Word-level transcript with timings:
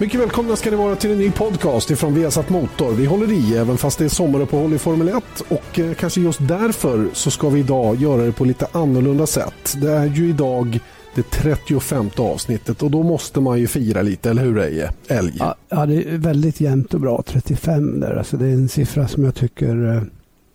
Mycket 0.00 0.20
välkomna 0.20 0.56
ska 0.56 0.70
ni 0.70 0.76
vara 0.76 0.96
till 0.96 1.10
en 1.10 1.18
ny 1.18 1.30
podcast 1.30 1.90
ifrån 1.90 2.14
Viasat 2.14 2.48
Motor. 2.48 2.92
Vi 2.92 3.06
håller 3.06 3.32
i 3.32 3.56
även 3.56 3.78
fast 3.78 3.98
det 3.98 4.04
är 4.04 4.08
sommaruppehåll 4.08 4.72
i 4.72 4.78
Formel 4.78 5.08
1 5.08 5.24
och 5.48 5.78
eh, 5.78 5.94
kanske 5.94 6.20
just 6.20 6.48
därför 6.48 7.08
så 7.12 7.30
ska 7.30 7.48
vi 7.48 7.60
idag 7.60 7.96
göra 7.96 8.22
det 8.22 8.32
på 8.32 8.44
lite 8.44 8.66
annorlunda 8.72 9.26
sätt. 9.26 9.74
Det 9.80 9.92
är 9.92 10.06
ju 10.06 10.28
idag 10.28 10.80
det 11.14 11.22
35 11.22 12.10
avsnittet 12.16 12.82
och 12.82 12.90
då 12.90 13.02
måste 13.02 13.40
man 13.40 13.58
ju 13.58 13.66
fira 13.66 14.02
lite, 14.02 14.30
eller 14.30 14.42
hur 14.42 14.58
Eje? 14.58 14.92
Älg. 15.08 15.36
Ja, 15.38 15.54
ja, 15.68 15.86
det 15.86 15.94
är 15.94 16.18
väldigt 16.18 16.60
jämnt 16.60 16.94
och 16.94 17.00
bra. 17.00 17.22
35 17.26 18.00
där. 18.00 18.16
Alltså 18.16 18.36
det 18.36 18.46
är 18.46 18.52
en 18.52 18.68
siffra 18.68 19.08
som 19.08 19.24
jag 19.24 19.34
tycker 19.34 20.06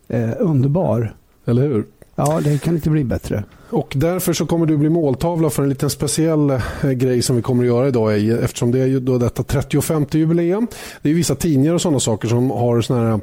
eh, 0.09 0.17
är 0.21 0.41
underbar. 0.41 1.15
Eller 1.45 1.61
hur? 1.61 1.85
Ja, 2.15 2.41
det 2.43 2.61
kan 2.61 2.75
inte 2.75 2.89
bli 2.89 3.03
bättre. 3.03 3.43
Och 3.69 3.93
därför 3.95 4.33
så 4.33 4.45
kommer 4.45 4.65
du 4.65 4.77
bli 4.77 4.89
måltavla 4.89 5.49
för 5.49 5.63
en 5.63 5.69
liten 5.69 5.89
speciell 5.89 6.49
eh, 6.49 6.91
grej 6.91 7.21
som 7.21 7.35
vi 7.35 7.41
kommer 7.41 7.63
att 7.63 7.67
göra 7.67 7.87
idag 7.87 8.29
eftersom 8.29 8.71
det 8.71 8.79
är 8.79 8.85
ju 8.85 8.99
då 8.99 9.17
detta 9.17 9.43
35 9.43 10.05
jubileum. 10.11 10.67
Det 11.01 11.09
är 11.09 11.13
vissa 11.13 11.35
tidningar 11.35 11.73
och 11.73 11.81
sådana 11.81 11.99
saker 11.99 12.27
som 12.27 12.51
har 12.51 12.81
sådana 12.81 13.09
här 13.09 13.19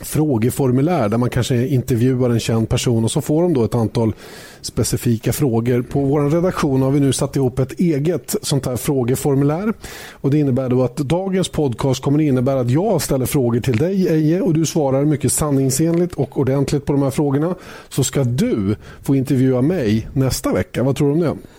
frågeformulär 0.00 1.08
där 1.08 1.18
man 1.18 1.30
kanske 1.30 1.66
intervjuar 1.66 2.30
en 2.30 2.40
känd 2.40 2.68
person 2.68 3.04
och 3.04 3.10
så 3.10 3.20
får 3.20 3.42
de 3.42 3.54
då 3.54 3.64
ett 3.64 3.74
antal 3.74 4.12
specifika 4.60 5.32
frågor. 5.32 5.82
På 5.82 6.00
vår 6.00 6.30
redaktion 6.30 6.82
har 6.82 6.90
vi 6.90 7.00
nu 7.00 7.12
satt 7.12 7.36
ihop 7.36 7.58
ett 7.58 7.80
eget 7.80 8.36
sånt 8.42 8.66
här 8.66 8.76
frågeformulär. 8.76 9.72
Och 10.12 10.30
det 10.30 10.38
innebär 10.38 10.68
då 10.68 10.82
att 10.84 10.96
dagens 10.96 11.48
podcast 11.48 12.02
kommer 12.02 12.20
innebära 12.20 12.60
att 12.60 12.70
jag 12.70 13.02
ställer 13.02 13.26
frågor 13.26 13.60
till 13.60 13.76
dig 13.76 14.08
Eje 14.08 14.40
och 14.40 14.54
du 14.54 14.66
svarar 14.66 15.04
mycket 15.04 15.32
sanningsenligt 15.32 16.14
och 16.14 16.38
ordentligt 16.38 16.86
på 16.86 16.92
de 16.92 17.02
här 17.02 17.10
frågorna. 17.10 17.54
Så 17.88 18.04
ska 18.04 18.24
du 18.24 18.76
få 19.02 19.16
intervjua 19.16 19.62
mig 19.62 20.08
nästa 20.12 20.52
vecka. 20.52 20.82
Vad 20.82 20.96
tror 20.96 21.08
du 21.08 21.14
om 21.14 21.20
det? 21.20 21.57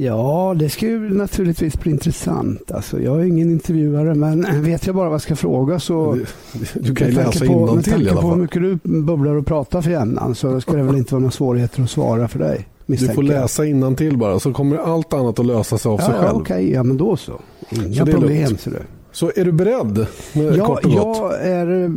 Ja, 0.00 0.54
det 0.58 0.68
ska 0.68 0.86
ju 0.86 1.14
naturligtvis 1.14 1.80
bli 1.80 1.92
intressant. 1.92 2.72
Alltså, 2.72 3.00
jag 3.00 3.20
är 3.20 3.24
ingen 3.24 3.50
intervjuare, 3.50 4.14
men 4.14 4.62
vet 4.62 4.86
jag 4.86 4.96
bara 4.96 5.08
vad 5.08 5.14
jag 5.14 5.22
ska 5.22 5.36
fråga 5.36 5.80
så... 5.80 6.18
Du, 6.52 6.80
du 6.80 6.94
kan 6.94 7.08
ju 7.08 7.14
läsa 7.14 7.44
i 7.44 7.48
alla 7.48 7.82
fall. 7.82 8.22
på 8.22 8.28
hur 8.28 8.36
mycket 8.36 8.62
du 8.62 8.78
bubblar 8.82 9.34
och 9.34 9.46
pratar 9.46 9.82
för 9.82 9.90
jämnan 9.90 10.34
så 10.34 10.60
ska 10.60 10.72
det 10.72 10.82
väl 10.82 10.96
inte 10.96 11.14
vara 11.14 11.20
några 11.20 11.30
svårigheter 11.30 11.82
att 11.82 11.90
svara 11.90 12.28
för 12.28 12.38
dig. 12.38 12.68
Du 12.86 12.96
får 12.96 13.22
läsa 13.22 13.66
innantill 13.66 14.16
bara 14.16 14.40
så 14.40 14.52
kommer 14.52 14.76
allt 14.76 15.12
annat 15.12 15.38
att 15.38 15.46
lösa 15.46 15.78
sig 15.78 15.90
av 15.90 16.00
ja, 16.00 16.06
sig 16.06 16.14
själv. 16.14 16.36
Okej, 16.36 16.56
okay, 16.56 16.72
ja 16.72 16.82
men 16.82 16.96
då 16.96 17.16
så. 17.16 17.40
Inga 17.70 18.06
så 18.06 18.12
problem. 18.12 18.56
Så 18.58 18.70
det. 18.70 18.82
Så 19.18 19.32
är 19.36 19.44
du 19.44 19.52
beredd? 19.52 20.06
Ja, 20.32 20.78
jag 20.82 21.46
är 21.46 21.88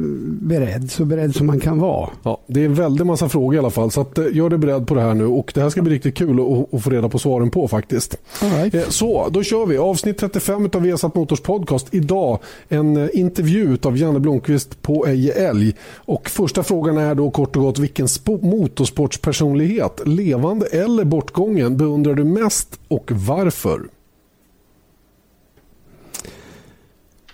beredd. 0.41 0.91
Så 0.91 1.05
beredd 1.05 1.35
som 1.35 1.47
man 1.47 1.59
kan 1.59 1.79
vara. 1.79 2.09
Ja, 2.23 2.41
det 2.47 2.61
är 2.61 2.65
en 2.65 2.75
väldig 2.75 3.05
massa 3.05 3.29
frågor 3.29 3.55
i 3.55 3.57
alla 3.59 3.69
fall. 3.69 3.91
Så 3.91 4.01
att, 4.01 4.17
eh, 4.17 4.25
gör 4.31 4.49
dig 4.49 4.59
beredd 4.59 4.87
på 4.87 4.95
det 4.95 5.01
här 5.01 5.13
nu. 5.13 5.25
Och 5.25 5.51
Det 5.55 5.61
här 5.61 5.69
ska 5.69 5.81
bli 5.81 5.93
riktigt 5.93 6.17
kul 6.17 6.39
att, 6.39 6.73
att 6.73 6.83
få 6.83 6.89
reda 6.89 7.09
på 7.09 7.19
svaren 7.19 7.49
på 7.49 7.67
faktiskt. 7.67 8.17
Right. 8.41 8.75
Eh, 8.75 8.81
så, 8.89 9.29
då 9.29 9.43
kör 9.43 9.65
vi. 9.65 9.77
Avsnitt 9.77 10.17
35 10.17 10.69
av 10.73 10.81
Vesat 10.81 11.15
Motors 11.15 11.39
podcast. 11.39 11.87
Idag 11.91 12.39
en 12.69 12.97
eh, 12.97 13.09
intervju 13.13 13.77
av 13.83 13.97
Janne 13.97 14.19
Blomqvist 14.19 14.81
på 14.81 15.07
Eje 15.07 15.49
Älg. 15.49 15.75
Och 15.95 16.29
första 16.29 16.63
frågan 16.63 16.97
är 16.97 17.15
då 17.15 17.31
kort 17.31 17.55
och 17.55 17.61
gott 17.61 17.79
vilken 17.79 18.07
motorsportspersonlighet, 18.41 20.01
levande 20.05 20.65
eller 20.65 21.03
bortgången, 21.03 21.77
beundrar 21.77 22.13
du 22.13 22.23
mest 22.23 22.79
och 22.87 23.11
varför? 23.11 23.81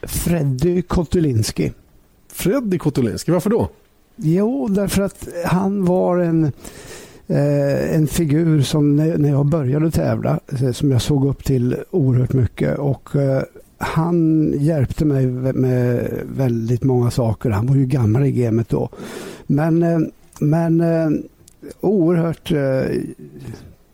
Freddy 0.03 0.81
Kotulinski. 0.81 1.71
Freddy 2.31 2.77
Kotulinski, 2.77 3.31
varför 3.31 3.49
då? 3.49 3.69
Jo, 4.15 4.67
därför 4.67 5.01
att 5.01 5.27
han 5.45 5.85
var 5.85 6.17
en, 6.17 6.43
eh, 7.27 7.95
en 7.95 8.07
figur 8.07 8.61
som 8.61 8.95
när, 8.95 9.29
jag 9.29 9.45
började 9.45 9.91
tävla 9.91 10.39
eh, 10.61 10.71
som 10.71 10.91
jag 10.91 11.01
såg 11.01 11.27
upp 11.27 11.43
till 11.43 11.75
oerhört 11.91 12.33
mycket. 12.33 12.77
Och 12.77 13.15
eh, 13.15 13.43
han 13.77 14.53
hjälpte 14.57 15.05
mig 15.05 15.27
med 15.27 16.11
väldigt 16.23 16.83
många 16.83 17.11
saker. 17.11 17.49
Han 17.49 17.67
var 17.67 17.75
ju 17.75 17.85
gammal 17.85 18.25
i 18.25 18.31
gamet 18.31 18.69
då. 18.69 18.89
Men, 19.47 19.83
eh, 19.83 19.99
men 20.39 20.81
eh, 20.81 21.09
oerhört 21.81 22.51
eh, 22.51 23.01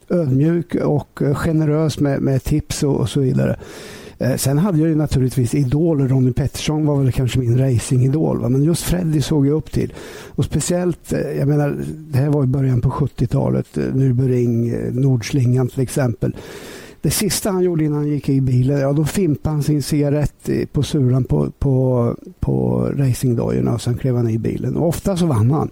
ödmjuk 0.10 0.76
och 0.76 1.20
generös 1.34 2.00
med, 2.00 2.22
med 2.22 2.44
tips 2.44 2.84
och, 2.84 3.00
och 3.00 3.10
så 3.10 3.20
vidare. 3.20 3.60
Eh, 4.24 4.36
sen 4.36 4.58
hade 4.58 4.80
jag 4.80 4.90
ju 4.90 4.96
naturligtvis 4.96 5.56
idoler. 5.56 6.08
Ronny 6.08 6.34
Pettersson 6.34 6.86
var 6.86 6.98
väl 6.98 7.12
kanske 7.12 7.40
min 7.40 7.58
racingidol. 7.58 8.50
Men 8.50 8.64
just 8.64 8.84
Freddy 8.84 9.22
såg 9.22 9.48
jag 9.48 9.54
upp 9.54 9.72
till. 9.72 9.94
Och 10.30 10.46
speciellt, 10.46 11.14
eh, 11.14 11.20
jag 11.20 11.48
menar, 11.48 11.78
det 11.98 12.18
här 12.18 12.30
var 12.30 12.44
i 12.44 12.48
början 12.48 12.82
på 12.82 12.90
70-talet. 12.90 13.78
Eh, 13.78 13.82
Nürburgring, 13.82 14.92
Nordslingan 14.92 15.68
till 15.68 15.82
exempel. 15.82 16.36
Det 17.02 17.12
sista 17.12 17.52
han 17.52 17.64
gjorde 17.64 17.84
innan 17.84 17.98
han 17.98 18.08
gick 18.08 18.30
i 18.30 18.42
bilen, 18.42 18.80
ja 18.80 18.94
då 18.94 19.06
fimpade 19.06 19.56
han 19.56 19.64
sin 19.64 19.84
cigarett 19.84 20.50
på 20.72 20.84
sulan 20.84 21.24
på, 21.24 21.52
på, 21.60 22.16
på 22.40 22.88
racingdojorna 22.96 23.74
och 23.74 23.82
sen 23.82 23.98
klev 23.98 24.16
han 24.16 24.30
i 24.30 24.38
bilen. 24.38 24.76
Och 24.76 24.88
ofta 24.88 25.18
så 25.18 25.26
vann 25.26 25.52
han. 25.52 25.70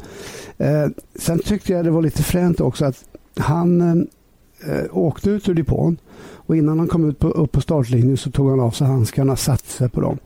Eh, 0.58 0.88
sen 1.16 1.40
tyckte 1.40 1.74
jag 1.74 1.86
det 1.86 1.92
var 1.92 2.02
lite 2.02 2.24
fränt 2.24 2.62
också 2.62 2.86
att 2.86 3.06
han 3.38 3.82
eh, 4.66 4.84
åkte 4.92 5.30
ut 5.30 5.50
ur 5.50 5.54
depån 5.54 5.98
och 6.52 6.58
innan 6.58 6.80
han 6.80 6.88
kom 6.88 7.10
ut 7.10 7.20
på, 7.20 7.28
upp 7.28 7.52
på 7.52 7.62
startlinjen 7.62 8.18
så 8.18 8.32
tog 8.32 8.50
han 8.50 8.60
av 8.60 8.72
sig 8.72 8.88
handskarna 8.88 9.32
och 9.32 9.40
satte 9.40 9.70
sig 9.70 9.90
på 9.90 10.02
dem. 10.02 10.18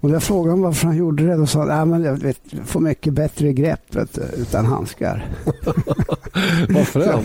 Och 0.00 0.10
jag 0.10 0.22
frågade 0.22 0.50
honom 0.50 0.64
varför 0.64 0.86
han 0.86 0.96
gjorde 0.96 1.26
det, 1.26 1.36
då 1.36 1.46
sa 1.46 1.70
han 1.70 1.92
att 1.92 2.04
jag 2.04 2.16
vet, 2.16 2.40
får 2.64 2.80
mycket 2.80 3.12
bättre 3.12 3.52
grepp 3.52 3.94
vet, 3.94 4.18
utan 4.36 4.66
handskar. 4.66 5.26
varför 6.68 7.00
det? 7.00 7.18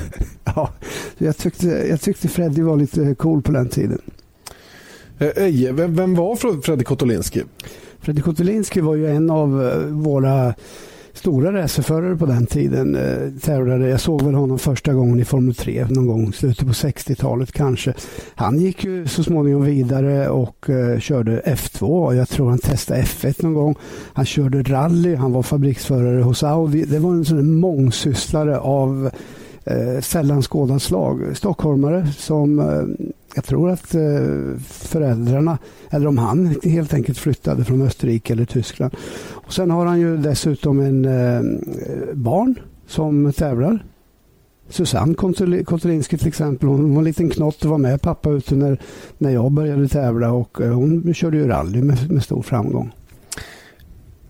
ja, 0.43 0.69
jag, 1.17 1.37
tyckte, 1.37 1.67
jag 1.67 2.01
tyckte 2.01 2.27
Freddy 2.27 2.61
var 2.61 2.77
lite 2.77 3.15
cool 3.15 3.41
på 3.41 3.51
den 3.51 3.69
tiden. 3.69 4.01
Eje, 5.19 5.71
vem, 5.71 5.95
vem 5.95 6.15
var 6.15 6.61
Freddy 6.61 6.83
Kotolinski? 6.83 7.43
Freddy 7.99 8.21
Kotolinski 8.21 8.81
var 8.81 8.95
ju 8.95 9.07
en 9.07 9.29
av 9.29 9.67
eh, 9.67 9.77
våra 9.77 10.53
stora 11.17 11.63
racerförare 11.63 12.15
på 12.15 12.25
den 12.25 12.45
tiden 12.45 12.95
eh, 12.95 13.41
tävlade. 13.41 13.89
Jag 13.89 13.99
såg 13.99 14.21
väl 14.21 14.33
honom 14.33 14.59
första 14.59 14.93
gången 14.93 15.19
i 15.19 15.25
Formel 15.25 15.55
3 15.55 15.85
någon 15.89 16.07
gång 16.07 16.33
slutet 16.33 16.67
på 16.67 16.73
60-talet 16.73 17.51
kanske. 17.51 17.93
Han 18.35 18.59
gick 18.59 18.85
ju 18.85 19.07
så 19.07 19.23
småningom 19.23 19.63
vidare 19.63 20.29
och 20.29 20.69
eh, 20.69 20.99
körde 20.99 21.41
F2. 21.45 22.13
Jag 22.13 22.29
tror 22.29 22.49
han 22.49 22.59
testade 22.59 23.01
F1 23.01 23.43
någon 23.43 23.53
gång. 23.53 23.75
Han 24.13 24.25
körde 24.25 24.63
rally. 24.63 25.15
Han 25.15 25.31
var 25.31 25.43
fabriksförare 25.43 26.21
hos 26.21 26.43
Audi. 26.43 26.85
Det 26.85 26.99
var 26.99 27.11
en 27.11 27.25
sån 27.25 27.59
mångsysslare 27.59 28.59
av 28.59 29.09
eh, 29.65 30.01
sällan 30.01 30.41
skådat 30.41 30.81
slag. 30.81 31.37
Stockholmare 31.37 32.07
som 32.17 32.59
eh, 32.59 33.07
jag 33.37 33.43
tror 33.43 33.69
att 33.69 33.95
eh, 33.95 34.01
föräldrarna, 34.67 35.57
eller 35.89 36.07
om 36.07 36.17
han 36.17 36.55
helt 36.63 36.93
enkelt 36.93 37.17
flyttade 37.17 37.63
från 37.63 37.81
Österrike 37.81 38.33
eller 38.33 38.45
Tyskland. 38.45 38.95
Och 39.47 39.53
sen 39.53 39.71
har 39.71 39.85
han 39.85 39.99
ju 39.99 40.17
dessutom 40.17 40.79
en 40.79 41.05
eh, 41.05 41.41
barn 42.13 42.59
som 42.87 43.33
tävlar. 43.33 43.83
Susanne 44.69 45.15
Kontulinski 45.65 46.17
till 46.17 46.27
exempel, 46.27 46.69
hon 46.69 46.91
var 46.91 46.97
en 46.97 47.03
liten 47.03 47.29
knott 47.29 47.65
och 47.65 47.71
var 47.71 47.77
med 47.77 48.01
pappa 48.01 48.29
ute 48.29 48.55
när, 48.55 48.81
när 49.17 49.29
jag 49.29 49.51
började 49.51 49.87
tävla 49.87 50.31
och 50.31 50.61
eh, 50.61 50.73
hon 50.73 51.13
körde 51.13 51.37
ju 51.37 51.47
rally 51.47 51.81
med, 51.81 52.11
med 52.11 52.23
stor 52.23 52.41
framgång. 52.41 52.91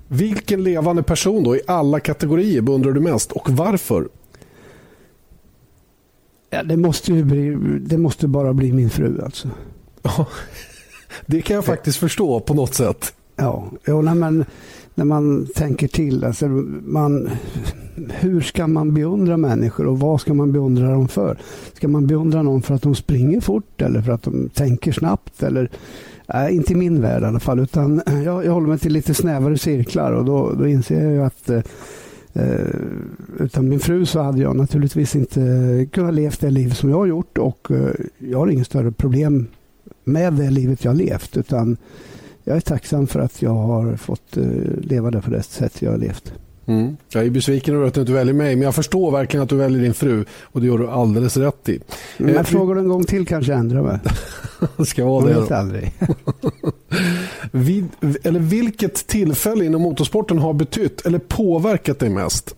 Vilken 0.07 0.63
levande 0.63 1.03
person 1.03 1.43
då 1.43 1.55
i 1.55 1.61
alla 1.67 1.99
kategorier 1.99 2.61
beundrar 2.61 2.91
du 2.91 2.99
mest 2.99 3.31
och 3.31 3.49
varför? 3.49 4.07
Ja, 6.49 6.63
det, 6.63 6.77
måste 6.77 7.13
ju 7.13 7.23
bli, 7.23 7.55
det 7.79 7.97
måste 7.97 8.27
bara 8.27 8.53
bli 8.53 8.73
min 8.73 8.89
fru 8.89 9.21
alltså. 9.23 9.49
Ja, 10.01 10.27
det 11.25 11.41
kan 11.41 11.55
jag 11.55 11.65
faktiskt 11.65 11.97
förstå 11.97 12.39
på 12.39 12.53
något 12.53 12.73
sätt. 12.73 13.13
Ja, 13.35 13.71
ja 13.85 14.01
när, 14.01 14.15
man, 14.15 14.45
när 14.97 15.05
man 15.05 15.47
tänker 15.55 15.87
till. 15.87 16.23
Alltså 16.23 16.47
man, 16.85 17.29
hur 18.09 18.41
ska 18.41 18.67
man 18.67 18.93
beundra 18.93 19.37
människor 19.37 19.87
och 19.87 19.99
vad 19.99 20.21
ska 20.21 20.33
man 20.33 20.51
beundra 20.51 20.91
dem 20.91 21.07
för? 21.07 21.37
Ska 21.73 21.87
man 21.87 22.07
beundra 22.07 22.41
någon 22.41 22.61
för 22.61 22.75
att 22.75 22.81
de 22.81 22.95
springer 22.95 23.41
fort 23.41 23.81
eller 23.81 24.01
för 24.01 24.11
att 24.11 24.23
de 24.23 24.49
tänker 24.49 24.91
snabbt? 24.91 25.43
Eller, 25.43 25.71
nej, 26.27 26.55
inte 26.55 26.73
i 26.73 26.75
min 26.75 27.01
värld 27.01 27.23
i 27.23 27.25
alla 27.25 27.39
fall. 27.39 27.59
Utan 27.59 28.01
eh, 28.07 28.23
jag, 28.23 28.45
jag 28.45 28.51
håller 28.51 28.67
mig 28.67 28.79
till 28.79 28.93
lite 28.93 29.13
snävare 29.13 29.57
cirklar 29.57 30.11
och 30.11 30.25
då, 30.25 30.53
då 30.53 30.67
inser 30.67 31.03
jag 31.03 31.13
ju 31.13 31.23
att 31.23 31.49
eh, 31.49 31.61
eh, 32.33 32.75
utan 33.39 33.69
min 33.69 33.79
fru 33.79 34.05
så 34.05 34.21
hade 34.21 34.41
jag 34.41 34.55
naturligtvis 34.55 35.15
inte 35.15 35.87
kunnat 35.91 36.13
leva 36.13 36.35
det 36.39 36.49
liv 36.49 36.69
som 36.69 36.89
jag 36.89 36.97
har 36.97 37.05
gjort 37.05 37.37
och 37.37 37.71
eh, 37.71 37.91
jag 38.17 38.39
har 38.39 38.47
inget 38.47 38.67
större 38.67 38.91
problem 38.91 39.47
med 40.03 40.33
det 40.33 40.49
livet 40.49 40.83
jag 40.83 40.91
har 40.91 40.97
levt 40.97 41.37
utan 41.37 41.77
jag 42.47 42.57
är 42.57 42.61
tacksam 42.61 43.07
för 43.07 43.19
att 43.19 43.41
jag 43.41 43.53
har 43.53 43.95
fått 43.95 44.37
eh, 44.37 44.43
leva 44.81 45.11
det 45.11 45.21
på 45.21 45.31
det 45.31 45.43
sätt 45.43 45.81
jag 45.81 45.91
har 45.91 45.97
levt. 45.97 46.33
Mm. 46.65 46.97
Jag 47.09 47.25
är 47.25 47.29
besviken 47.29 47.75
över 47.75 47.87
att 47.87 47.93
du 47.93 47.99
inte 47.99 48.13
väljer 48.13 48.33
mig, 48.33 48.55
men 48.55 48.63
jag 48.63 48.75
förstår 48.75 49.11
verkligen 49.11 49.43
att 49.43 49.49
du 49.49 49.55
väljer 49.55 49.81
din 49.81 49.93
fru 49.93 50.25
och 50.41 50.61
det 50.61 50.67
gör 50.67 50.77
du 50.77 50.87
alldeles 50.87 51.37
rätt 51.37 51.69
i. 51.69 51.79
Men 52.17 52.33
jag 52.33 52.47
frågar 52.47 52.75
du 52.75 52.81
en 52.81 52.87
gång 52.87 53.03
till 53.03 53.27
kanske 53.27 53.51
jag 53.51 53.59
ändrar 53.59 53.81
mig. 53.81 53.99
det 54.77 54.85
ska 54.85 55.05
vara 55.05 55.25
det. 55.25 55.39
vet 55.39 55.51
aldrig. 55.51 55.93
Vid, 57.51 57.87
eller 58.23 58.39
vilket 58.39 59.07
tillfälle 59.07 59.65
inom 59.65 59.81
motorsporten 59.81 60.39
har 60.39 60.53
betytt 60.53 61.05
eller 61.05 61.19
påverkat 61.19 61.99
dig 61.99 62.09
mest? 62.09 62.55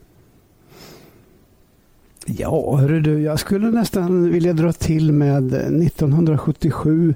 Ja, 2.25 2.75
hörru 2.75 3.01
du, 3.01 3.21
jag 3.21 3.39
skulle 3.39 3.71
nästan 3.71 4.31
vilja 4.31 4.53
dra 4.53 4.73
till 4.73 5.11
med 5.11 5.53
1977 5.53 7.15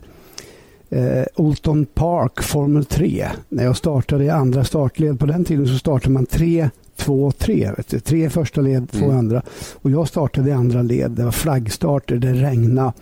eh, 0.94 1.26
Olton 1.36 1.86
Park 1.86 2.44
Formel 2.44 2.86
3. 2.86 3.28
När 3.50 3.64
jag 3.64 3.78
startade 3.78 4.24
i 4.24 4.30
andra 4.30 4.64
startled, 4.64 5.20
på 5.20 5.26
den 5.26 5.46
tiden 5.46 5.68
så 5.68 5.78
startade 5.78 6.14
man 6.14 6.26
3, 6.26 6.70
2, 6.96 7.32
3. 7.32 7.72
Tre 8.04 8.30
första 8.30 8.62
led, 8.62 8.92
två 8.92 9.06
mm. 9.06 9.18
andra. 9.18 9.42
Och 9.82 9.92
jag 9.92 10.08
startade 10.08 10.50
i 10.50 10.54
andra 10.54 10.82
led. 10.82 11.12
Det 11.12 11.24
var 11.24 11.32
flaggstarter, 11.32 12.16
det 12.16 12.34
regnade. 12.34 12.94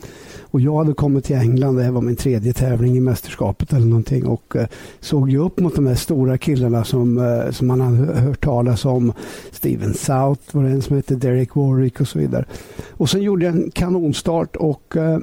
Och 0.42 0.62
jag 0.62 0.78
hade 0.78 0.94
kommit 0.94 1.26
till 1.26 1.36
England, 1.36 1.76
det 1.76 1.84
här 1.84 1.92
var 1.92 2.02
min 2.02 2.16
tredje 2.16 2.54
tävling 2.54 2.98
i 2.98 3.00
mästerskapet 3.00 3.74
eller 3.74 3.86
någonting 3.86 4.26
och 4.26 4.56
eh, 4.56 4.68
såg 5.00 5.30
ju 5.30 5.38
upp 5.38 5.60
mot 5.60 5.76
de 5.76 5.88
här 5.88 5.96
stora 5.96 6.38
killarna 6.38 6.84
som, 6.84 7.18
eh, 7.18 7.52
som 7.52 7.68
man 7.68 7.82
hade 7.82 8.20
hört 8.20 8.44
talas 8.44 8.86
om. 8.86 9.14
Steven 9.52 9.94
South 9.94 10.42
var 10.56 10.64
det 10.64 10.70
en 10.70 10.82
som 10.82 10.96
hette 10.96 11.16
Derek 11.16 11.56
Warwick 11.56 12.02
och 12.02 12.08
så 12.08 12.20
vidare. 12.20 12.46
Och 12.92 13.10
sen 13.10 13.22
gjorde 13.22 13.46
jag 13.46 13.56
en 13.56 13.72
kanonstart 13.72 14.56
och 14.56 14.98
eh 14.98 15.20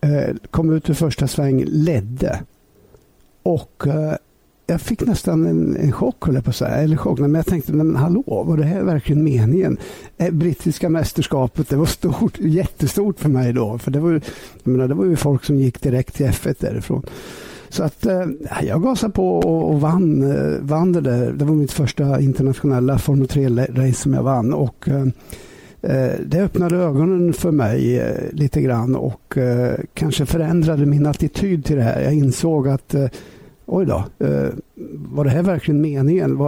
Eh, 0.00 0.34
kom 0.50 0.72
ut 0.72 0.90
ur 0.90 0.94
första 0.94 1.28
sväng, 1.28 1.64
ledde. 1.66 2.42
Och 3.42 3.86
eh, 3.86 4.14
jag 4.66 4.80
fick 4.80 5.00
nästan 5.00 5.46
en, 5.46 5.76
en 5.76 5.92
chock, 5.92 6.26
höll 6.26 6.34
jag 6.34 6.44
på 6.44 6.50
att 6.50 6.56
säga. 6.56 6.70
Eller 6.70 6.96
chock, 6.96 7.18
men 7.18 7.34
jag 7.34 7.46
tänkte, 7.46 7.72
men 7.72 7.96
hallå, 7.96 8.22
var 8.26 8.56
det 8.56 8.64
här 8.64 8.82
verkligen 8.82 9.24
meningen? 9.24 9.78
Eh, 10.16 10.30
brittiska 10.30 10.88
mästerskapet, 10.88 11.68
det 11.68 11.76
var 11.76 11.86
stort, 11.86 12.38
jättestort 12.38 13.20
för 13.20 13.28
mig 13.28 13.52
då. 13.52 13.78
För 13.78 13.90
det 13.90 14.00
var, 14.00 14.10
ju, 14.10 14.20
jag 14.62 14.70
menar, 14.72 14.88
det 14.88 14.94
var 14.94 15.04
ju 15.04 15.16
folk 15.16 15.44
som 15.44 15.56
gick 15.56 15.80
direkt 15.80 16.14
till 16.14 16.26
F1 16.26 16.56
därifrån. 16.60 17.02
Så 17.68 17.82
att 17.82 18.06
eh, 18.06 18.26
jag 18.62 18.82
gasade 18.82 19.12
på 19.12 19.38
och, 19.38 19.70
och 19.70 19.80
vann, 19.80 20.30
eh, 20.32 20.60
vann 20.60 20.92
det 20.92 21.00
där. 21.00 21.32
Det 21.32 21.44
var 21.44 21.54
mitt 21.54 21.72
första 21.72 22.20
internationella 22.20 22.98
Formel 22.98 23.26
3-race 23.26 24.02
som 24.02 24.14
jag 24.14 24.22
vann. 24.22 24.54
Och, 24.54 24.88
eh, 24.88 25.06
det 26.26 26.42
öppnade 26.42 26.76
ögonen 26.76 27.32
för 27.32 27.50
mig 27.50 27.98
eh, 27.98 28.32
lite 28.32 28.62
grann 28.62 28.96
och 28.96 29.38
kanske 29.94 30.26
förändrade 30.26 30.86
min 30.86 31.06
attityd 31.06 31.64
till 31.64 31.76
det 31.76 31.82
här. 31.82 32.00
Jag 32.00 32.14
insåg 32.14 32.68
att 32.68 32.94
oj 33.66 33.86
då, 33.86 34.04
eh, 34.26 34.48
var 34.94 35.24
det 35.24 35.30
här 35.30 35.42
verkligen 35.42 35.80
meningen? 35.80 36.38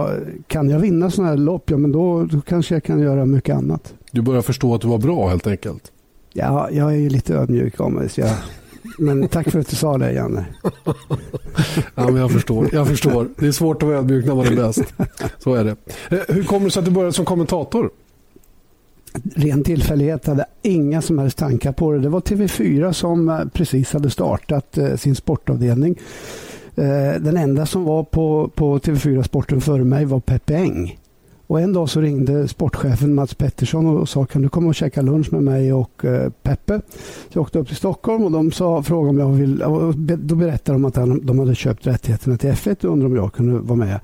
Kan 0.47 0.69
jag 0.69 0.79
vinna 0.79 1.11
sådana 1.11 1.29
här 1.29 1.37
lopp, 1.37 1.69
ja 1.69 1.77
men 1.77 1.91
då, 1.91 2.23
då 2.23 2.41
kanske 2.41 2.75
jag 2.75 2.83
kan 2.83 2.99
göra 2.99 3.25
mycket 3.25 3.55
annat. 3.55 3.93
Du 4.11 4.21
börjar 4.21 4.41
förstå 4.41 4.75
att 4.75 4.81
du 4.81 4.87
var 4.87 4.97
bra 4.97 5.27
helt 5.27 5.47
enkelt? 5.47 5.91
Ja, 6.33 6.69
jag 6.71 6.91
är 6.93 6.97
ju 6.97 7.09
lite 7.09 7.35
ödmjuk 7.35 7.79
av 7.79 7.91
mig. 7.91 8.09
Så 8.09 8.21
jag, 8.21 8.31
men 8.99 9.27
tack 9.27 9.49
för 9.51 9.59
att 9.59 9.69
du 9.69 9.75
sa 9.75 9.97
det, 9.97 10.11
Janne. 10.11 10.45
ja, 11.95 12.03
men 12.05 12.15
jag 12.15 12.31
förstår. 12.31 12.69
Jag 12.73 12.87
förstår. 12.87 13.27
Det 13.37 13.47
är 13.47 13.51
svårt 13.51 13.83
att 13.83 13.89
vara 13.89 13.97
ödmjuk 13.97 14.25
när 14.25 14.35
man 14.35 14.47
är 14.47 14.55
bäst. 14.55 14.93
Så 15.37 15.53
är 15.53 15.63
det. 15.63 15.75
Eh, 16.09 16.35
hur 16.35 16.43
kommer 16.43 16.65
det 16.65 16.71
sig 16.71 16.79
att 16.79 16.85
du 16.85 16.91
började 16.91 17.13
som 17.13 17.25
kommentator? 17.25 17.89
Ren 19.35 19.63
tillfällighet 19.63 20.27
hade 20.27 20.45
inga 20.61 21.01
som 21.01 21.19
helst 21.19 21.37
tankar 21.37 21.71
på 21.71 21.91
det. 21.91 21.99
Det 21.99 22.09
var 22.09 22.21
TV4 22.21 22.91
som 22.91 23.29
eh, 23.29 23.45
precis 23.53 23.93
hade 23.93 24.09
startat 24.09 24.77
eh, 24.77 24.95
sin 24.95 25.15
sportavdelning. 25.15 25.99
Eh, 26.75 27.21
den 27.21 27.37
enda 27.37 27.65
som 27.65 27.83
var 27.83 28.03
på, 28.03 28.51
på 28.55 28.79
TV4 28.79 29.23
Sporten 29.23 29.61
före 29.61 29.83
mig 29.83 30.05
var 30.05 30.19
Peppe 30.19 30.55
Eng. 30.55 30.97
Och 31.49 31.61
en 31.61 31.73
dag 31.73 31.89
så 31.89 32.01
ringde 32.01 32.47
sportchefen 32.47 33.13
Mats 33.15 33.35
Pettersson 33.35 33.97
och 33.97 34.09
sa 34.09 34.25
kan 34.25 34.41
du 34.41 34.49
komma 34.49 34.67
och 34.67 34.75
käka 34.75 35.01
lunch 35.01 35.33
med 35.33 35.43
mig 35.43 35.73
och 35.73 36.05
eh, 36.05 36.29
Peppe. 36.29 36.81
Så 37.29 37.37
jag 37.37 37.41
åkte 37.41 37.59
upp 37.59 37.67
till 37.67 37.75
Stockholm 37.75 38.23
och 38.23 38.31
de 38.31 38.51
sa, 38.51 38.83
frågade 38.83 39.09
om 39.09 39.19
jag 39.19 39.29
vill, 39.29 39.57
då 40.17 40.35
berättade 40.35 40.79
de 40.79 40.85
att 40.85 41.25
de 41.27 41.39
hade 41.39 41.55
köpt 41.55 41.87
rättigheterna 41.87 42.37
till 42.37 42.49
F1 42.49 42.85
och 42.85 42.91
undrade 42.91 43.11
om 43.11 43.15
jag 43.15 43.33
kunde 43.33 43.59
vara 43.59 43.77
med 43.77 43.99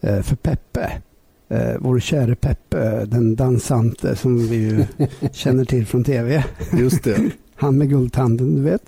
eh, 0.00 0.20
för 0.22 0.36
Peppe. 0.36 0.92
Vår 1.78 2.00
käre 2.00 2.34
Peppe, 2.34 3.04
den 3.04 3.36
dansante 3.36 4.16
som 4.16 4.48
vi 4.48 4.56
ju 4.56 4.84
känner 5.32 5.64
till 5.64 5.86
från 5.86 6.04
TV. 6.04 6.44
Just 6.72 7.04
det. 7.04 7.30
han 7.56 7.78
med 7.78 7.88
guldtanden, 7.88 8.54
du 8.54 8.62
vet. 8.62 8.82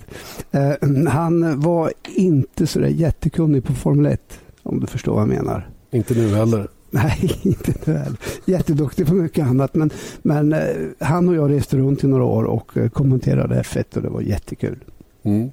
Eh, 0.51 1.07
han 1.09 1.59
var 1.59 1.93
inte 2.15 2.67
så 2.67 2.79
där 2.79 2.87
jättekunnig 2.87 3.63
på 3.63 3.73
Formel 3.73 4.05
1, 4.05 4.39
om 4.63 4.79
du 4.79 4.87
förstår 4.87 5.13
vad 5.13 5.21
jag 5.21 5.29
menar. 5.29 5.69
Inte 5.91 6.13
nu 6.13 6.35
heller. 6.35 6.67
Nej, 6.91 7.39
inte 7.41 7.73
nu 7.85 7.93
heller. 7.93 8.17
Jätteduktig 8.45 9.07
på 9.07 9.13
mycket 9.13 9.47
annat. 9.47 9.75
Men, 9.75 9.89
men 10.21 10.53
eh, 10.53 10.59
han 10.99 11.29
och 11.29 11.35
jag 11.35 11.51
reste 11.51 11.77
runt 11.77 12.03
i 12.03 12.07
några 12.07 12.23
år 12.23 12.43
och 12.43 12.77
eh, 12.77 12.89
kommenterade 12.89 13.61
F1 13.61 13.95
och 13.95 14.01
det 14.01 14.09
var 14.09 14.21
jättekul. 14.21 14.77
Mm. 15.23 15.51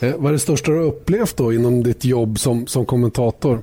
Eh, 0.00 0.16
vad 0.16 0.26
är 0.26 0.32
det 0.32 0.38
största 0.38 0.70
du 0.70 0.76
har 0.76 0.84
upplevt 0.84 1.36
då 1.36 1.52
inom 1.52 1.82
ditt 1.82 2.04
jobb 2.04 2.38
som, 2.38 2.66
som 2.66 2.86
kommentator? 2.86 3.62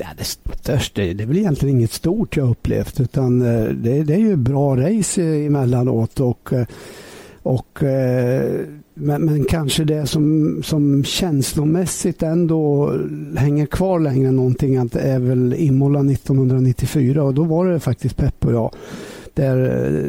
Ja, 0.00 0.06
det 0.16 0.24
största, 0.24 1.02
det 1.02 1.22
är 1.22 1.26
väl 1.26 1.36
egentligen 1.36 1.76
inget 1.76 1.92
stort 1.92 2.36
jag 2.36 2.50
upplevt 2.50 3.00
utan 3.00 3.42
eh, 3.42 3.64
det, 3.64 4.02
det 4.02 4.14
är 4.14 4.18
ju 4.18 4.36
bra 4.36 4.76
race 4.76 5.22
emellanåt 5.22 6.20
och, 6.20 6.52
eh, 6.52 6.66
och 7.42 7.82
eh, 7.82 8.60
men, 8.94 9.24
men, 9.24 9.44
kanske 9.44 9.84
det 9.84 10.06
som, 10.06 10.60
som 10.64 11.04
känslomässigt 11.04 12.22
ändå 12.22 12.92
hänger 13.36 13.66
kvar 13.66 14.00
längre 14.00 14.28
än 14.28 14.36
någonting 14.36 14.74
är 14.76 15.18
väl 15.18 15.54
Imola 15.58 16.00
1994 16.00 17.22
och 17.22 17.34
då 17.34 17.44
var 17.44 17.66
det 17.66 17.80
faktiskt 17.80 18.16
Peppe 18.16 18.46
och 18.46 18.52
jag. 18.52 18.74
Där 19.34 19.56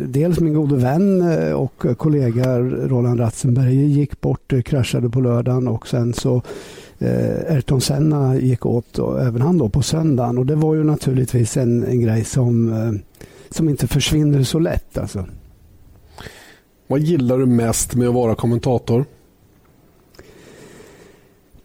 dels 0.08 0.40
min 0.40 0.54
gode 0.54 0.76
vän 0.76 1.24
och 1.54 1.86
kollega 1.98 2.60
Roland 2.60 3.20
Ratzenberger 3.20 3.86
gick 3.86 4.22
bort, 4.22 4.54
kraschade 4.66 5.10
på 5.10 5.22
lördagen 5.22 5.68
och 5.68 5.88
sen 5.88 6.14
så 6.14 6.42
eh, 7.00 7.54
Ayrton 7.54 7.82
Senna 7.82 8.38
gick 8.38 8.66
åt, 8.66 9.00
och 9.00 9.22
även 9.22 9.42
han 9.42 9.58
då 9.58 9.70
på 9.70 9.82
söndagen. 9.82 10.38
Och 10.38 10.46
det 10.46 10.56
var 10.56 10.76
ju 10.76 10.84
naturligtvis 10.84 11.58
en, 11.58 11.84
en 11.84 12.02
grej 12.02 12.24
som, 12.24 12.74
eh, 12.74 12.92
som 13.50 13.70
inte 13.70 13.88
försvinner 13.88 14.44
så 14.44 14.60
lätt. 14.60 14.98
Alltså. 14.98 15.26
Vad 16.88 17.00
gillar 17.00 17.38
du 17.38 17.46
mest 17.46 17.96
med 17.96 18.08
att 18.08 18.14
vara 18.14 18.36
kommentator? 18.36 19.06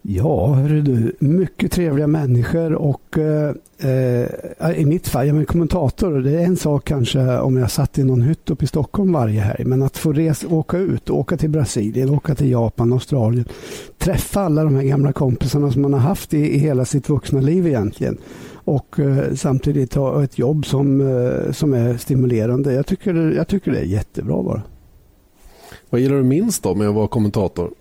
Ja, 0.07 0.53
hörru 0.53 0.81
du, 0.81 1.15
mycket 1.19 1.71
trevliga 1.71 2.07
människor 2.07 2.73
och 2.73 3.17
eh, 3.17 3.55
eh, 3.77 4.79
i 4.79 4.85
mitt 4.85 5.07
fall, 5.07 5.27
jag 5.27 5.37
är 5.37 5.45
kommentator, 5.45 6.11
det 6.11 6.31
är 6.31 6.45
en 6.45 6.57
sak 6.57 6.85
kanske 6.85 7.39
om 7.39 7.57
jag 7.57 7.71
satt 7.71 7.97
i 7.97 8.03
någon 8.03 8.21
hytt 8.21 8.49
uppe 8.49 8.63
i 8.63 8.67
Stockholm 8.67 9.13
varje 9.13 9.41
helg, 9.41 9.65
men 9.65 9.81
att 9.81 9.97
få 9.97 10.13
resa, 10.13 10.47
åka 10.47 10.77
ut, 10.77 11.09
åka 11.09 11.37
till 11.37 11.49
Brasilien, 11.49 12.09
åka 12.09 12.35
till 12.35 12.51
Japan, 12.51 12.93
Australien, 12.93 13.45
träffa 13.97 14.41
alla 14.41 14.63
de 14.63 14.75
här 14.75 14.83
gamla 14.83 15.13
kompisarna 15.13 15.71
som 15.71 15.81
man 15.81 15.93
har 15.93 15.99
haft 15.99 16.33
i, 16.33 16.55
i 16.55 16.57
hela 16.57 16.85
sitt 16.85 17.09
vuxna 17.09 17.41
liv 17.41 17.67
egentligen 17.67 18.17
och 18.53 18.99
eh, 18.99 19.33
samtidigt 19.33 19.93
ha 19.93 20.23
ett 20.23 20.39
jobb 20.39 20.65
som, 20.65 21.01
eh, 21.01 21.51
som 21.51 21.73
är 21.73 21.97
stimulerande. 21.97 22.73
Jag 22.73 22.85
tycker, 22.85 23.13
jag 23.13 23.47
tycker 23.47 23.71
det 23.71 23.79
är 23.79 23.85
jättebra 23.85 24.43
bara. 24.43 24.61
Vad 25.89 26.01
gillar 26.01 26.15
du 26.15 26.23
minst 26.23 26.63
då 26.63 26.75
med 26.75 26.89
att 26.89 26.95
vara 26.95 27.07
kommentator? 27.07 27.71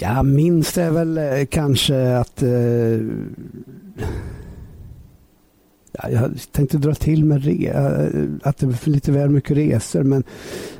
Ja, 0.00 0.22
minst 0.22 0.78
är 0.78 0.90
väl 0.90 1.18
eh, 1.18 1.46
kanske 1.50 2.16
att 2.16 2.42
eh, 2.42 2.50
ja, 5.92 6.10
jag 6.10 6.30
tänkte 6.52 6.78
dra 6.78 6.94
till 6.94 7.24
med 7.24 7.44
re, 7.44 7.66
eh, 7.66 8.48
att 8.48 8.58
det 8.58 8.66
är 8.66 8.90
lite 8.90 9.12
väl 9.12 9.30
mycket 9.30 9.56
resor 9.56 10.02
men, 10.02 10.24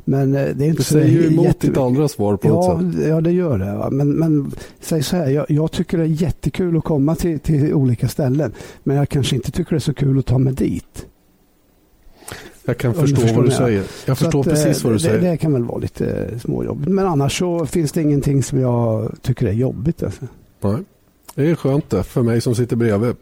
men 0.04 0.32
det 0.32 0.40
är 0.40 0.62
inte 0.62 0.70
du 0.70 0.82
säger 0.82 1.08
ju 1.08 1.26
emot 1.26 1.60
ditt 1.60 1.76
andra 1.76 2.08
svar 2.08 2.36
på 2.36 2.48
ja, 2.48 2.52
något 2.52 2.94
sätt. 2.94 3.06
Ja, 3.08 3.20
det 3.20 3.32
gör 3.32 3.58
det. 3.58 3.76
Va? 3.76 3.90
Men, 3.90 4.10
men 4.10 4.52
säg 4.80 5.02
så 5.02 5.16
här, 5.16 5.30
jag, 5.30 5.46
jag, 5.48 5.72
tycker 5.72 5.98
det 5.98 6.04
är 6.04 6.22
jättekul 6.22 6.76
att 6.76 6.84
komma 6.84 7.14
till, 7.14 7.40
till 7.40 7.74
olika 7.74 8.08
ställen 8.08 8.52
men 8.82 8.96
jag 8.96 9.08
kanske 9.08 9.36
inte 9.36 9.50
tycker 9.50 9.70
det 9.70 9.76
är 9.76 9.80
så 9.80 9.94
kul 9.94 10.18
att 10.18 10.26
ta 10.26 10.38
mig 10.38 10.52
dit. 10.52 11.06
Jag 12.70 12.78
kan 12.78 12.94
förstå 12.94 13.34
vad 13.34 13.44
du 13.44 13.50
säger. 13.50 13.84
Jag 14.06 14.18
förstår 14.18 14.40
att, 14.40 14.46
precis 14.46 14.84
vad 14.84 14.92
du 14.92 14.96
det, 14.96 15.02
säger. 15.02 15.30
Det 15.30 15.36
kan 15.36 15.52
väl 15.52 15.64
vara 15.64 15.78
lite 15.78 16.38
småjobbigt. 16.38 16.88
Men 16.88 17.06
annars 17.06 17.38
så 17.38 17.66
finns 17.66 17.92
det 17.92 18.02
ingenting 18.02 18.42
som 18.42 18.60
jag 18.60 19.14
tycker 19.22 19.46
är 19.46 19.52
jobbigt. 19.52 20.02
Alltså. 20.02 20.26
Nej, 20.60 20.76
det 21.34 21.50
är 21.50 21.54
skönt 21.54 21.90
det 21.90 22.02
för 22.02 22.22
mig 22.22 22.40
som 22.40 22.54
sitter 22.54 22.76
bredvid. 22.76 23.16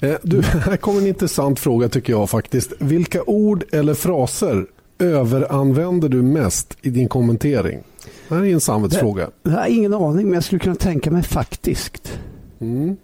Eh, 0.00 0.14
du, 0.22 0.42
här 0.42 0.76
kommer 0.76 1.00
en 1.00 1.06
intressant 1.06 1.60
fråga 1.60 1.88
tycker 1.88 2.12
jag 2.12 2.30
faktiskt. 2.30 2.72
Vilka 2.78 3.22
ord 3.22 3.64
eller 3.72 3.94
fraser 3.94 4.66
överanvänder 4.98 6.08
du 6.08 6.22
mest 6.22 6.76
i 6.82 6.90
din 6.90 7.08
kommentering? 7.08 7.78
Det 8.28 8.34
här 8.34 8.44
är 8.44 8.52
en 8.52 8.60
samvetsfråga. 8.60 9.30
Det, 9.42 9.50
jag 9.50 9.58
har 9.58 9.66
ingen 9.66 9.94
aning 9.94 10.26
men 10.26 10.34
jag 10.34 10.44
skulle 10.44 10.58
kunna 10.58 10.74
tänka 10.74 11.10
mig 11.10 11.22
faktiskt. 11.22 12.18
Mm. 12.60 12.96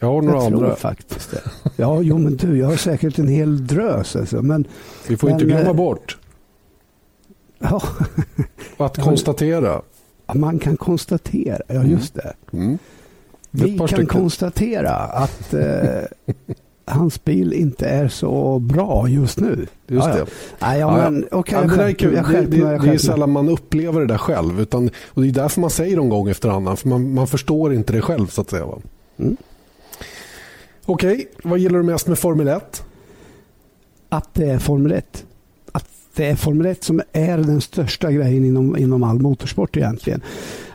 Jag 0.00 0.08
har 0.08 0.22
några 0.22 0.36
jag 0.36 0.46
andra. 0.46 0.58
Tror 0.58 0.74
faktiskt 0.74 1.30
det. 1.30 1.42
Ja, 1.76 2.02
jo 2.02 2.18
men 2.18 2.36
du, 2.36 2.58
jag 2.58 2.66
har 2.66 2.76
säkert 2.76 3.18
en 3.18 3.28
hel 3.28 3.66
drös. 3.66 4.16
Alltså. 4.16 4.42
Men, 4.42 4.64
Vi 5.08 5.16
får 5.16 5.28
men, 5.28 5.34
inte 5.34 5.44
glömma 5.44 5.70
äh, 5.70 5.76
bort. 5.76 6.18
Ja. 7.58 7.82
Att 8.76 8.98
konstatera. 8.98 9.82
Ja, 10.26 10.34
man 10.34 10.58
kan 10.58 10.76
konstatera, 10.76 11.58
ja 11.68 11.74
mm. 11.74 11.90
just 11.90 12.14
det. 12.14 12.32
Mm. 12.52 12.78
Vi 13.50 13.78
kan 13.78 13.88
stycken. 13.88 14.06
konstatera 14.06 14.94
att 14.94 15.54
eh, 15.54 16.02
hans 16.84 17.24
bil 17.24 17.52
inte 17.52 17.86
är 17.86 18.08
så 18.08 18.58
bra 18.58 19.08
just 19.08 19.40
nu. 19.40 19.66
Just 19.86 20.08
ja, 20.08 20.14
det. 20.14 20.26
Ja. 20.58 20.76
ja, 20.76 20.96
men, 20.96 21.26
okay, 21.30 21.62
ja, 21.62 21.76
det, 21.76 21.82
är 21.82 21.92
kul. 21.92 22.14
det, 22.14 22.46
det, 22.46 22.78
det 22.78 22.90
är 22.90 22.98
sällan 22.98 23.30
man 23.32 23.48
upplever 23.48 24.00
det 24.00 24.06
där 24.06 24.18
själv. 24.18 24.60
Utan, 24.60 24.90
och 25.08 25.22
det 25.22 25.28
är 25.28 25.32
därför 25.32 25.60
man 25.60 25.70
säger 25.70 25.96
det 25.96 26.08
gång 26.08 26.28
efter 26.28 26.48
annan. 26.48 26.76
För 26.76 26.88
man, 26.88 27.14
man 27.14 27.26
förstår 27.26 27.74
inte 27.74 27.92
det 27.92 28.00
själv 28.00 28.26
så 28.26 28.40
att 28.40 28.50
säga. 28.50 28.66
Mm. 29.18 29.36
Okej, 30.90 31.14
okay. 31.14 31.26
vad 31.42 31.58
gillar 31.58 31.78
du 31.78 31.84
mest 31.84 32.08
med 32.08 32.18
Formel 32.18 32.48
1? 32.48 32.84
Att 34.08 34.34
det 34.34 34.50
är 34.50 34.58
Formel 34.58 34.92
1. 34.92 35.24
Att 35.72 35.88
det 36.14 36.26
är 36.26 36.36
Formel 36.36 36.66
1 36.66 36.84
som 36.84 37.02
är 37.12 37.38
den 37.38 37.60
största 37.60 38.12
grejen 38.12 38.44
inom, 38.44 38.76
inom 38.76 39.02
all 39.02 39.18
motorsport 39.18 39.76
egentligen. 39.76 40.22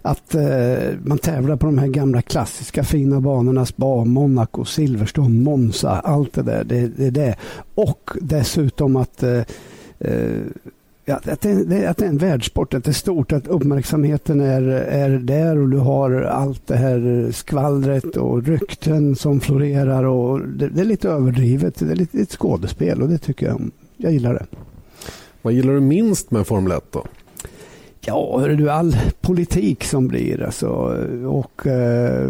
att 0.02 0.36
eh, 0.36 0.78
man 1.04 1.18
tävlar 1.18 1.56
på 1.56 1.66
de 1.66 1.78
här 1.78 1.88
gamla 1.88 2.22
klassiska 2.22 2.84
fina 2.84 3.22
banorna. 3.22 3.66
Spa, 3.66 4.06
Monaco, 4.06 4.66
Silverstone, 4.66 5.44
Monza, 5.44 5.90
allt 5.90 6.34
det 6.34 6.44
där. 6.44 6.64
Det, 6.64 6.88
det 6.88 7.10
det. 7.10 7.36
Och 7.76 8.12
dessutom 8.22 8.96
att 8.96 9.24
eh, 9.24 9.42
eh 10.00 10.42
Ja, 11.08 11.16
att, 11.16 11.42
det, 11.42 11.88
att 11.88 11.98
det 11.98 12.06
är 12.06 12.10
en 12.10 12.18
världssport, 12.18 12.74
att 12.74 12.84
det 12.84 12.92
är 12.92 12.94
stort, 12.94 13.32
att 13.32 13.48
uppmärksamheten 13.48 14.42
är, 14.42 14.62
är 14.72 15.10
där 15.10 15.58
och 15.58 15.70
du 15.70 15.78
har 15.78 16.22
allt 16.22 16.68
det 16.68 16.76
här 16.76 17.30
skvallret 17.32 18.18
och 18.18 18.44
rykten 18.44 19.16
som 19.16 19.40
florerar. 19.40 20.04
och 20.04 20.40
Det, 20.48 20.68
det 20.68 20.82
är 20.82 20.86
lite 20.86 21.10
överdrivet, 21.10 21.80
det 21.80 21.92
är 21.92 21.96
lite 21.96 22.18
ett 22.18 22.32
skådespel 22.32 23.02
och 23.02 23.10
det 23.10 23.18
tycker 23.18 23.46
jag 23.46 23.72
Jag 23.98 24.12
gillar 24.12 24.34
det. 24.34 24.46
Vad 25.42 25.54
gillar 25.54 25.74
du 25.74 25.80
minst 25.80 26.32
med 26.32 26.48
Formel 26.48 26.72
1 26.72 26.84
då? 26.92 27.06
Ja, 28.02 28.40
hör 28.40 28.50
du, 28.50 28.70
all 28.70 28.98
politik 29.22 29.84
som 29.84 30.08
blir 30.08 30.44
alltså 30.44 30.68
och 31.26 31.68
eh, 31.68 32.30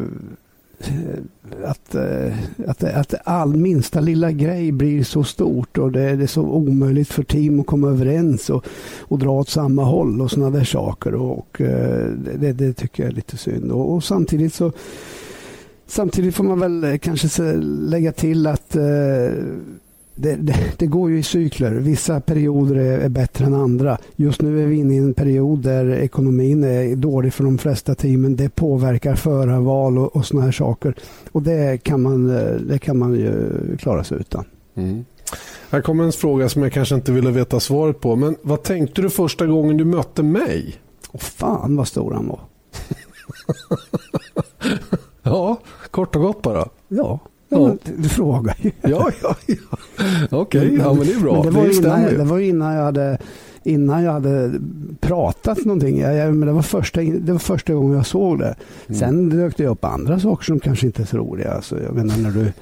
att, 1.65 1.95
eh, 1.95 2.33
att, 2.67 2.83
att 2.83 3.13
all 3.23 3.55
minsta 3.55 3.99
lilla 3.99 4.31
grej 4.31 4.71
blir 4.71 5.03
så 5.03 5.23
stort 5.23 5.77
och 5.77 5.91
det 5.91 6.01
är 6.01 6.27
så 6.27 6.41
omöjligt 6.41 7.07
för 7.07 7.23
team 7.23 7.59
att 7.59 7.65
komma 7.65 7.89
överens 7.89 8.49
och, 8.49 8.65
och 9.01 9.19
dra 9.19 9.31
åt 9.31 9.49
samma 9.49 9.83
håll 9.83 10.21
och 10.21 10.31
sådana 10.31 10.57
där 10.57 10.65
saker. 10.65 11.15
Och, 11.15 11.61
eh, 11.61 12.09
det, 12.39 12.53
det, 12.53 12.73
tycker 12.73 13.03
jag 13.03 13.11
är 13.11 13.15
lite 13.15 13.37
synd. 13.37 13.71
Och, 13.71 13.93
och, 13.93 14.03
samtidigt 14.03 14.53
så 14.53 14.71
Samtidigt 15.87 16.35
får 16.35 16.43
man 16.43 16.59
väl 16.59 16.83
eh, 16.83 16.97
kanske 16.97 17.53
lägga 17.61 18.11
till 18.11 18.47
att 18.47 18.75
det, 20.15 20.35
det, 20.35 20.71
det, 20.77 20.87
går 20.87 21.11
ju 21.11 21.19
i 21.19 21.23
cykler. 21.23 21.71
Vissa 21.71 22.21
perioder 22.21 22.75
är, 22.75 22.99
är, 22.99 23.09
bättre 23.09 23.45
än 23.45 23.53
andra. 23.53 23.97
Just 24.15 24.41
nu 24.41 24.63
är 24.63 24.67
vi 24.67 24.75
inne 24.75 24.93
i 24.93 24.97
en 24.97 25.13
period 25.13 25.59
där 25.59 25.91
ekonomin 25.91 26.63
är 26.63 26.95
dålig 26.95 27.33
för 27.33 27.43
de 27.43 27.57
flesta 27.57 27.95
teamen. 27.95 28.35
Det 28.35 28.49
påverkar 28.49 29.15
förarval 29.15 29.97
och, 29.97 30.15
och 30.15 30.25
såna 30.25 30.41
här 30.41 30.51
saker. 30.51 30.95
Och 31.31 31.41
det 31.41 31.83
kan 31.83 32.01
man, 32.01 32.27
det 32.67 32.79
kan 32.79 32.97
man 32.97 33.13
ju 33.13 33.51
klara 33.77 34.03
sig 34.03 34.17
utan. 34.17 34.45
Mm. 34.75 35.05
Här 35.69 35.81
kommer 35.81 36.03
en 36.03 36.11
fråga 36.11 36.49
som 36.49 36.63
jag 36.63 36.73
kanske 36.73 36.95
inte 36.95 37.11
ville 37.11 37.31
veta 37.31 37.59
svaret 37.59 37.99
på. 37.99 38.15
Men 38.15 38.35
vad 38.41 38.63
tänkte 38.63 39.01
du 39.01 39.09
första 39.09 39.45
gången 39.45 39.77
du 39.77 39.85
mötte 39.85 40.23
mig? 40.23 40.75
Åh 41.11 41.19
fan 41.19 41.75
vad 41.75 41.87
stor 41.87 42.13
han 42.13 42.27
var. 42.27 42.39
ja, 45.23 45.57
kort 45.91 46.15
och 46.15 46.21
gott 46.21 46.41
bara. 46.41 46.69
Ja. 46.87 47.19
Ja. 47.49 47.75
Du 47.97 48.09
frågar 48.09 48.55
ju. 48.59 48.71
Ja, 48.81 49.11
ja, 49.21 49.35
ja. 49.45 49.55
Okej, 50.31 50.61
okay, 50.61 50.77
ja, 50.77 50.93
men 50.93 51.05
det 51.05 51.13
är 51.13 51.19
bra. 51.19 51.43
Men 51.43 51.53
det, 51.53 51.59
var 51.59 51.67
det, 51.67 51.75
innan, 51.75 52.03
det 52.03 52.23
var 52.23 52.39
innan 52.39 52.73
jag 52.73 52.83
hade 52.83 53.17
innan 53.63 54.03
jag 54.03 54.11
hade 54.11 54.59
pratat 54.99 55.65
någonting. 55.65 55.99
Jag, 55.99 56.15
jag, 56.15 56.35
men 56.35 56.47
det, 56.47 56.53
var 56.53 56.61
första, 56.61 57.01
det 57.01 57.31
var 57.31 57.39
första 57.39 57.73
gången 57.73 57.97
jag 57.97 58.05
såg 58.05 58.39
det. 58.39 58.55
Mm. 58.87 58.99
Sen 58.99 59.29
dök 59.29 59.57
det 59.57 59.67
upp 59.67 59.85
andra 59.85 60.19
saker 60.19 60.43
som 60.43 60.59
kanske 60.59 60.85
inte 60.85 61.01
är 61.01 61.05
så 61.05 61.17
roliga. 61.17 61.51
Alltså, 61.51 61.83
jag 61.83 61.93
menar 61.93 62.17
när 62.17 62.31
du, 62.31 62.53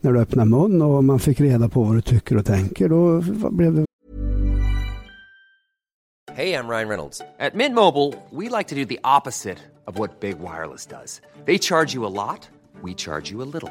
när 0.00 0.12
du 0.12 0.20
öppnar 0.20 0.44
mun 0.44 0.82
och 0.82 1.04
man 1.04 1.18
fick 1.18 1.40
reda 1.40 1.68
på 1.68 1.82
vad 1.82 1.94
du 1.94 2.00
tycker 2.00 2.36
och 2.36 2.46
tänker. 2.46 2.88
Då 2.88 3.22
blev 3.50 3.74
det... 3.74 3.84
Hej, 6.32 6.50
jag 6.50 6.70
Ryan 6.70 6.88
Reynolds. 6.88 7.18
På 7.18 7.56
Mint 7.56 7.74
Mobile, 7.74 8.12
we 8.30 8.58
like 8.58 8.68
to 8.68 8.74
do 8.74 8.84
the 8.84 8.98
opposite 9.18 9.58
of 9.86 9.98
what 9.98 10.20
Big 10.20 10.36
Wireless 10.36 10.86
does. 10.86 11.20
They 11.46 11.58
charge 11.58 11.94
you 11.94 12.06
a 12.06 12.08
lot. 12.08 12.48
we 12.82 12.94
charge 12.94 13.30
you 13.30 13.42
a 13.42 13.44
little. 13.44 13.70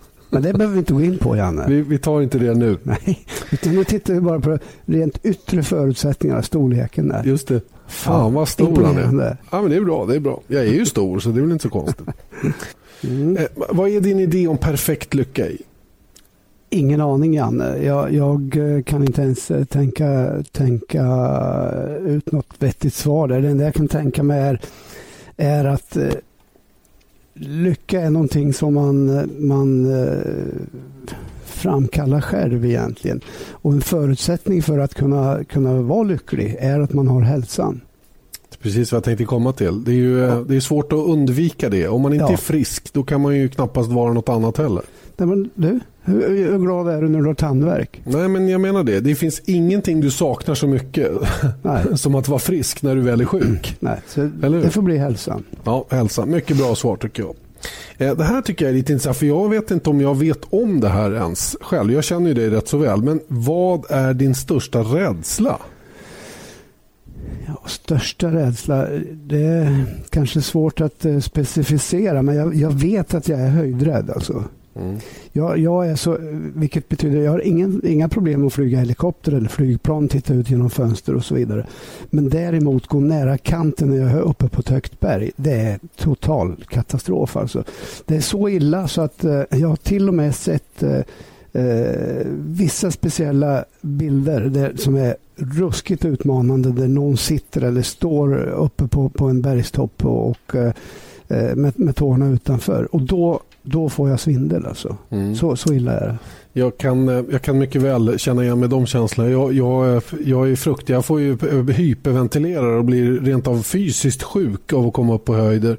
Men 0.33 0.41
det 0.41 0.53
behöver 0.53 0.73
vi 0.73 0.79
inte 0.79 0.93
gå 0.93 1.01
in 1.01 1.17
på, 1.17 1.37
Janne. 1.37 1.65
Vi, 1.67 1.81
vi 1.81 1.97
tar 1.97 2.21
inte 2.21 2.37
det 2.37 2.53
nu. 2.53 2.77
Nej, 2.83 3.25
utan 3.51 3.75
nu 3.75 3.83
tittar 3.83 4.13
vi 4.13 4.19
bara 4.19 4.39
på 4.39 4.59
rent 4.85 5.25
yttre 5.25 5.63
förutsättningar, 5.63 6.41
storleken 6.41 7.07
där. 7.07 7.23
Just 7.23 7.47
det. 7.47 7.61
Fan 7.87 8.33
vad 8.33 8.47
stor 8.47 8.83
han 8.83 9.19
är. 9.19 9.37
Ja, 9.51 9.61
men 9.61 9.71
det 9.71 9.77
är 9.77 9.81
bra, 9.81 10.05
det 10.05 10.15
är 10.15 10.19
bra. 10.19 10.41
Jag 10.47 10.61
är 10.61 10.73
ju 10.73 10.85
stor 10.85 11.19
så 11.19 11.29
det 11.29 11.39
är 11.39 11.41
väl 11.41 11.51
inte 11.51 11.63
så 11.63 11.69
konstigt. 11.69 12.07
Mm. 13.03 13.37
Eh, 13.37 13.45
vad 13.55 13.89
är 13.89 14.01
din 14.01 14.19
idé 14.19 14.47
om 14.47 14.57
perfekt 14.57 15.13
lycka 15.13 15.47
i? 15.47 15.61
Ingen 16.69 17.01
aning 17.01 17.33
Janne. 17.33 17.77
Jag, 17.77 18.13
jag, 18.13 18.57
eh, 18.57 18.83
kan 18.83 19.01
inte 19.01 19.21
ens 19.21 19.51
eh, 19.51 19.63
tänka, 19.63 20.43
tänka 20.51 21.03
ut 22.05 22.31
något 22.31 22.53
vettigt 22.59 22.93
svar 22.93 23.27
där. 23.27 23.41
Det 23.41 23.49
enda 23.49 23.63
jag 23.63 23.73
kan 23.73 23.87
tänka 23.87 24.23
mig 24.23 24.41
är, 24.41 24.61
är 25.37 25.65
att 25.65 25.97
eh, 25.97 26.09
lycka 27.33 28.01
är 28.01 28.09
någonting 28.09 28.53
som 28.53 28.73
man, 28.73 29.29
man 29.39 29.93
eh, 30.03 30.17
framkallar 31.45 32.21
själv 32.21 32.65
egentligen. 32.65 33.21
Och 33.51 33.73
en 33.73 33.81
förutsättning 33.81 34.63
för 34.63 34.79
att 34.79 34.93
kunna, 34.93 35.43
kunna 35.43 35.81
vara 35.81 36.03
lycklig 36.03 36.55
är 36.59 36.79
att 36.79 36.93
man 36.93 37.07
har 37.07 37.21
hälsan. 37.21 37.81
Precis 38.61 38.91
vad 38.91 38.97
jag 38.97 39.03
tänkte 39.03 39.25
komma 39.25 39.53
till. 39.53 39.83
Det 39.83 39.91
är 39.91 39.95
ju 39.95 40.17
ja. 40.17 40.43
det 40.47 40.55
är 40.55 40.59
svårt 40.59 40.93
att 40.93 40.99
undvika 40.99 41.69
det. 41.69 41.87
Om 41.87 42.01
man 42.01 42.13
inte 42.13 42.25
ja. 42.25 42.31
är 42.31 42.37
frisk 42.37 42.93
då 42.93 43.03
kan 43.03 43.21
man 43.21 43.35
ju 43.35 43.49
knappast 43.49 43.91
vara 43.91 44.13
något 44.13 44.29
annat 44.29 44.57
heller. 44.57 44.83
Nej, 45.21 45.29
men 45.29 45.49
du, 45.55 45.79
hur, 46.01 46.57
glad 46.57 46.87
är 46.87 47.01
du 47.01 47.09
när 47.09 47.19
du 47.19 47.25
har 47.25 47.33
tandvärk? 47.33 48.01
Nej, 48.03 48.27
men 48.27 48.49
jag 48.49 48.61
menar 48.61 48.83
det. 48.83 48.99
Det 48.99 49.15
finns 49.15 49.39
ingenting 49.39 50.01
du 50.01 50.11
saknar 50.11 50.55
så 50.55 50.67
mycket 50.67 51.11
som 51.95 52.15
att 52.15 52.27
vara 52.27 52.39
frisk 52.39 52.81
när 52.81 52.95
du 52.95 53.01
väl 53.01 53.21
är 53.21 53.25
sjuk. 53.25 53.77
Nej, 53.79 54.01
så 54.07 54.21
det 54.21 54.69
får 54.69 54.81
bli 54.81 54.97
hälsan. 54.97 55.43
Ja, 55.63 55.85
hälsan. 55.89 56.31
Mycket 56.31 56.57
bra 56.57 56.75
svar 56.75 56.95
tycker 56.95 57.23
jag. 57.23 57.35
Eh, 57.97 58.17
det 58.17 58.23
här 58.23 58.41
tycker 58.41 58.65
jag 58.65 58.69
är 58.69 58.77
lite 58.77 58.91
intressant 58.93 59.17
för 59.17 59.25
jag 59.25 59.49
vet 59.49 59.71
inte 59.71 59.89
om 59.89 60.01
jag 60.01 60.17
vet 60.17 60.41
om 60.49 60.79
det 60.79 60.89
här 60.89 61.13
ens 61.13 61.57
själv. 61.61 61.93
Jag 61.93 62.03
känner 62.03 62.27
ju 62.27 62.33
dig 62.33 62.49
rätt 62.49 62.67
så 62.67 62.77
väl. 62.77 63.03
Men 63.03 63.19
vad 63.27 63.91
är 63.91 64.13
din 64.13 64.35
största 64.35 64.79
rädsla? 64.79 65.59
Ja, 67.47 67.61
största 67.65 68.27
rädsla, 68.27 68.87
det 69.13 69.43
är 69.43 69.85
kanske 70.09 70.41
svårt 70.41 70.81
att 70.81 71.05
eh, 71.05 71.19
specificera 71.19 72.21
men 72.21 72.35
jag, 72.35 72.55
jag 72.55 72.71
vet 72.71 73.13
att 73.13 73.27
jag 73.27 73.39
är 73.39 73.49
höjdrädd. 73.49 74.09
Alltså. 74.09 74.43
Mm. 74.75 74.97
Jag, 75.31 75.57
jag, 75.57 75.89
är 75.89 75.95
så, 75.95 76.17
vilket 76.55 76.89
betyder 76.89 77.21
jag 77.21 77.31
har 77.31 77.39
ingen, 77.39 77.81
inga 77.85 78.09
problem 78.09 78.47
att 78.47 78.53
flyga 78.53 78.79
helikopter 78.79 79.31
eller 79.31 79.49
flygplan, 79.49 80.07
titta 80.07 80.33
ut 80.33 80.49
genom 80.49 80.69
fönster 80.69 81.15
och 81.15 81.25
så 81.25 81.35
vidare. 81.35 81.67
Men 82.09 82.29
däremot 82.29 82.87
gå 82.87 82.99
nära 82.99 83.37
kanten 83.37 83.89
när 83.89 83.97
jag 83.97 84.11
är 84.11 84.21
uppe 84.21 84.49
på 84.49 84.59
ett 84.59 84.69
högt 84.69 84.99
berg, 84.99 85.31
det 85.35 85.51
är 85.51 85.79
total 85.95 86.55
katastrof. 86.69 87.37
Alltså. 87.37 87.63
Det 88.05 88.15
är 88.15 88.21
så 88.21 88.49
illa 88.49 88.87
så 88.87 89.01
att 89.01 89.23
eh, 89.23 89.43
jag 89.49 89.67
har 89.67 89.75
till 89.75 90.07
och 90.07 90.13
med 90.13 90.35
sett 90.35 90.83
eh, 90.83 91.01
eh, 91.53 92.25
vissa 92.37 92.91
speciella 92.91 93.65
bilder 93.81 94.41
där, 94.41 94.73
som 94.75 94.95
är 94.95 95.15
ruskigt 95.35 96.05
utmanande 96.05 96.71
där 96.71 96.87
någon 96.87 97.17
sitter 97.17 97.61
eller 97.61 97.81
står 97.81 98.37
uppe 98.45 98.87
på, 98.87 99.09
på 99.09 99.25
en 99.25 99.41
bergstopp 99.41 100.05
och, 100.05 100.29
och 100.29 100.55
eh, 100.55 100.73
eh 101.27 101.55
med, 101.55 101.79
med 101.79 101.95
tårna 101.95 102.27
utanför. 102.27 102.95
Och 102.95 103.01
då 103.01 103.41
då 103.63 103.89
får 103.89 104.09
jag 104.09 104.19
svindel. 104.19 104.65
Alltså. 104.65 104.97
Mm. 105.09 105.35
Så, 105.35 105.55
så 105.55 105.73
illa 105.73 105.91
är 105.91 106.07
det. 106.07 106.17
Jag 106.53 106.77
kan, 106.77 107.09
eh, 107.09 107.23
jag 107.31 107.41
kan 107.41 107.57
mycket 107.57 107.81
väl 107.81 108.19
känna 108.19 108.43
igen 108.43 108.59
med 108.59 108.69
de 108.69 108.85
känslorna. 108.85 109.29
Jag, 109.29 109.53
jag, 109.53 110.03
jag 110.25 110.51
är 110.51 110.55
fruktig. 110.55 110.93
Jag 110.93 111.05
får 111.05 111.19
ju 111.21 111.37
hyperventilera 111.71 112.77
och 112.77 112.85
blir 112.85 113.19
rent 113.19 113.47
av 113.47 113.61
fysiskt 113.61 114.23
sjuk 114.23 114.73
av 114.73 114.87
att 114.87 114.93
komma 114.93 115.13
upp 115.13 115.25
på 115.25 115.35
höjder. 115.35 115.77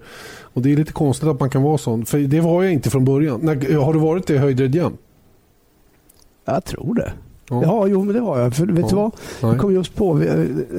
Och 0.55 0.63
Det 0.63 0.73
är 0.73 0.77
lite 0.77 0.93
konstigt 0.93 1.29
att 1.29 1.41
man 1.41 1.51
kan 1.51 1.63
vara 1.63 1.79
sån. 1.79 2.07
För 2.07 2.19
det 2.19 2.41
var 2.41 2.63
jag 2.63 2.73
inte 2.73 2.91
från 2.91 3.05
början. 3.05 3.41
När, 3.43 3.77
har 3.77 3.93
du 3.93 3.99
varit 3.99 4.27
det 4.27 4.39
höjdrädd 4.39 4.75
jämt? 4.75 5.01
Jag 6.45 6.65
tror 6.65 6.95
det. 6.95 7.13
Ja. 7.51 7.63
ja, 7.63 7.87
jo 7.87 8.05
men 8.05 8.15
det 8.15 8.21
har 8.21 8.39
jag. 8.39 8.55
För 8.55 8.67
vet 8.67 8.79
ja. 8.79 8.89
du 8.89 8.95
vad? 8.97 9.13
Jag 9.53 9.61
kom 9.61 9.75
just 9.75 9.95
på, 9.95 10.19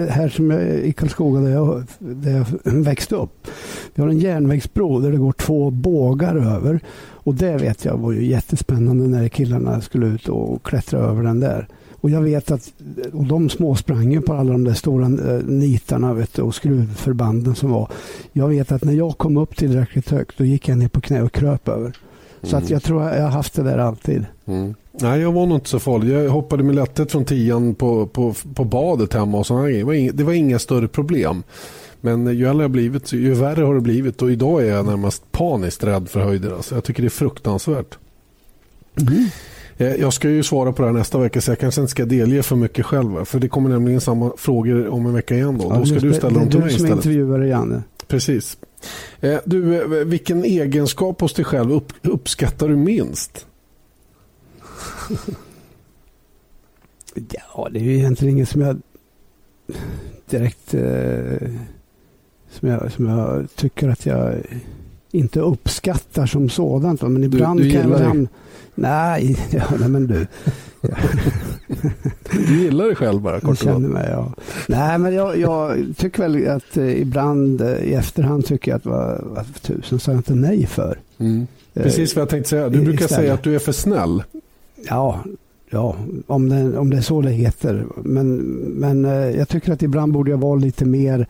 här 0.10 0.30
som 0.30 0.52
jag, 0.52 0.62
i 0.62 0.94
Karlskoga 0.94 1.42
där 1.42 1.52
jag, 1.52 1.84
där 2.00 2.32
jag 2.32 2.74
växte 2.84 3.16
upp. 3.16 3.48
Vi 3.96 4.02
har 4.02 4.10
en 4.10 4.20
järnvägsbro 4.20 5.00
där 5.00 5.12
det 5.12 5.18
går 5.18 5.34
två 5.34 5.72
bågar 5.72 6.36
över. 6.36 6.80
Och 7.12 7.36
det 7.36 7.58
vet 7.58 7.86
jag 7.86 7.98
var 7.98 8.12
ju 8.12 8.26
jättespännande 8.26 9.08
när 9.08 9.28
killarna 9.28 9.82
skulle 9.82 10.08
ut 10.08 10.30
och 10.30 10.64
klättra 10.64 11.00
över 11.00 11.24
den 11.24 11.40
där. 11.40 11.68
Och 12.04 12.10
jag 12.10 12.22
vet 12.22 12.52
att 12.52 12.74
och 13.14 13.24
de 13.24 13.50
små 13.50 13.76
sprang 13.76 14.12
ju 14.12 14.22
på 14.22 14.34
alla 14.34 14.52
de 14.52 14.64
där 14.64 14.74
stora 14.74 15.06
eh, 15.06 15.44
nitarna 15.46 16.14
vet 16.14 16.34
du, 16.34 16.42
och 16.42 16.56
skruvförbanden 16.56 17.56
som 17.56 17.72
var. 17.72 17.92
Jag 18.34 18.48
vet 18.48 18.72
att 18.72 18.84
när 18.84 18.94
jag 18.94 19.18
kom 19.18 19.38
upp 19.38 19.56
tillräckligt 19.56 20.10
högt 20.10 20.38
då 20.38 20.46
gick 20.46 20.68
jag 20.68 20.78
ner 20.78 20.88
på 20.88 21.02
knä 21.02 21.22
och 21.22 21.32
kröp 21.32 21.68
över. 21.68 21.98
Så 22.42 22.58
att 22.58 22.64
mm. 22.64 22.74
jag 22.74 22.84
tror 22.84 23.04
jag 23.04 23.24
har 23.24 23.30
haft 23.30 23.54
det 23.54 23.64
där 23.64 23.78
alltid. 23.78 24.26
Mm. 24.46 24.74
Nej, 25.02 25.22
jag 25.22 25.32
var 25.32 25.46
nog 25.46 25.58
inte 25.58 25.70
så 25.70 25.80
farlig. 25.80 26.14
Jag 26.14 26.30
hoppade 26.30 26.64
med 26.64 26.76
lätthet 26.76 27.12
från 27.12 27.26
tian 27.26 27.76
på, 27.76 28.08
på, 28.08 28.36
på 28.56 28.64
badet 28.64 29.14
hemma 29.14 29.38
och 29.38 29.46
sådana 29.46 29.70
grejer. 29.70 30.12
Det 30.14 30.24
var 30.24 30.34
inga 30.34 30.60
större 30.60 30.88
problem. 30.88 31.44
Men 32.02 32.38
ju 32.38 32.48
äldre 32.48 32.64
jag 32.64 32.72
blivit, 32.72 33.14
ju 33.14 33.34
värre 33.34 33.64
har 33.64 33.76
det 33.76 33.82
blivit. 33.82 34.22
Och 34.22 34.32
idag 34.32 34.62
är 34.62 34.66
jag 34.66 34.86
närmast 34.86 35.32
paniskt 35.32 35.84
rädd 35.84 36.10
för 36.10 36.20
höjder. 36.20 36.56
Alltså 36.56 36.76
jag 36.76 36.84
tycker 36.84 37.04
det 37.04 37.08
är 37.08 37.10
fruktansvärt. 37.10 37.98
Mm. 39.02 39.28
Jag 39.78 40.14
ska 40.14 40.30
ju 40.30 40.44
svara 40.44 40.74
på 40.74 40.82
det 40.82 40.88
här 40.88 40.94
nästa 40.94 41.18
vecka 41.18 41.42
så 41.42 41.52
jag 41.52 41.60
kanske 41.60 41.82
inte 41.82 41.92
ska 41.92 42.06
delge 42.06 42.44
för 42.44 42.56
mycket 42.56 42.86
själv. 42.86 43.26
För 43.26 43.40
det 43.40 43.48
kommer 43.48 43.70
nämligen 43.70 44.02
samma 44.02 44.32
frågor 44.38 44.88
om 44.88 45.06
en 45.06 45.14
vecka 45.14 45.36
igen. 45.36 45.58
Då, 45.58 45.68
ja, 45.70 45.76
då 45.78 45.86
ska 45.86 46.00
du 46.00 46.14
ställa 46.14 46.40
dem 46.40 46.50
till 46.50 46.60
mig 46.60 46.70
istället. 46.70 46.96
Du 46.96 47.02
som 47.02 47.12
intervjuar 47.12 47.40
Janne. 47.40 47.84
Precis. 48.08 48.58
Eh, 49.20 49.40
du, 49.46 49.82
eh, 49.82 49.88
vilken 49.88 50.44
egenskap 50.44 51.22
hos 51.22 51.34
dig 51.34 51.46
själv 51.46 51.72
upp, 51.72 51.94
uppskattar 52.02 52.68
du 52.68 52.76
minst? 52.76 53.46
ja, 57.30 57.70
det 57.72 57.80
är 57.80 57.84
ju 57.84 57.96
egentligen 57.96 58.38
inget 58.38 58.50
som 58.50 58.62
jag 58.62 58.82
direkt 60.30 60.74
eh, 60.74 61.50
som, 62.50 62.70
jag, 62.70 62.92
som 62.92 63.08
jag 63.08 63.48
tycker 63.56 63.90
att 63.90 64.06
jag 64.06 64.36
inte 65.12 65.40
uppskattar 65.40 66.26
som 66.26 66.50
sådant. 66.50 67.02
Men 67.02 67.24
ibland 67.24 67.60
du, 67.60 67.64
du 67.64 67.72
kan 67.72 67.92
jag... 67.92 68.28
Nej, 68.76 69.38
ja, 69.52 69.64
nej, 69.80 69.90
men 69.90 70.08
du. 70.08 70.28
du 72.48 72.64
gillar 72.64 72.86
dig 72.86 72.96
själv 72.96 73.22
bara, 73.22 73.40
kort 73.40 73.66
och. 73.66 73.82
Mig, 73.82 74.10
ja. 74.12 74.34
Nej, 74.68 74.98
men 74.98 75.14
jag, 75.14 75.38
jag, 75.38 75.86
tycker 75.98 76.24
väl 76.24 76.48
att 76.48 76.78
eh, 76.78 77.02
ibland 77.02 77.62
eh, 77.62 77.84
i 77.84 77.94
efterhand 77.94 78.46
tycker 78.46 78.72
jag 78.72 78.78
att 78.78 78.86
vad, 78.86 79.24
vad 79.24 79.62
tusen 79.62 80.00
sa 80.00 80.12
jag 80.12 80.20
inte 80.20 80.36
nej 80.36 80.66
för. 80.66 81.00
Mm. 81.18 81.48
Precis 81.74 82.16
vad 82.16 82.22
jag 82.22 82.30
tänkte 82.30 82.50
säga. 82.50 82.70
Du 82.70 82.82
brukar 82.82 83.06
Istället. 83.06 83.12
säga 83.12 83.34
att 83.34 83.44
du 83.44 83.56
är 83.56 83.60
för 83.60 83.72
snäll. 83.72 84.24
Ja, 84.90 85.24
ja 85.70 85.96
om, 86.28 86.50
det, 86.50 86.78
om 86.78 86.90
det 86.90 86.98
är 86.98 87.02
så 87.02 87.22
det 87.22 87.32
heter. 87.32 87.86
Men, 88.04 88.38
men 88.56 89.06
eh, 89.06 89.12
jag 89.12 89.50
tycker 89.50 89.74
att 89.74 89.82
ibland 89.82 90.14
borde 90.14 90.32
jag 90.32 90.38
vara 90.38 90.56
lite 90.56 90.86
mer 90.86 91.28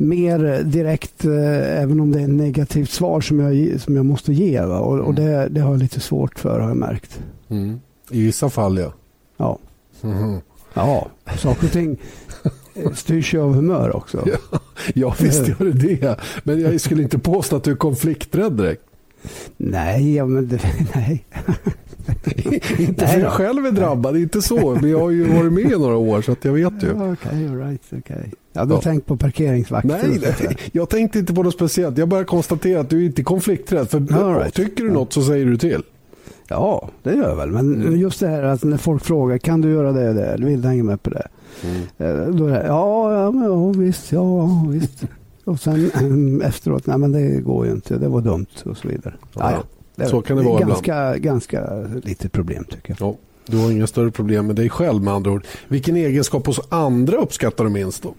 mer 0.00 0.62
direkt, 0.62 1.24
eh, 1.24 1.82
även 1.82 2.00
om 2.00 2.12
det 2.12 2.20
är 2.20 2.24
ett 2.24 2.30
negativt 2.30 2.90
svar 2.90 3.20
som 3.20 3.40
jag, 3.40 3.80
som 3.80 3.96
jag 3.96 4.06
måste 4.06 4.32
ge. 4.32 4.60
Va? 4.60 4.78
Och, 4.78 4.98
och 4.98 5.18
mm. 5.18 5.24
det, 5.24 5.48
det, 5.48 5.60
har 5.60 5.70
jag 5.70 5.78
lite 5.78 6.00
svårt 6.00 6.38
för 6.38 6.60
har 6.60 6.68
jag 6.68 6.76
märkt. 6.76 7.20
Mm. 7.48 7.80
I 8.10 8.22
vissa 8.22 8.50
fall 8.50 8.78
ja. 8.78 8.92
Ja. 9.36 9.58
Mm. 10.02 10.40
Ja, 10.74 11.08
saker 11.38 11.66
och 11.66 11.72
ting 11.72 11.96
styrs 12.94 13.34
ju 13.34 13.40
av 13.40 13.54
humör 13.54 13.96
också. 13.96 14.22
Ja, 14.26 14.58
ja 14.94 15.14
visst 15.20 15.48
gör 15.48 15.72
det 15.72 15.72
det. 15.72 16.16
Men 16.44 16.60
jag 16.60 16.80
skulle 16.80 17.02
inte 17.02 17.18
påstå 17.18 17.56
att 17.56 17.64
du 17.64 17.70
är 17.70 17.76
konflikträdd 17.76 18.52
direkt. 18.52 18.82
Nej, 19.56 20.14
ja, 20.14 20.26
men 20.26 20.48
det, 20.48 20.60
nej. 20.94 21.24
inte 22.78 23.06
för 23.06 23.20
jag 23.20 23.32
själv 23.32 23.66
är 23.66 23.70
drabbad, 23.70 24.16
inte 24.16 24.42
så. 24.42 24.78
Men 24.80 24.90
jag 24.90 25.00
har 25.00 25.10
ju 25.10 25.24
varit 25.24 25.52
med 25.52 25.72
i 25.72 25.78
några 25.78 25.96
år 25.96 26.22
så 26.22 26.32
att 26.32 26.44
jag 26.44 26.52
vet 26.52 26.82
ju. 26.82 26.90
Okej, 26.92 27.12
okay, 27.12 27.46
right, 27.56 27.82
okay. 27.92 28.30
Ja, 28.52 28.64
du 28.64 28.74
ja. 28.74 28.80
tänkt 28.80 29.06
på 29.06 29.16
parkeringsvakter? 29.16 30.08
Nej, 30.08 30.34
nej, 30.40 30.56
jag 30.72 30.88
tänkte 30.88 31.18
inte 31.18 31.34
på 31.34 31.42
något 31.42 31.54
speciellt. 31.54 31.98
Jag 31.98 32.08
bara 32.08 32.24
konstaterar 32.24 32.80
att 32.80 32.90
du 32.90 33.02
är 33.02 33.06
inte 33.06 33.22
är 33.22 33.24
konflikträdd. 33.24 33.90
För 33.90 34.00
right. 34.38 34.54
tycker 34.54 34.84
du 34.84 34.90
något 34.90 35.12
så 35.12 35.22
säger 35.22 35.46
du 35.46 35.56
till. 35.56 35.82
Ja, 36.48 36.88
det 37.02 37.14
gör 37.14 37.28
jag 37.28 37.36
väl. 37.36 37.50
Men 37.50 37.74
mm. 37.74 37.96
just 37.96 38.20
det 38.20 38.28
här 38.28 38.42
att 38.42 38.64
när 38.64 38.76
folk 38.76 39.04
frågar 39.04 39.38
kan 39.38 39.60
du 39.60 39.70
göra 39.70 39.92
det 39.92 40.08
och 40.08 40.14
det? 40.14 40.26
Eller 40.26 40.46
vill 40.46 40.62
du 40.62 40.68
hänga 40.68 40.84
med 40.84 41.02
på 41.02 41.10
det? 41.10 41.28
Mm. 41.64 41.82
Eh, 41.98 42.34
då 42.34 42.46
är 42.46 42.50
det, 42.50 42.66
ja, 42.66 43.12
ja, 43.12 43.30
men, 43.30 43.42
ja, 43.42 43.72
visst, 43.72 44.12
ja, 44.12 44.48
visst. 44.68 45.04
och 45.44 45.60
sen 45.60 45.90
ähm, 45.94 46.42
efteråt, 46.44 46.86
nej 46.86 46.98
men 46.98 47.12
det 47.12 47.40
går 47.40 47.66
ju 47.66 47.72
inte, 47.72 47.98
det 47.98 48.08
var 48.08 48.20
dumt 48.20 48.46
och 48.64 48.76
så 48.76 48.88
vidare. 48.88 49.14
Ja, 49.34 49.52
ja. 49.52 49.62
Så 50.06 50.22
kan 50.22 50.36
det, 50.36 50.42
vara 50.42 50.60
ganska, 50.60 51.16
ibland. 51.16 51.22
Ganska 51.22 51.86
lite 52.04 52.28
problem 52.28 52.64
tycker 52.64 52.96
jag. 52.98 53.08
Ja, 53.08 53.16
du 53.46 53.56
har 53.56 53.70
inga 53.70 53.86
större 53.86 54.10
problem 54.10 54.46
med 54.46 54.56
dig 54.56 54.68
själv 54.68 55.02
med 55.02 55.14
andra 55.14 55.30
ord. 55.30 55.46
Vilken 55.68 55.96
egenskap 55.96 56.46
hos 56.46 56.60
andra 56.68 57.16
uppskattar 57.16 57.64
du 57.64 57.70
minst 57.70 58.02
då? 58.02 58.14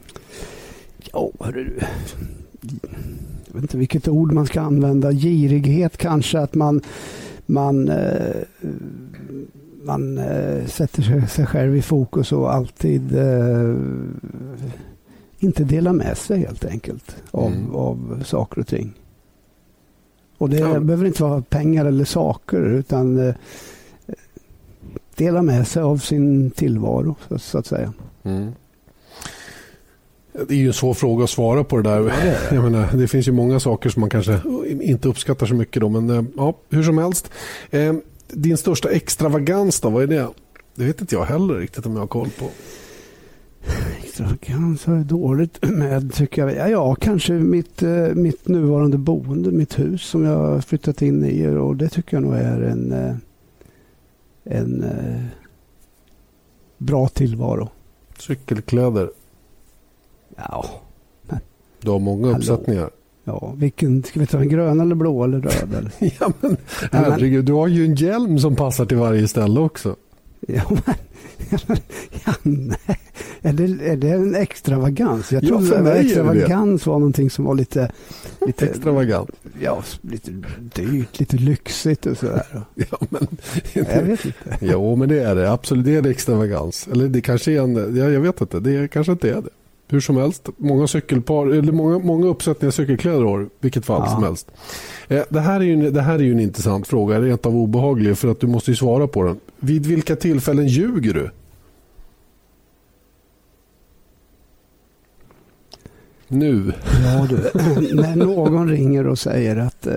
Ja, 1.14 1.32
hörru 1.40 1.64
du. 1.64 1.80
Jag 3.46 3.54
vet 3.54 3.62
inte 3.62 3.78
vilket 3.78 4.08
ord 4.08 4.32
man 4.32 4.46
ska 4.46 4.62
använda. 4.62 5.12
Girighet 5.12 5.98
kanske, 5.98 6.40
att 6.40 6.56
man, 6.56 6.82
man, 7.46 7.90
eh, 7.90 8.36
man 9.84 10.18
eh, 10.18 10.66
sätter 10.66 11.28
sig 11.28 11.46
själv 11.46 11.78
i 11.78 11.82
fokus 11.82 12.32
och 12.32 12.54
alltid 12.54 13.18
eh, 13.18 13.76
inte 15.40 15.64
delar 15.64 15.94
med 15.94 16.18
sig 16.18 16.40
helt 16.40 16.66
enkelt 16.66 17.16
av, 17.32 17.52
mm. 17.52 17.76
av 17.76 18.24
saker 18.26 18.62
och 18.62 18.68
ting. 18.68 18.94
Och 20.40 20.50
det 20.50 20.58
ja. 20.58 20.80
behöver 20.80 21.06
inte 21.06 21.24
vara 21.24 21.42
pengar 21.42 21.86
eller 21.86 22.06
saker 22.06 22.62
utan 22.62 23.34
dela 25.16 25.42
med 25.42 25.68
sig 25.68 25.82
av 25.82 25.98
sin 25.98 26.52
tillvaro 26.52 27.16
så, 27.38 27.58
att 27.58 27.66
säga. 27.66 27.94
Mm. 28.24 28.52
Det 30.48 30.54
är 30.54 30.58
ju 30.58 30.68
en 30.68 30.74
svår 30.74 30.94
fråga 30.94 31.24
att 31.24 31.30
svara 31.30 31.64
på 31.64 31.78
det 31.78 31.84
där. 31.84 32.00
Ja, 32.00 32.56
Jag 32.56 32.64
menar, 32.64 32.90
det 32.94 33.08
finns 33.08 33.28
ju 33.28 33.32
många 33.32 33.60
saker 33.60 33.90
som 33.90 34.00
man 34.00 34.10
kanske 34.10 34.42
inte 34.82 35.08
uppskattar 35.08 35.46
så 35.46 35.54
mycket. 35.54 35.82
Då, 35.82 35.90
men 35.90 36.10
eh, 36.10 36.24
ja, 36.38 36.58
hur 36.70 36.84
som 36.84 36.98
helst. 36.98 37.32
Eh, 37.72 37.94
din 38.28 38.58
största 38.58 38.90
extravagans 38.90 39.82
då, 39.82 39.90
vad 39.90 40.04
är 40.04 40.08
det? 40.08 40.28
Det 40.76 40.86
vet 40.86 41.02
inte 41.02 41.16
jag 41.16 41.26
heller 41.26 41.54
riktigt 41.54 41.86
om 41.86 41.94
jag 41.94 42.00
har 42.00 42.08
koll 42.08 42.30
på. 42.40 42.46
Har 44.86 44.96
jag 44.96 45.06
dåligt 45.06 45.70
med 45.70 46.14
tycker 46.14 46.48
jag. 46.48 46.56
Ja, 46.56 46.70
ja 46.70 46.96
kanske 46.96 47.34
mitt, 47.34 47.84
eh, 47.84 48.08
mitt 48.14 48.48
nuvarande 48.48 48.98
boende, 48.98 49.52
mitt 49.52 49.80
hus 49.80 50.02
som 50.02 50.24
jag 50.24 50.38
har 50.38 50.62
flyttat 50.62 51.02
in 51.02 51.26
i. 51.26 51.48
Och 51.48 51.76
det 51.76 51.90
tycker 51.90 52.18
jag 52.18 52.24
nog 52.24 52.34
är 52.34 52.62
en, 52.62 52.94
en 54.44 54.86
bra 56.78 57.08
tillvaro. 57.08 57.70
Cykelkläder. 58.20 59.10
Ja. 60.36 60.66
Men, 61.22 61.40
du 61.82 61.92
har 61.92 62.00
många 62.00 62.28
uppsättningar. 62.38 62.90
Ja, 63.24 63.54
vilken, 63.58 64.04
ska 64.04 64.20
vi 64.20 64.26
ta 64.26 64.40
en 64.40 64.50
grön 64.50 64.80
eller 64.80 64.96
blå 64.96 65.24
eller 65.24 65.42
röd? 65.42 65.74
Eller? 65.74 65.92
ja, 66.20 66.32
men 66.42 66.58
herregud, 66.92 67.46
du 67.46 67.54
har 67.54 67.68
ju 67.68 67.86
en 67.86 67.96
hjälm 67.96 68.40
som 68.40 68.56
passar 68.56 68.86
till 68.86 68.98
varje 68.98 69.28
ställe 69.28 69.60
också. 69.60 69.96
Ja, 70.56 70.64
men, 70.70 70.96
ja, 72.26 72.34
nej. 72.44 73.00
Är, 73.42 73.54
det, 73.54 73.64
är 73.90 73.98
det 73.98 74.10
en 74.10 74.36
extravagans? 74.36 75.32
Jag 75.32 75.48
trodde 75.48 75.76
ja, 75.76 75.92
att 75.92 76.06
extravagans 76.06 76.86
var 76.86 77.00
någonting 77.00 77.30
som 77.30 77.46
var 77.46 77.56
lite... 77.56 77.92
lite 78.48 78.66
Extravagant? 78.66 79.30
Ja, 79.62 79.84
lite 80.02 80.32
dyrt, 80.76 81.20
lite 81.20 81.38
lyxigt 81.38 82.06
och 82.06 82.18
sådär. 82.18 82.44
Ja, 82.76 82.98
men, 83.10 83.28
jag 83.74 84.04
vet 84.04 84.26
inte. 84.26 84.58
Jo, 84.62 84.96
men 84.96 85.10
det 85.10 85.24
är 85.24 85.36
det. 85.36 85.52
Absolut, 85.52 85.86
det 85.86 85.96
är 85.96 86.02
det 86.02 86.10
extravagans. 86.10 86.88
Eller 86.92 87.08
det 87.08 87.22
kanske 87.22 87.52
är 87.52 87.62
en... 87.62 87.96
Ja, 87.96 88.10
jag 88.10 88.22
vet 88.22 88.42
inte. 88.42 88.60
Det 88.60 88.88
kanske 88.88 89.12
inte 89.12 89.30
är 89.30 89.42
det. 89.42 89.50
Hur 89.92 90.00
som 90.00 90.18
helst, 90.18 90.50
många 90.58 90.88
cykelpar, 90.88 91.48
eller 91.48 91.72
många, 91.72 92.00
många 92.00 92.28
uppsättningar 92.28 92.72
cykelkläder 92.72 93.22
har 93.22 93.50
vilket 93.60 93.86
fall 93.86 94.02
ja. 94.06 94.12
som 94.12 94.24
helst. 94.24 94.52
Eh, 95.08 95.24
det, 95.30 95.40
här 95.40 95.60
är 95.60 95.64
ju, 95.64 95.92
det 95.92 96.02
här 96.02 96.16
är 96.16 96.24
ju 96.24 96.32
en 96.32 96.40
intressant 96.40 96.88
fråga, 96.88 97.22
rent 97.22 97.46
av 97.46 97.56
obehaglig, 97.56 98.18
för 98.18 98.28
att 98.28 98.40
du 98.40 98.48
måste 98.48 98.72
ju 98.72 98.76
svara 98.76 99.08
på 99.08 99.24
den. 99.24 99.40
Vid 99.60 99.86
vilka 99.86 100.16
tillfällen 100.16 100.68
ljuger 100.68 101.14
du? 101.14 101.30
Nu. 106.28 106.74
Ja, 107.04 107.28
du. 107.30 107.36
När 107.96 108.16
någon 108.16 108.70
ringer 108.70 109.08
och 109.08 109.20
säger 109.20 109.58
att 109.58 109.88
eh, 109.88 109.94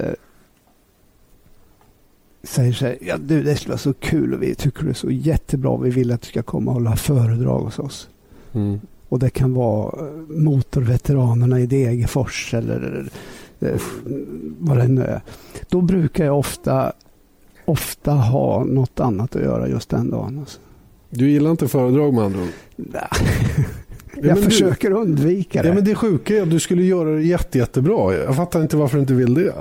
säger 2.43 2.73
så 2.73 2.85
här, 2.87 2.99
ja 3.01 3.19
du 3.19 3.43
det 3.43 3.57
skulle 3.57 3.71
vara 3.71 3.79
så 3.79 3.93
kul 3.93 4.35
och 4.35 4.43
vi 4.43 4.55
tycker 4.55 4.85
det 4.85 4.91
är 4.91 4.95
så 4.95 5.11
jättebra. 5.11 5.77
Vi 5.77 5.91
vill 5.91 6.13
att 6.13 6.23
du 6.23 6.29
ska 6.29 6.43
komma 6.43 6.71
och 6.71 6.75
hålla 6.75 6.97
föredrag 6.97 7.61
hos 7.61 7.79
oss. 7.79 8.09
Mm. 8.53 8.81
Och 9.13 9.19
det 9.19 9.31
kan 9.31 9.55
vara 9.55 10.07
eh, 10.07 10.13
motorveteranerna 10.29 11.61
i 11.61 11.67
Degerfors 11.67 12.55
eller 12.55 13.05
eh, 13.61 13.81
vad 14.59 14.77
det 14.77 14.89
nu 14.89 15.03
är. 15.03 15.21
Då 15.69 15.81
brukar 15.81 16.25
jag 16.25 16.39
ofta, 16.39 16.93
ofta 17.65 18.13
ha 18.13 18.65
något 18.65 19.01
annat 19.01 19.37
att 19.37 19.43
göra 19.43 19.69
just 19.69 19.89
den 19.91 20.11
dagen. 20.11 20.39
Alltså. 20.39 20.61
Du 21.11 21.31
gillar 21.31 21.51
inte 21.51 21.69
föredrag 21.69 22.15
med 22.15 22.25
andra 22.25 22.41
ord? 22.41 22.49
Jag 22.77 24.27
ja, 24.27 24.37
försöker 24.37 24.91
du, 24.91 24.97
undvika 24.97 25.63
det. 25.63 25.69
Ja, 25.69 25.75
men 25.75 25.85
det 25.85 25.95
sjuka 25.95 26.37
är 26.37 26.43
att 26.43 26.51
du 26.51 26.61
skulle 26.61 26.83
göra 26.83 27.11
det 27.11 27.23
jätte, 27.23 27.59
jättebra. 27.59 28.15
Jag 28.15 28.37
fattar 28.37 28.63
inte 28.63 28.77
varför 28.77 28.97
du 28.97 29.01
inte 29.01 29.15
vill 29.15 29.35
det. 29.35 29.55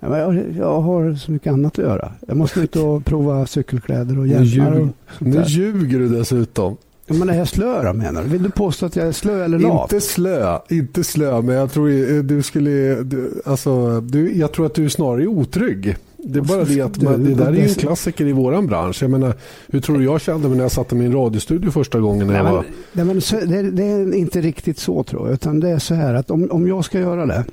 Ja, 0.00 0.18
jag, 0.18 0.44
jag, 0.56 0.80
har 0.80 1.14
så 1.14 1.32
mycket 1.32 1.52
annat 1.52 1.78
att 1.78 1.84
göra. 1.84 2.12
Jag 2.26 2.36
måste 2.36 2.60
ut 2.60 2.76
och 2.76 3.04
prova 3.04 3.46
cykelkläder 3.46 4.18
och 4.18 4.26
hjälmar. 4.26 4.70
Nu, 4.70 4.90
nu 5.18 5.42
ljuger 5.46 5.98
du 5.98 6.08
dessutom. 6.08 6.76
Men 7.08 7.28
är 7.28 7.38
jag 7.38 7.48
slö 7.48 7.82
då 7.82 7.92
menar 7.92 8.22
du? 8.22 8.28
Vill 8.28 8.42
du 8.42 8.50
påstå 8.50 8.86
att 8.86 8.96
jag 8.96 9.06
är 9.06 9.12
slö 9.12 9.44
eller 9.44 9.58
lat? 9.58 9.92
Inte 9.92 10.06
slö, 10.06 10.58
inte 10.68 11.04
slö, 11.04 11.42
men 11.42 11.54
jag 11.54 11.72
tror 11.72 12.22
du 12.22 12.42
skulle, 12.42 12.94
du, 13.02 13.42
alltså, 13.44 14.00
du, 14.00 14.36
jag 14.36 14.52
tror 14.52 14.66
att 14.66 14.74
du 14.74 14.84
är 14.84 14.88
snarare 14.88 15.26
otrygg. 15.26 15.96
Det 16.16 16.38
är 16.38 16.42
bara 16.42 16.64
det 16.64 16.80
att 16.80 17.02
man, 17.02 17.24
det 17.24 17.34
där 17.34 17.46
är 17.46 17.52
ju 17.52 17.62
en 17.62 17.74
klassiker 17.74 18.26
i 18.26 18.32
våran 18.32 18.66
bransch. 18.66 19.02
Jag 19.02 19.10
menar, 19.10 19.34
hur 19.68 19.80
tror 19.80 19.98
du 19.98 20.04
jag 20.04 20.20
kände 20.20 20.48
mig 20.48 20.56
när 20.56 20.64
jag 20.64 20.72
satte 20.72 20.94
min 20.94 21.12
radiostudio 21.12 21.70
första 21.70 22.00
gången? 22.00 22.26
När 22.26 22.34
nej, 22.34 22.44
jag 22.44 22.52
var... 22.52 22.64
nej, 22.92 23.04
men 23.04 23.20
det, 23.50 23.70
det, 23.70 23.84
är 23.84 24.14
inte 24.14 24.40
riktigt 24.40 24.78
så 24.78 25.02
tror 25.02 25.26
jag. 25.26 25.34
Utan 25.34 25.60
det 25.60 25.68
är 25.68 25.78
så 25.78 25.94
här 25.94 26.14
att 26.14 26.30
om, 26.30 26.50
om 26.50 26.68
jag 26.68 26.84
ska 26.84 26.98
göra 26.98 27.26
det 27.26 27.44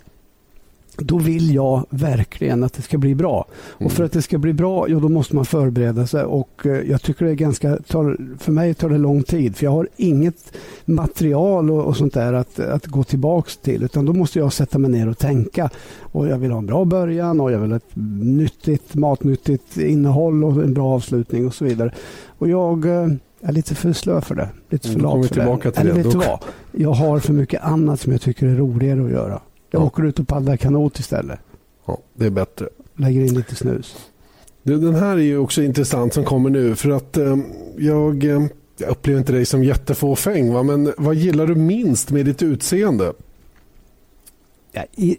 då 0.97 1.17
vill 1.17 1.55
jag 1.55 1.85
verkligen 1.89 2.63
att 2.63 2.73
det 2.73 2.81
ska 2.81 2.97
bli 2.97 3.15
bra. 3.15 3.45
Mm. 3.79 3.85
Och 3.85 3.91
för 3.91 4.03
att 4.03 4.11
det 4.11 4.21
ska 4.21 4.37
bli 4.37 4.53
bra, 4.53 4.89
ja, 4.89 4.99
då 4.99 5.09
måste 5.09 5.35
man 5.35 5.45
förbereda 5.45 6.07
sig. 6.07 6.23
Och 6.23 6.65
eh, 6.65 6.71
jag 6.71 7.01
tycker 7.01 7.25
det 7.25 7.31
är 7.31 7.35
ganska, 7.35 7.77
tar, 7.77 8.17
för 8.39 8.51
mig 8.51 8.73
tar 8.73 8.89
det 8.89 8.97
lång 8.97 9.23
tid. 9.23 9.55
För 9.55 9.63
jag 9.65 9.71
har 9.71 9.87
inget 9.97 10.57
material 10.85 11.71
och, 11.71 11.85
och 11.85 11.97
sånt 11.97 12.13
där 12.13 12.33
att, 12.33 12.59
att 12.59 12.85
gå 12.85 13.03
tillbaks 13.03 13.57
till. 13.57 13.83
Utan 13.83 14.05
då 14.05 14.13
måste 14.13 14.39
jag 14.39 14.53
sätta 14.53 14.77
mig 14.79 14.91
ner 14.91 15.09
och 15.09 15.17
tänka. 15.17 15.69
Och 16.01 16.27
jag 16.27 16.37
vill 16.37 16.51
ha 16.51 16.57
en 16.57 16.65
bra 16.65 16.85
början 16.85 17.41
och 17.41 17.51
jag 17.51 17.59
vill 17.59 17.69
ha 17.71 17.77
ett 17.77 17.95
nyttigt, 18.21 18.95
matnyttigt 18.95 19.77
innehåll 19.77 20.43
och 20.43 20.63
en 20.63 20.73
bra 20.73 20.95
avslutning 20.95 21.47
och 21.47 21.53
så 21.53 21.65
vidare. 21.65 21.91
Och 22.37 22.49
jag 22.49 22.85
eh, 22.85 23.07
är 23.41 23.51
lite 23.51 23.75
för 23.75 23.93
slö 23.93 24.21
för 24.21 24.35
det. 24.35 24.49
Lite 24.69 24.87
för 24.87 24.95
Mm, 24.95 25.05
kommer 25.05 25.17
lat 25.17 25.27
för 25.27 25.35
tillbaka 25.35 25.69
det. 25.69 25.75
till 25.75 25.81
Eller 25.81 25.93
det. 25.97 26.03
vet 26.03 26.11
du 26.11 26.17
vad? 26.17 26.39
Jag 26.71 26.91
har 26.91 27.19
för 27.19 27.33
mycket 27.33 27.63
annat 27.63 27.99
som 27.99 28.11
jag 28.11 28.21
tycker 28.21 28.47
är 28.47 28.55
roligare 28.55 29.05
att 29.05 29.11
göra. 29.11 29.41
Jag 29.75 29.81
Ja. 29.81 29.85
åker 29.87 30.03
ut 30.05 30.19
och 30.19 30.27
paddlar 30.27 30.57
kanot 30.57 30.99
istället. 30.99 31.39
Ja, 31.85 31.97
det 32.13 32.25
är 32.25 32.29
bättre. 32.29 32.69
Lägger 32.95 33.21
in 33.21 33.33
lite 33.33 33.55
snus. 33.55 33.95
Du, 34.63 34.77
den 34.77 34.95
här 34.95 35.11
är 35.17 35.21
ju 35.21 35.37
också 35.37 35.61
intressant 35.63 36.13
som 36.13 36.23
kommer 36.25 36.49
nu 36.49 36.75
för 36.75 36.89
att 36.89 37.17
eh, 37.17 37.37
jag, 37.77 38.23
eh, 38.23 38.45
jag 38.77 38.89
upplever 38.89 39.19
inte 39.19 39.31
dig 39.33 39.45
som 39.45 39.63
jättefåfäng 39.63 40.53
va? 40.53 40.63
men 40.63 40.93
vad 40.97 41.15
gillar 41.15 41.47
du 41.47 41.55
minst 41.55 42.11
med 42.11 42.25
ditt 42.25 42.43
utseende? 42.43 43.13
Ja, 44.71 44.83
i, 44.95 45.17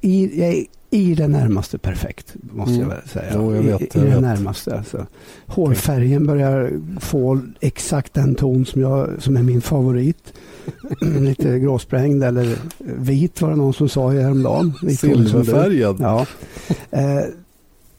i, 0.00 0.40
jag 0.40 0.48
är 0.48 0.64
i 0.90 1.14
det 1.14 1.28
närmaste 1.28 1.78
perfekt, 1.78 2.34
måste 2.52 2.74
Mm. 2.74 2.88
jag 2.88 2.96
väl 2.96 3.08
säga. 3.08 3.32
Jo, 3.34 3.54
jag 3.54 3.62
vet, 3.62 3.80
I, 3.80 3.84
i 3.84 3.88
jag 3.94 4.02
det 4.04 4.10
vet. 4.10 4.20
närmaste. 4.20 4.76
Alltså. 4.78 5.06
Hårfärgen 5.46 6.26
börjar 6.26 6.70
få 7.00 7.40
exakt 7.60 8.14
den 8.14 8.34
ton 8.34 8.66
som, 8.66 8.80
jag, 8.80 9.08
som 9.22 9.36
är 9.36 9.42
min 9.42 9.60
favorit. 9.60 10.32
Lite 11.00 11.58
gråsprängd 11.58 12.24
eller 12.24 12.58
vit 12.78 13.40
var 13.40 13.50
det 13.50 13.56
någon 13.56 13.74
som 13.74 13.88
sa 13.88 14.10
häromdagen. 14.10 14.72
Silverfärgad? 14.98 15.96
Ja. 16.00 16.26
Eh, 16.90 17.24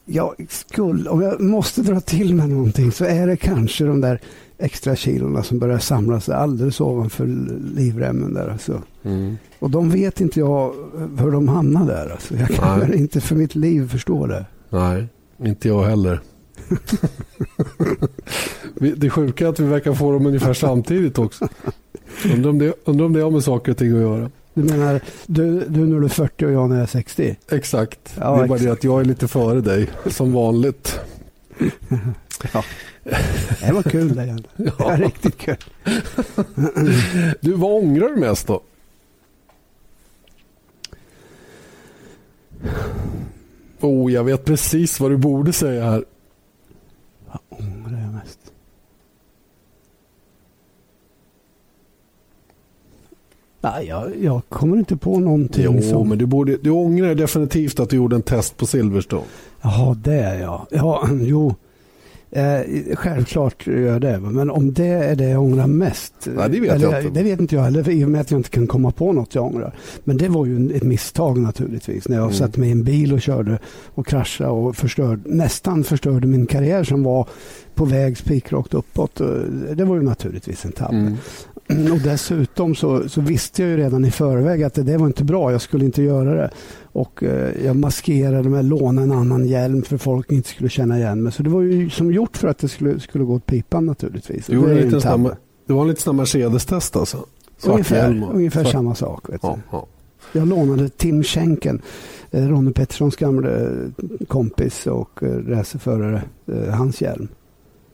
jag 0.04 0.46
skulle, 0.48 1.10
om 1.10 1.22
jag 1.22 1.40
måste 1.40 1.82
dra 1.82 2.00
till 2.00 2.34
med 2.34 2.50
någonting 2.50 2.92
så 2.92 3.04
är 3.04 3.26
det 3.26 3.36
kanske 3.36 3.84
de 3.84 4.00
där 4.00 4.20
extra 4.58 4.96
kilorna 4.96 5.42
som 5.42 5.58
börjar 5.58 5.78
samla 5.78 6.20
sig 6.20 6.34
alldeles 6.34 6.80
ovanför 6.80 7.26
livremmen 7.74 8.34
där. 8.34 8.48
Alltså. 8.48 8.82
Mm. 9.02 9.36
Och 9.58 9.70
de 9.70 9.90
vet 9.90 10.20
inte 10.20 10.40
jag 10.40 10.72
hur 11.18 11.30
de 11.30 11.48
hamnar 11.48 11.86
där. 11.86 12.10
Alltså. 12.12 12.36
Jag 12.36 12.48
kan 12.48 12.78
Nej. 12.78 12.98
inte 12.98 13.20
för 13.20 13.34
mitt 13.34 13.54
liv 13.54 13.88
förstå 13.88 14.26
det. 14.26 14.46
Nej, 14.70 15.06
inte 15.44 15.68
jag 15.68 15.84
heller. 15.84 16.20
Det 18.80 19.10
sjuka 19.10 19.44
är 19.44 19.48
att 19.48 19.60
vi 19.60 19.64
verkar 19.64 19.94
få 19.94 20.12
dem 20.12 20.26
ungefär 20.26 20.54
samtidigt 20.54 21.18
också. 21.18 21.48
Undrar 22.24 22.50
om 22.50 22.58
det, 22.58 22.74
undrar 22.84 23.06
om 23.06 23.12
det 23.12 23.20
har 23.20 23.30
med 23.30 23.44
saker 23.44 23.72
och 23.72 23.78
ting 23.78 23.92
att 23.92 24.00
göra. 24.00 24.30
Du 24.54 24.62
menar, 24.62 25.00
du, 25.26 25.60
du 25.68 25.86
när 25.86 26.00
du 26.00 26.04
är 26.04 26.08
40 26.08 26.46
och 26.46 26.52
jag 26.52 26.68
när 26.68 26.76
jag 26.76 26.82
är 26.82 26.86
60? 26.86 27.36
Exakt. 27.50 28.14
Ja, 28.18 28.36
det 28.36 28.42
är 28.42 28.46
bara 28.46 28.58
det 28.58 28.64
exakt. 28.64 28.72
att 28.78 28.84
jag 28.84 29.00
är 29.00 29.04
lite 29.04 29.28
före 29.28 29.60
dig, 29.60 29.88
som 30.06 30.32
vanligt. 30.32 31.00
Det 33.60 33.72
var 33.72 33.82
kul 33.82 34.14
det 34.14 34.24
igen. 34.24 34.46
Det 34.56 34.78
var 34.78 34.96
riktigt 34.96 35.38
kul. 35.38 35.56
Du, 37.40 37.52
vad 37.52 37.72
ångrar 37.84 38.08
du 38.08 38.16
mest 38.16 38.46
då? 38.46 38.62
Oh, 43.80 44.12
jag 44.12 44.24
vet 44.24 44.44
precis 44.44 45.00
vad 45.00 45.10
du 45.10 45.16
borde 45.16 45.52
säga 45.52 45.84
här. 45.84 46.04
Vad 47.26 47.40
ångrar 47.48 48.00
jag 48.00 48.12
mest? 48.12 48.52
Nej, 53.74 53.86
jag, 53.86 54.12
jag 54.22 54.40
kommer 54.48 54.76
inte 54.76 54.96
på 54.96 55.18
någonting 55.20 55.64
Jo, 55.64 55.82
som... 55.82 56.08
men 56.08 56.18
du, 56.18 56.26
borde, 56.26 56.56
du 56.56 56.70
ångrar 56.70 57.14
definitivt 57.14 57.80
att 57.80 57.90
du 57.90 57.96
gjorde 57.96 58.16
en 58.16 58.22
test 58.22 58.56
på 58.56 58.66
Silverstone. 58.66 59.22
Jaha, 59.62 59.94
det 59.94 60.38
ja. 60.40 60.66
Ja, 60.70 61.08
jo. 61.20 61.54
Eh, 62.30 62.60
självklart 62.94 63.66
gör 63.66 63.76
jag 63.92 64.00
det. 64.00 64.20
Men 64.20 64.50
om 64.50 64.72
det 64.72 64.86
är 64.86 65.16
det 65.16 65.24
jag 65.28 65.42
ångrar 65.42 65.66
mest. 65.66 66.14
Nej, 66.36 66.48
det 66.50 66.60
vet 66.60 66.72
eller, 66.72 66.92
jag 66.92 67.02
inte. 67.04 67.18
Det 67.18 67.22
vet 67.24 67.40
inte 67.40 67.54
jag 67.54 67.62
heller. 67.62 67.88
I 67.90 68.04
och 68.04 68.08
med 68.10 68.20
att 68.20 68.30
jag 68.30 68.38
inte 68.40 68.50
kan 68.50 68.66
komma 68.66 68.90
på 68.90 69.12
något 69.12 69.34
jag 69.34 69.44
ångrar. 69.44 69.74
Men 70.04 70.16
det 70.16 70.28
var 70.28 70.46
ju 70.46 70.76
ett 70.76 70.82
misstag 70.82 71.38
naturligtvis. 71.38 72.08
När 72.08 72.16
jag 72.16 72.24
Mm. 72.24 72.34
satte 72.34 72.60
mig 72.60 72.68
i 72.68 72.72
en 72.72 72.84
bil 72.84 73.12
och 73.12 73.20
körde 73.20 73.58
och 73.94 74.06
kraschade 74.06 74.50
och 74.50 74.76
förstörde, 74.76 75.20
nästan 75.24 75.84
förstörde 75.84 76.26
min 76.26 76.46
karriär 76.46 76.84
som 76.84 77.02
var 77.02 77.28
på 77.74 77.84
väg 77.84 78.18
spikrakt 78.18 78.74
uppåt. 78.74 79.20
Och 79.20 79.28
Det 79.76 79.84
var 79.84 79.96
ju 79.96 80.02
naturligtvis 80.02 80.64
en 80.64 80.72
tabbe. 80.72 80.96
Mm. 80.96 81.14
Och 81.68 81.98
dessutom 82.04 82.74
så, 82.74 83.08
så 83.08 83.20
visste 83.20 83.62
jag 83.62 83.70
ju 83.70 83.76
redan 83.76 84.04
i 84.04 84.10
förväg 84.10 84.62
att 84.62 84.74
det, 84.74 84.82
det 84.82 84.96
var 84.96 85.06
inte 85.06 85.24
bra. 85.24 85.52
Jag 85.52 85.60
skulle 85.60 85.84
inte 85.84 86.02
göra 86.02 86.34
det. 86.34 86.50
Och 86.82 87.22
eh, 87.22 87.64
jag 87.66 87.76
maskerade 87.76 88.48
med 88.48 88.58
att 88.60 88.64
låna 88.64 89.02
en 89.02 89.12
annan 89.12 89.46
hjälm 89.46 89.82
för 89.82 89.96
folk 89.96 90.32
inte 90.32 90.48
skulle 90.48 90.68
känna 90.68 90.98
igen 90.98 91.22
mig. 91.22 91.32
Så 91.32 91.42
det 91.42 91.50
var 91.50 91.60
ju 91.62 91.90
som 91.90 92.12
gjort 92.12 92.36
för 92.36 92.48
att 92.48 92.58
det 92.58 92.68
skulle, 92.68 93.00
skulle 93.00 93.24
gå 93.24 93.34
åt 93.34 93.46
pipan 93.46 93.86
naturligtvis. 93.86 94.46
Du 94.46 94.60
Det 94.60 94.80
en 94.82 95.00
snabb, 95.00 95.30
det 95.66 95.72
var 95.72 95.82
en 95.82 95.88
liten 95.88 96.02
snabb 96.02 96.16
Mercedes-test 96.16 96.96
alltså? 96.96 97.26
Svart 97.58 97.72
Ungefär, 97.74 98.22
och- 98.24 98.34
ungefär 98.34 98.62
svart- 98.62 98.72
samma 98.72 98.94
sak. 98.94 99.28
Vet 99.32 99.40
Ja, 99.42 99.58
ja. 99.70 99.86
Jag 100.32 100.48
lånade 100.48 100.88
Tim 100.88 101.22
Schenken, 101.22 101.82
eh, 102.30 102.48
Ronny 102.48 102.72
Petterssons 102.72 103.16
gamla 103.16 103.50
kompis 104.28 104.86
och 104.86 105.22
eh, 105.22 105.28
racerförare, 105.28 106.22
eh, 106.52 106.74
hans 106.74 107.00
hjälm. 107.02 107.28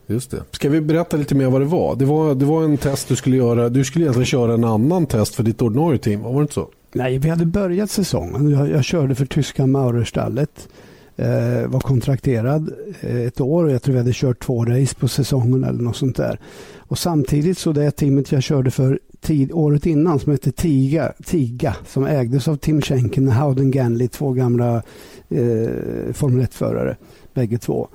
Just 0.07 0.31
det. 0.31 0.43
Ska 0.51 0.69
vi 0.69 0.81
berätta 0.81 1.17
lite 1.17 1.35
mer 1.35 1.47
vad 1.47 1.61
det 1.61 1.67
var? 1.67 1.97
Det 1.97 2.05
var, 2.05 2.35
det 2.35 2.45
var 2.45 2.65
en 2.65 2.77
test 2.77 3.09
du 3.09 3.17
skulle 3.17 3.37
göra. 3.37 3.69
Du 3.69 3.85
skulle 3.85 4.05
egentligen 4.05 4.27
köra 4.27 4.55
en 4.55 4.65
annan 4.65 5.07
test 5.07 5.35
för 5.35 5.43
ditt 5.43 5.63
ordinarie 5.63 5.99
team. 5.99 6.23
Var 6.23 6.35
det 6.35 6.43
inte 6.43 6.55
så? 6.55 6.69
Nej, 6.93 7.19
vi 7.19 7.29
hade 7.29 7.47
börjat 7.47 7.91
säsongen. 7.91 8.51
Jag, 8.51 8.71
jag 8.71 8.85
körde 8.85 9.15
för 9.15 9.27
tyska 9.27 9.67
Maurerstallet. 9.67 10.69
Eh, 11.17 11.67
var 11.67 11.81
kontrakterad 11.81 12.73
eh, 13.01 13.21
ett 13.21 13.41
år 13.41 13.65
och 13.65 13.71
jag 13.71 13.83
tror 13.83 13.93
vi 13.93 13.99
hade 13.99 14.13
kört 14.15 14.43
två 14.43 14.65
race 14.65 14.95
på 14.95 15.09
säsongen 15.09 15.65
eller 15.65 15.83
något 15.83 15.97
sånt 15.97 16.17
där. 16.17 16.39
Och 16.79 16.99
samtidigt 16.99 17.59
så 17.59 17.73
det 17.73 17.91
teamet 17.91 18.33
jag 18.33 18.43
körde 18.43 18.71
för 18.71 19.01
tid, 19.21 19.53
året 19.53 19.87
innan 19.87 20.19
som 20.19 20.33
hette 20.33 20.53
Tiga, 20.53 21.13
Tiga 21.25 21.77
som 21.87 22.07
ägdes 22.07 22.49
av 22.49 22.57
Tim 22.57 22.83
Schenken 22.83 23.29
och 23.29 23.35
Howden 23.35 23.71
Ganley, 23.71 24.09
två 24.09 24.33
gamla 24.33 24.83
eh, 25.29 26.13
Formel 26.13 26.47
1-förare, 26.47 26.97
bägge 27.35 27.59
två. 27.59 27.89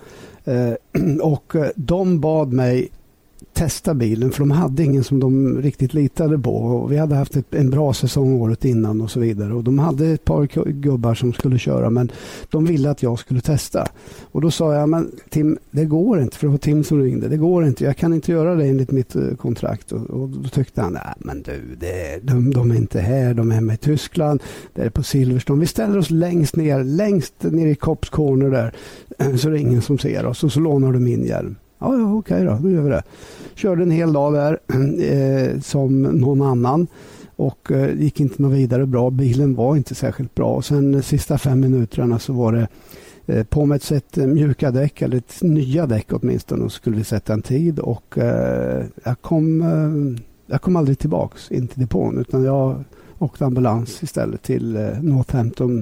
Eh, 0.48 0.74
och 1.22 1.56
eh, 1.56 1.70
de 1.76 2.20
bad 2.20 2.54
mig 2.54 2.90
testa 3.58 3.94
bilen 3.94 4.32
för 4.32 4.40
de 4.40 4.52
hade 4.52 4.84
ingen 4.84 5.04
som 5.04 5.20
de 5.20 5.62
riktigt 5.62 5.94
litade 5.94 6.40
på. 6.40 6.56
Och 6.56 6.92
vi 6.92 6.98
hade 6.98 7.16
haft 7.16 7.36
ett, 7.36 7.56
en 7.56 7.70
bra 7.70 7.94
säsong 7.94 8.34
året 8.34 8.66
innan 8.66 9.02
och 9.02 9.12
så 9.12 9.20
vidare. 9.20 9.54
Och 9.54 9.64
de 9.64 9.80
hade 9.80 10.08
ett 10.08 10.26
par 10.26 10.72
gubbar 10.72 11.16
som 11.16 11.34
skulle 11.34 11.60
köra 11.60 11.90
men 11.90 12.12
de 12.50 12.66
ville 12.66 12.90
att 12.90 13.04
jag 13.04 13.20
skulle 13.20 13.42
testa. 13.42 13.88
Och 14.22 14.42
då 14.42 14.52
sa 14.52 14.74
jag, 14.74 14.90
men 14.90 15.12
Tim, 15.30 15.58
det 15.72 15.86
går 15.86 16.22
inte, 16.22 16.38
för 16.38 16.48
det 16.48 16.52
var 16.52 16.58
Tim 16.58 16.84
som 16.84 17.02
ringde. 17.02 17.28
Det 17.28 17.38
går 17.38 17.66
inte, 17.66 17.84
jag 17.84 17.98
kan 17.98 18.14
inte 18.14 18.32
göra 18.32 18.56
det 18.56 18.66
enligt 18.66 18.92
mitt 18.92 19.16
eh, 19.16 19.36
kontrakt. 19.38 19.92
Och, 19.92 20.10
och 20.10 20.30
då 20.30 20.50
tyckte 20.50 20.82
han, 20.82 20.94
nej 20.94 21.14
men 21.18 21.42
du, 21.42 21.76
det, 21.80 22.20
de, 22.22 22.54
de 22.54 22.72
är 22.72 22.76
inte 22.76 23.00
här, 23.00 23.34
de 23.34 23.52
är 23.52 23.56
hemma 23.56 23.74
i 23.74 23.78
Tyskland, 23.78 24.44
det 24.74 24.82
är 24.82 24.90
på 24.90 25.04
Silverstone. 25.04 25.60
Vi 25.60 25.68
ställer 25.68 25.98
oss 25.98 26.10
längst 26.10 26.56
ner, 26.56 26.84
längst 26.84 27.44
ner 27.44 27.68
i 27.68 27.76
Cops 27.76 28.10
Corner 28.10 28.50
där, 28.50 28.74
så 29.38 29.50
det 29.50 29.60
är 29.60 29.62
ingen 29.62 29.82
som 29.82 29.98
ser 29.98 30.26
oss. 30.26 30.44
Och 30.44 30.52
så 30.52 30.60
lånar 30.60 30.92
du 30.92 31.00
min 31.00 31.24
hjälm. 31.24 31.56
Ja, 31.80 31.98
ja 31.98 32.14
okej 32.14 32.44
då, 32.44 32.58
då 32.62 32.70
gör 32.70 32.82
vi 32.82 32.90
det. 32.90 33.04
Körde 33.56 33.84
en 33.84 33.92
hel 33.92 34.14
dag 34.14 34.34
där 34.34 34.60
eh, 35.54 35.60
som 35.60 36.02
någon 36.02 36.42
annan 36.42 36.88
och 37.36 37.72
eh, 37.72 38.00
gick 38.00 38.20
inte 38.20 38.42
något 38.42 38.54
vidare 38.54 38.86
bra. 38.86 39.10
Bilen 39.10 39.56
var 39.56 39.76
inte 39.76 39.96
särskilt 39.96 40.36
bra. 40.36 40.54
Och 40.54 40.66
sen 40.66 40.92
de 40.92 41.02
sista 41.02 41.38
fem 41.38 41.60
minuterna 41.60 42.20
så 42.20 42.34
var 42.34 42.52
det 42.54 42.68
eh, 43.26 43.44
på 43.44 43.66
med 43.66 43.76
ett 43.76 43.84
sätt 43.84 44.18
eh, 44.18 44.28
mjuka 44.28 44.72
däck, 44.72 45.02
eller 45.02 45.18
ett 45.18 45.42
nya 45.42 45.86
däck 45.86 46.14
åtminstone, 46.14 46.64
och 46.64 46.72
så 46.72 46.76
skulle 46.76 46.98
vi 46.98 47.04
sätta 47.04 47.34
en 47.34 47.42
tid. 47.42 47.80
Och 47.80 48.18
eh, 48.18 48.86
jag, 49.04 49.22
kom, 49.22 49.62
eh, 49.62 50.22
jag 50.52 50.62
kom 50.62 50.76
aldrig 50.76 51.00
tillbaks 51.00 51.52
in 51.52 51.68
till 51.68 51.80
depån 51.82 52.18
utan 52.18 52.44
jag 52.44 52.84
åkte 53.20 53.46
ambulans 53.46 54.04
istället 54.04 54.44
till 54.44 54.76
eh, 54.76 55.02
Northampton 55.02 55.82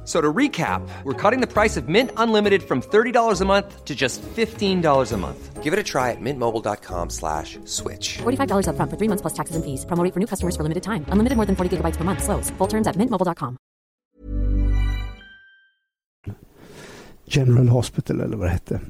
F- 0.00 0.06
So 0.06 0.20
to 0.20 0.32
recap, 0.32 0.82
we're 1.04 1.14
cutting 1.30 1.40
the 1.40 1.46
price 1.46 1.76
of 1.80 1.88
Mint 1.88 2.10
Unlimited 2.16 2.62
from 2.62 2.80
$30 2.82 3.40
a 3.40 3.44
month 3.44 3.84
to 3.84 3.94
just 3.94 4.22
$15 4.36 5.12
a 5.12 5.16
month. 5.16 5.62
Give 5.62 5.72
it 5.72 5.78
a 5.78 5.82
try 5.84 6.10
at 6.10 6.20
mintmobile.com 6.20 7.10
slash 7.10 7.58
switch. 7.64 8.18
$45 8.18 8.66
upfront 8.66 8.90
for 8.90 8.96
three 8.96 9.08
months 9.08 9.22
plus 9.22 9.34
taxes 9.34 9.56
and 9.56 9.64
fees. 9.64 9.84
Promo 9.86 10.02
rate 10.02 10.12
for 10.14 10.20
new 10.20 10.26
customers 10.26 10.56
for 10.56 10.62
limited 10.64 10.82
time. 10.82 11.04
Unlimited 11.12 11.36
more 11.36 11.46
than 11.46 11.54
40 11.56 11.76
gigabytes 11.76 11.96
per 11.96 12.04
month. 12.04 12.22
Slows. 12.24 12.50
Full 12.58 12.68
terms 12.68 12.86
at 12.88 12.96
mintmobile.com. 12.96 13.56
General 17.26 17.68
Hospital 17.68 18.20
eller 18.20 18.36
vad 18.36 18.46
det 18.46 18.52
hette. 18.52 18.80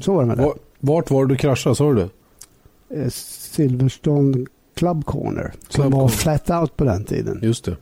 Så 0.00 0.12
var 0.14 0.20
det 0.22 0.26
med 0.28 0.36
det. 0.38 0.42
Var- 0.44 0.58
Vart 0.80 1.10
var 1.10 1.26
du 1.26 1.36
kraschade, 1.36 1.74
sa 1.76 1.92
du? 1.92 2.08
Eh, 2.90 3.08
Silverstone 3.10 4.46
Club 4.76 5.04
Corner. 5.04 5.52
Som 5.68 5.82
Club 5.82 5.92
var 5.92 6.00
Corner. 6.00 6.08
flat 6.16 6.50
out 6.50 6.76
på 6.76 6.84
den 6.84 7.04
tiden. 7.04 7.38
Just 7.42 7.64
det. 7.64 7.76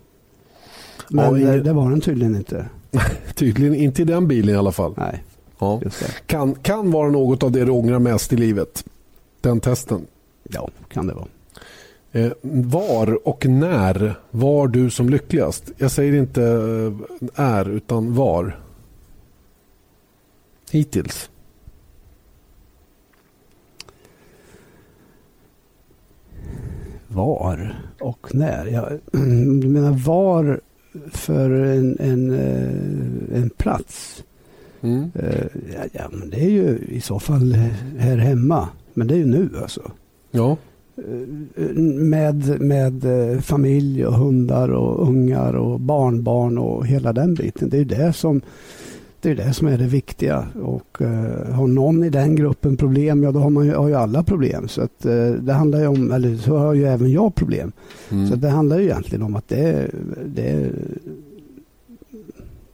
Men 1.08 1.40
Ja, 1.40 1.54
eh, 1.54 1.62
det 1.62 1.72
var 1.72 1.90
den 1.90 2.00
tydligen 2.00 2.36
inte. 2.36 2.66
Tydligen 3.34 3.74
inte 3.74 4.02
i 4.02 4.04
den 4.04 4.28
bilen 4.28 4.54
i 4.54 4.58
alla 4.58 4.72
fall. 4.72 4.94
Nej, 4.96 5.24
Ja. 5.58 5.80
Kan, 6.26 6.54
kan 6.54 6.90
vara 6.90 7.10
något 7.10 7.42
av 7.42 7.52
det 7.52 7.64
du 7.64 7.70
ångrar 7.70 7.98
mest 7.98 8.32
i 8.32 8.36
livet. 8.36 8.84
Den 9.40 9.60
testen. 9.60 10.06
Ja, 10.42 10.68
kan 10.88 11.06
det 11.06 11.14
vara. 11.14 11.26
Eh, 12.12 12.32
var 12.42 13.28
och 13.28 13.46
när 13.46 14.14
var 14.30 14.68
du 14.68 14.90
som 14.90 15.08
lyckligast? 15.08 15.72
Jag 15.78 15.90
säger 15.90 16.12
inte 16.18 16.42
eh, 16.42 17.44
är, 17.44 17.68
utan 17.68 18.14
var. 18.14 18.60
Hittills. 20.70 21.30
Var 27.08 27.74
och 28.00 28.34
när? 28.34 28.66
Jag, 28.66 28.98
du 29.60 29.68
menar 29.68 29.92
var 30.06 30.60
för 31.10 31.50
en, 31.50 31.96
en, 32.00 32.30
eh, 32.30 33.38
en 33.42 33.50
plats? 33.50 34.24
Mm. 34.80 35.10
Eh, 35.14 35.46
Ja, 35.74 35.84
ja, 35.92 36.02
men 36.12 36.30
det 36.30 36.44
är 36.44 36.50
ju 36.50 36.78
i 36.88 37.00
så 37.00 37.18
fall 37.18 37.52
här 37.98 38.16
hemma. 38.16 38.68
Men 38.94 39.06
det 39.06 39.14
är 39.14 39.18
ju 39.18 39.26
nu 39.26 39.48
alltså. 39.62 39.90
Ja. 40.30 40.56
Eh, 40.96 41.64
Med, 41.84 42.60
med 42.60 43.04
familj 43.44 44.06
och 44.06 44.14
hundar 44.14 44.68
och 44.68 45.08
ungar 45.08 45.52
och 45.54 45.80
barnbarn 45.80 46.58
och 46.58 46.86
hela 46.86 47.12
den 47.12 47.34
biten. 47.34 47.68
Det 47.68 47.76
är 47.76 47.78
ju 47.78 47.84
det 47.84 48.12
som, 48.12 48.40
det, 49.24 49.30
är 49.30 49.46
det, 49.46 49.54
som 49.54 49.68
är 49.68 49.78
det 49.78 49.86
viktiga. 49.86 50.46
Och 50.62 51.02
eh, 51.02 51.54
har 51.54 51.66
någon 51.66 52.04
i 52.04 52.10
den 52.10 52.36
gruppen 52.36 52.76
problem, 52.76 53.22
ja 53.22 53.32
då 53.32 53.38
har, 53.38 53.50
man 53.50 53.66
ju, 53.66 53.74
har 53.74 53.88
ju 53.88 53.94
alla 53.94 54.22
problem. 54.22 54.68
Så 54.68 54.82
att, 54.82 55.06
eh, 55.06 55.30
det 55.30 55.52
handlar 55.52 55.80
ju 55.80 55.86
om, 55.86 56.12
eller 56.12 56.36
så 56.36 56.56
har 56.56 56.74
ju 56.74 56.84
även 56.84 57.10
jag 57.10 57.34
problem. 57.34 57.72
Mm. 58.10 58.28
Så 58.28 58.36
det 58.36 58.48
handlar 58.48 58.78
ju 58.78 58.84
egentligen 58.84 59.22
om 59.22 59.36
att 59.36 59.48
det, 59.48 59.90
det, 60.26 60.70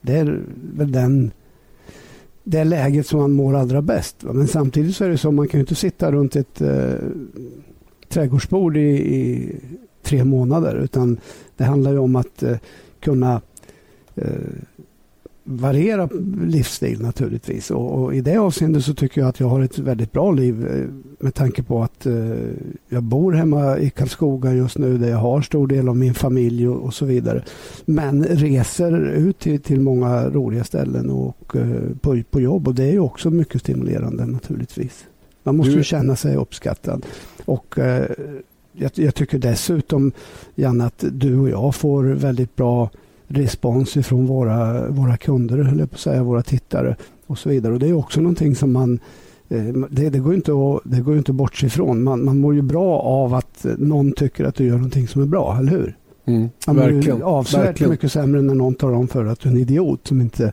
det 0.00 0.16
är 0.16 0.40
väl 0.76 0.92
den 0.92 1.30
det 2.44 2.64
läget 2.64 3.06
som 3.06 3.20
man 3.20 3.32
mår 3.32 3.56
allra 3.56 3.82
bäst. 3.82 4.24
va. 4.24 4.32
Men 4.32 4.48
samtidigt 4.48 4.96
så 4.96 5.04
är 5.04 5.08
det 5.08 5.18
så 5.18 5.30
man 5.30 5.48
kan 5.48 5.58
ju 5.58 5.62
inte 5.62 5.74
sitta 5.74 6.12
runt 6.12 6.36
ett 6.36 6.60
eh, 6.60 6.94
trädgårdsbord 8.08 8.76
i, 8.76 8.90
i 9.16 9.56
tre 10.02 10.24
månader 10.24 10.76
utan 10.76 11.18
det 11.56 11.64
handlar 11.64 11.92
ju 11.92 11.98
om 11.98 12.16
att 12.16 12.42
eh, 12.42 12.56
kunna 13.00 13.40
eh, 14.14 14.24
variera 15.44 16.08
livsstil 16.46 17.02
naturligtvis. 17.02 17.70
Och, 17.70 18.02
och 18.02 18.14
i 18.14 18.20
det 18.20 18.36
avseendet 18.36 18.84
så 18.84 18.94
tycker 18.94 19.20
jag 19.20 19.28
att 19.28 19.40
jag 19.40 19.46
har 19.48 19.60
ett 19.60 19.78
väldigt 19.78 20.12
bra 20.12 20.30
liv 20.32 20.66
eh, 20.66 20.86
med 21.24 21.34
tanke 21.34 21.62
på 21.62 21.82
att 21.82 22.06
eh, 22.06 22.14
jag 22.88 23.02
bor 23.02 23.32
hemma 23.32 23.78
i 23.78 23.90
Karlskoga 23.90 24.52
just 24.52 24.78
nu 24.78 24.98
där 24.98 25.08
jag 25.10 25.18
har 25.18 25.40
stor 25.42 25.66
del 25.66 25.88
av 25.88 25.96
min 25.96 26.14
familj 26.14 26.68
och, 26.68 26.76
och 26.84 26.94
så 26.94 27.04
vidare. 27.04 27.44
Men 27.84 28.24
reser 28.24 29.00
ut 29.06 29.38
till, 29.38 29.60
till 29.60 29.80
många 29.80 30.28
roliga 30.30 30.64
ställen 30.64 31.10
och 31.10 31.56
eh, 31.56 31.96
på, 32.00 32.22
på 32.30 32.40
jobb 32.40 32.68
och 32.68 32.74
det 32.74 32.84
är 32.84 32.92
ju 32.92 33.00
också 33.00 33.30
mycket 33.30 33.60
stimulerande 33.60 34.26
naturligtvis. 34.26 35.04
Man 35.42 35.56
måste 35.56 35.72
Du- 35.72 35.78
ju 35.78 35.84
känna 35.84 36.16
sig 36.16 36.36
uppskattad. 36.36 37.06
Och 37.44 37.78
eh, 37.78 38.06
jag, 38.72 38.90
jag 38.94 39.14
tycker 39.14 39.38
dessutom, 39.38 40.12
Janne, 40.54 40.84
att 40.84 41.04
du 41.12 41.38
och 41.38 41.48
jag 41.50 41.74
får 41.74 42.04
väldigt 42.04 42.56
bra 42.56 42.90
respons 43.30 43.96
ifrån 43.96 44.26
våra, 44.26 44.88
våra 44.88 45.16
kunder, 45.16 45.58
jag 45.78 45.90
på 45.90 45.94
att 45.94 46.00
säga, 46.00 46.22
våra 46.22 46.42
tittare 46.42 46.96
och 47.26 47.38
så 47.38 47.48
vidare. 47.48 47.72
Och 47.72 47.78
det 47.78 47.88
är 47.88 47.92
också 47.92 48.20
någonting 48.20 48.54
som 48.54 48.72
man 48.72 48.98
eh, 49.48 49.64
det, 49.90 50.10
det, 50.10 50.18
går 50.18 50.34
inte 50.34 50.52
att, 50.52 50.80
det 50.84 51.00
går 51.00 51.14
ju 51.14 51.18
inte 51.18 51.32
att 51.32 51.36
bortse 51.36 51.66
ifrån. 51.66 52.02
Man, 52.02 52.24
man 52.24 52.38
mår 52.38 52.54
ju 52.54 52.62
bra 52.62 52.98
av 53.00 53.34
att 53.34 53.64
eh, 53.64 53.72
någon 53.78 54.12
tycker 54.12 54.44
att 54.44 54.54
du 54.54 54.64
gör 54.64 54.74
någonting 54.74 55.08
som 55.08 55.22
är 55.22 55.26
bra, 55.26 55.56
eller 55.58 55.70
hur? 55.70 55.96
Mm. 56.24 56.48
Man 56.66 56.76
mår 56.76 56.82
Verkligen. 56.82 57.18
ju 57.18 57.24
avsevärt 57.24 57.66
Verkligen. 57.66 57.90
mycket 57.90 58.12
sämre 58.12 58.42
när 58.42 58.54
någon 58.54 58.74
talar 58.74 58.94
om 58.94 59.08
för 59.08 59.26
att 59.26 59.40
du 59.40 59.48
är 59.48 59.52
en 59.52 59.58
idiot 59.60 60.06
som 60.06 60.20
inte 60.20 60.52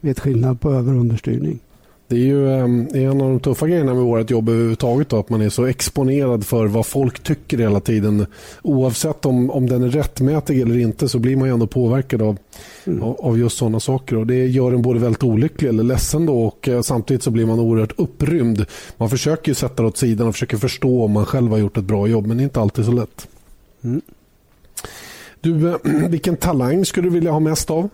vet 0.00 0.20
skillnad 0.20 0.60
på 0.60 0.72
över 0.72 0.94
och 0.94 1.00
understyrning. 1.00 1.58
Det 2.08 2.16
är 2.16 2.20
ju 2.20 2.44
det 2.92 2.98
är 3.04 3.10
en 3.10 3.20
av 3.20 3.28
de 3.28 3.40
tuffa 3.40 3.66
grejerna 3.66 3.94
med 3.94 4.02
vårt 4.02 4.30
jobb 4.30 4.48
överhuvudtaget. 4.48 5.08
Då, 5.08 5.18
att 5.18 5.30
man 5.30 5.42
är 5.42 5.48
så 5.48 5.66
exponerad 5.66 6.46
för 6.46 6.66
vad 6.66 6.86
folk 6.86 7.22
tycker 7.22 7.58
hela 7.58 7.80
tiden. 7.80 8.26
Oavsett 8.62 9.26
om, 9.26 9.50
om 9.50 9.68
den 9.68 9.82
är 9.82 9.88
rättmätig 9.88 10.60
eller 10.60 10.78
inte 10.78 11.08
så 11.08 11.18
blir 11.18 11.36
man 11.36 11.48
ju 11.48 11.54
ändå 11.54 11.66
påverkad 11.66 12.22
av, 12.22 12.36
Mm. 12.86 13.02
av, 13.02 13.20
av 13.20 13.38
just 13.38 13.56
sådana 13.58 13.80
saker. 13.80 14.16
Och 14.16 14.26
Det 14.26 14.46
gör 14.46 14.72
en 14.72 14.82
både 14.82 15.00
väldigt 15.00 15.22
olycklig 15.22 15.68
eller 15.68 15.82
ledsen 15.82 16.26
då 16.26 16.42
och 16.42 16.68
eh, 16.68 16.80
samtidigt 16.80 17.22
så 17.22 17.30
blir 17.30 17.46
man 17.46 17.58
oerhört 17.60 17.92
upprymd. 17.96 18.66
Man 18.96 19.10
försöker 19.10 19.50
ju 19.50 19.54
sätta 19.54 19.82
det 19.82 19.88
åt 19.88 19.96
sidan 19.96 20.28
och 20.28 20.34
försöker 20.34 20.56
förstå 20.56 21.04
om 21.04 21.12
man 21.12 21.26
själv 21.26 21.50
har 21.50 21.58
gjort 21.58 21.76
ett 21.76 21.84
bra 21.84 22.06
jobb 22.06 22.26
men 22.26 22.36
det 22.36 22.42
är 22.42 22.44
inte 22.44 22.60
alltid 22.60 22.84
så 22.84 22.92
lätt. 22.92 23.28
Mm. 23.84 24.00
Du, 25.40 25.68
eh, 25.70 25.76
vilken 26.08 26.36
talang 26.36 26.84
skulle 26.84 27.06
du 27.06 27.14
vilja 27.14 27.30
ha 27.30 27.40
mest 27.40 27.70
av? 27.70 27.88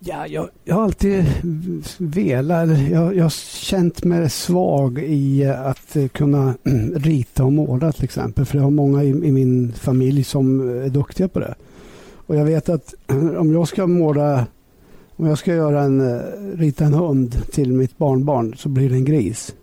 Ja, 0.00 0.26
jag, 0.26 0.48
jag 0.64 0.74
har 0.74 0.82
alltid 0.82 1.24
velat, 1.98 2.68
jag, 2.90 3.16
jag 3.16 3.24
har 3.24 3.30
känt 3.60 4.04
mig 4.04 4.30
svag 4.30 4.98
i 4.98 5.44
att 5.44 5.96
kunna 6.12 6.54
rita 6.94 7.44
och 7.44 7.52
måla 7.52 7.92
till 7.92 8.04
exempel. 8.04 8.44
För 8.44 8.56
jag 8.56 8.62
har 8.62 8.70
många 8.70 9.02
i, 9.02 9.08
i 9.08 9.32
min 9.32 9.72
familj 9.72 10.24
som 10.24 10.68
är 10.84 10.88
duktiga 10.88 11.28
på 11.28 11.40
det. 11.40 11.54
Och 12.26 12.36
jag 12.36 12.44
vet 12.44 12.68
att 12.68 12.94
om 13.38 13.52
jag 13.52 13.68
ska 13.68 13.86
måla, 13.86 14.46
om 15.16 15.26
jag 15.26 15.38
ska 15.38 15.54
göra 15.54 15.82
en, 15.82 16.00
eh, 16.00 16.20
rita 16.54 16.84
en 16.84 16.94
hund 16.94 17.36
till 17.52 17.72
mitt 17.72 17.98
barnbarn 17.98 18.54
så 18.56 18.68
blir 18.68 18.90
det 18.90 18.96
en 18.96 19.04
gris. 19.04 19.54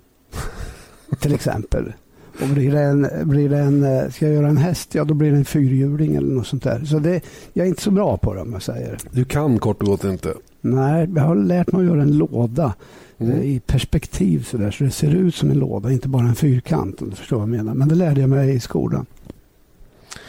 till 1.19 1.33
exempel. 1.33 1.93
Och 2.41 2.47
blir 2.47 2.71
det 2.71 2.81
en, 2.81 3.07
blir 3.29 3.49
det 3.49 3.57
en, 3.57 3.83
eh, 3.83 4.09
ska 4.09 4.25
jag 4.25 4.35
göra 4.35 4.47
en 4.47 4.57
häst, 4.57 4.95
ja 4.95 5.03
då 5.03 5.13
blir 5.13 5.31
det 5.31 5.37
en 5.37 5.45
fyrhjuling 5.45 6.15
eller 6.15 6.33
något 6.33 6.47
sånt 6.47 6.63
där. 6.63 6.85
Så 6.85 6.99
det, 6.99 7.21
jag 7.53 7.65
är 7.65 7.69
inte 7.69 7.81
så 7.81 7.91
bra 7.91 8.17
på 8.17 8.33
det 8.33 8.41
om 8.41 8.53
jag 8.53 8.61
säger. 8.61 8.97
Du 9.11 9.25
kan 9.25 9.59
kort 9.59 9.81
och 9.81 9.87
gott 9.87 10.03
inte. 10.03 10.33
Nej, 10.61 11.09
jag 11.15 11.23
har 11.23 11.35
lärt 11.35 11.71
mig 11.71 11.81
att 11.81 11.87
göra 11.87 12.01
en 12.01 12.17
låda 12.17 12.73
Mm. 13.17 13.31
eh, 13.33 13.43
i 13.45 13.59
perspektiv 13.59 14.43
så, 14.43 14.57
där, 14.57 14.71
så 14.71 14.83
det 14.83 14.91
ser 14.91 15.15
ut 15.15 15.35
som 15.35 15.51
en 15.51 15.59
låda, 15.59 15.91
inte 15.91 16.07
bara 16.07 16.27
en 16.27 16.35
fyrkant 16.35 17.01
om 17.01 17.09
du 17.09 17.15
förstår 17.15 17.37
vad 17.37 17.43
jag 17.43 17.49
menar. 17.57 17.73
Men 17.73 17.87
det 17.87 17.95
lärde 17.95 18.21
jag 18.21 18.29
mig 18.29 18.55
i 18.55 18.59
skolan. 18.59 19.05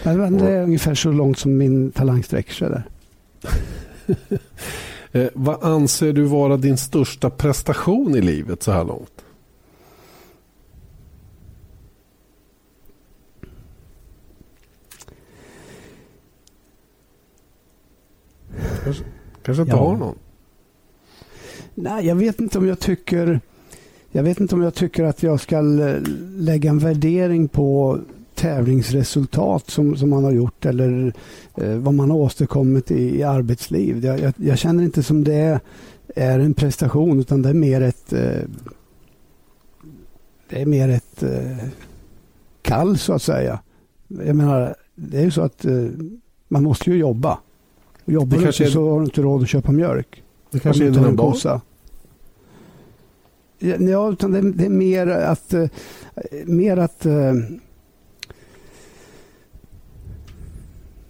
Men 0.04 0.38
det 0.38 0.50
är 0.52 0.62
ungefär 0.62 0.94
så 0.94 1.12
långt 1.12 1.38
som 1.38 1.56
min 1.56 1.90
talang 1.90 2.22
sträcker 2.22 2.52
sig 2.52 2.68
där. 2.70 2.84
Eh, 5.12 5.28
vad 5.34 5.64
anser 5.64 6.12
du 6.12 6.22
vara 6.22 6.56
din 6.56 6.76
största 6.76 7.30
prestation 7.30 8.14
i 8.16 8.20
livet 8.20 8.62
så 8.62 8.72
här 8.72 8.84
långt? 8.84 9.24
Kanske, 18.84 19.04
kanske 19.42 19.62
inte 19.62 19.76
Ja. 19.76 19.88
har 19.88 19.96
någon. 19.96 20.14
Nej, 21.74 22.06
jag 22.06 22.14
vet 22.16 22.40
inte 22.40 22.58
om 22.58 22.66
jag 22.66 22.78
tycker 22.78 23.40
jag 24.10 24.22
vet 24.22 24.40
inte 24.40 24.54
om 24.54 24.62
jag 24.62 24.74
tycker 24.74 25.04
att 25.04 25.22
jag 25.22 25.40
ska 25.40 25.60
lägga 26.36 26.70
en 26.70 26.78
värdering 26.78 27.48
på 27.48 27.98
tävlingsresultat 28.34 29.70
som, 29.70 29.96
som 29.96 30.10
man 30.10 30.24
har 30.24 30.32
gjort 30.32 30.66
eller 30.66 31.12
eh, 31.54 31.76
vad 31.76 31.94
man 31.94 32.10
har 32.10 32.18
åstadkommit 32.18 32.90
i, 32.90 33.18
i 33.18 33.22
arbetsliv. 33.22 34.04
Jag, 34.04 34.20
jag, 34.20 34.32
jag 34.36 34.58
känner 34.58 34.84
inte 34.84 35.02
som 35.02 35.24
det 35.24 35.60
är 36.16 36.38
en 36.38 36.54
prestation 36.54 37.20
utan 37.20 37.42
det 37.42 37.48
är 37.48 37.54
mer 37.54 37.80
ett 37.80 38.12
eh, 38.12 38.42
det 40.48 40.62
är 40.62 40.66
mer 40.66 40.88
ett 40.88 41.22
eh, 41.22 41.68
kall 42.62 42.98
så 42.98 43.12
att 43.12 43.22
säga. 43.22 43.58
Jag 44.08 44.36
menar, 44.36 44.74
det 44.94 45.18
är 45.18 45.22
ju 45.24 45.30
så 45.30 45.42
att 45.42 45.64
eh, 45.64 45.84
man 46.48 46.62
måste 46.62 46.90
ju 46.90 46.96
jobba. 46.96 47.38
Jobbar 48.06 48.36
Det 48.36 48.42
du 48.42 48.46
inte 48.48 48.64
är- 48.64 48.68
så 48.68 48.90
har 48.90 48.98
du 49.00 49.04
inte 49.04 49.22
råd 49.22 49.42
att 49.42 49.48
köpa 49.48 49.72
mjölk. 49.72 50.22
Det 50.50 50.58
kanske 50.58 50.84
är 50.84 50.88
inte 50.88 50.98
dina 50.98 51.10
en 51.10 51.16
kossa. 51.16 51.60
Ja, 53.58 54.10
utan 54.12 54.32
det, 54.32 54.52
det 54.52 54.64
är 54.66 54.70
mer 54.70 55.06
att... 55.06 55.54
eh, 55.54 55.66
Mer 56.46 56.76
att... 56.76 57.06
eh, 57.06 57.34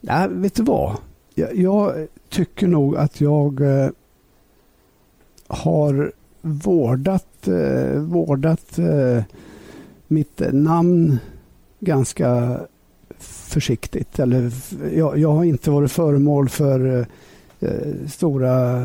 Ja, 0.00 0.28
vet 0.30 0.54
du 0.54 0.62
vad? 0.62 0.96
Jag, 1.34 1.56
jag 1.56 2.06
tycker 2.28 2.66
nog 2.66 2.96
att 2.96 3.20
jag 3.20 3.60
eh, 3.60 3.88
har 5.46 6.12
vårdat, 6.40 7.48
vårdat 7.96 8.78
mitt 10.08 10.42
namn 10.52 11.18
ganska 11.80 12.60
försiktigt. 13.60 14.18
Eller, 14.18 14.52
jag, 14.94 15.18
jag 15.18 15.32
har 15.32 15.44
inte 15.44 15.70
varit 15.70 15.92
föremål 15.92 16.48
för 16.48 16.98
eh, 16.98 17.06
eh, 17.70 18.08
stora 18.08 18.84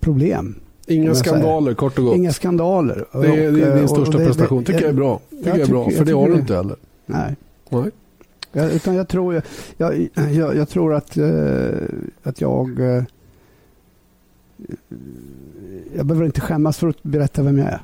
problem. 0.00 0.54
Inga 0.86 1.14
skandaler 1.14 1.74
kort 1.74 1.98
och 1.98 2.04
gott. 2.04 2.16
Inga 2.16 2.32
skandaler. 2.32 3.04
Det 3.12 3.18
är, 3.18 3.48
Och, 3.48 3.54
din 3.54 3.64
eh, 3.64 3.86
största 3.86 4.12
och 4.12 4.20
det- 4.20 4.26
prestation. 4.26 4.58
det- 4.64 4.66
tycker 4.66 4.80
jag 4.80 4.90
är 4.90 4.94
bra. 4.94 5.20
Tycker 5.30 5.48
jag 5.48 5.58
jag 5.58 5.66
är 5.68 5.70
bra. 5.72 5.84
tycker- 5.84 5.98
För 5.98 6.04
det 6.04 6.12
har 6.12 6.28
du 6.28 6.34
inte 6.34 6.54
heller. 6.56 6.76
Nej. 7.06 7.36
Nej. 7.70 7.90
Jag, 8.52 8.72
utan 8.72 8.94
jag 8.94 9.08
tror, 9.08 9.34
jag, 9.76 10.08
jag, 10.16 10.54
jag, 10.56 10.68
tror 10.68 10.94
att, 10.94 11.16
eh, 11.16 11.68
att 12.22 12.40
jag... 12.40 12.80
jag 15.96 16.06
behöver 16.06 16.26
inte 16.26 16.40
skämmas 16.40 16.78
för 16.78 16.88
att 16.88 17.02
berätta 17.02 17.42
vem 17.42 17.58
jag 17.58 17.68
är. 17.68 17.80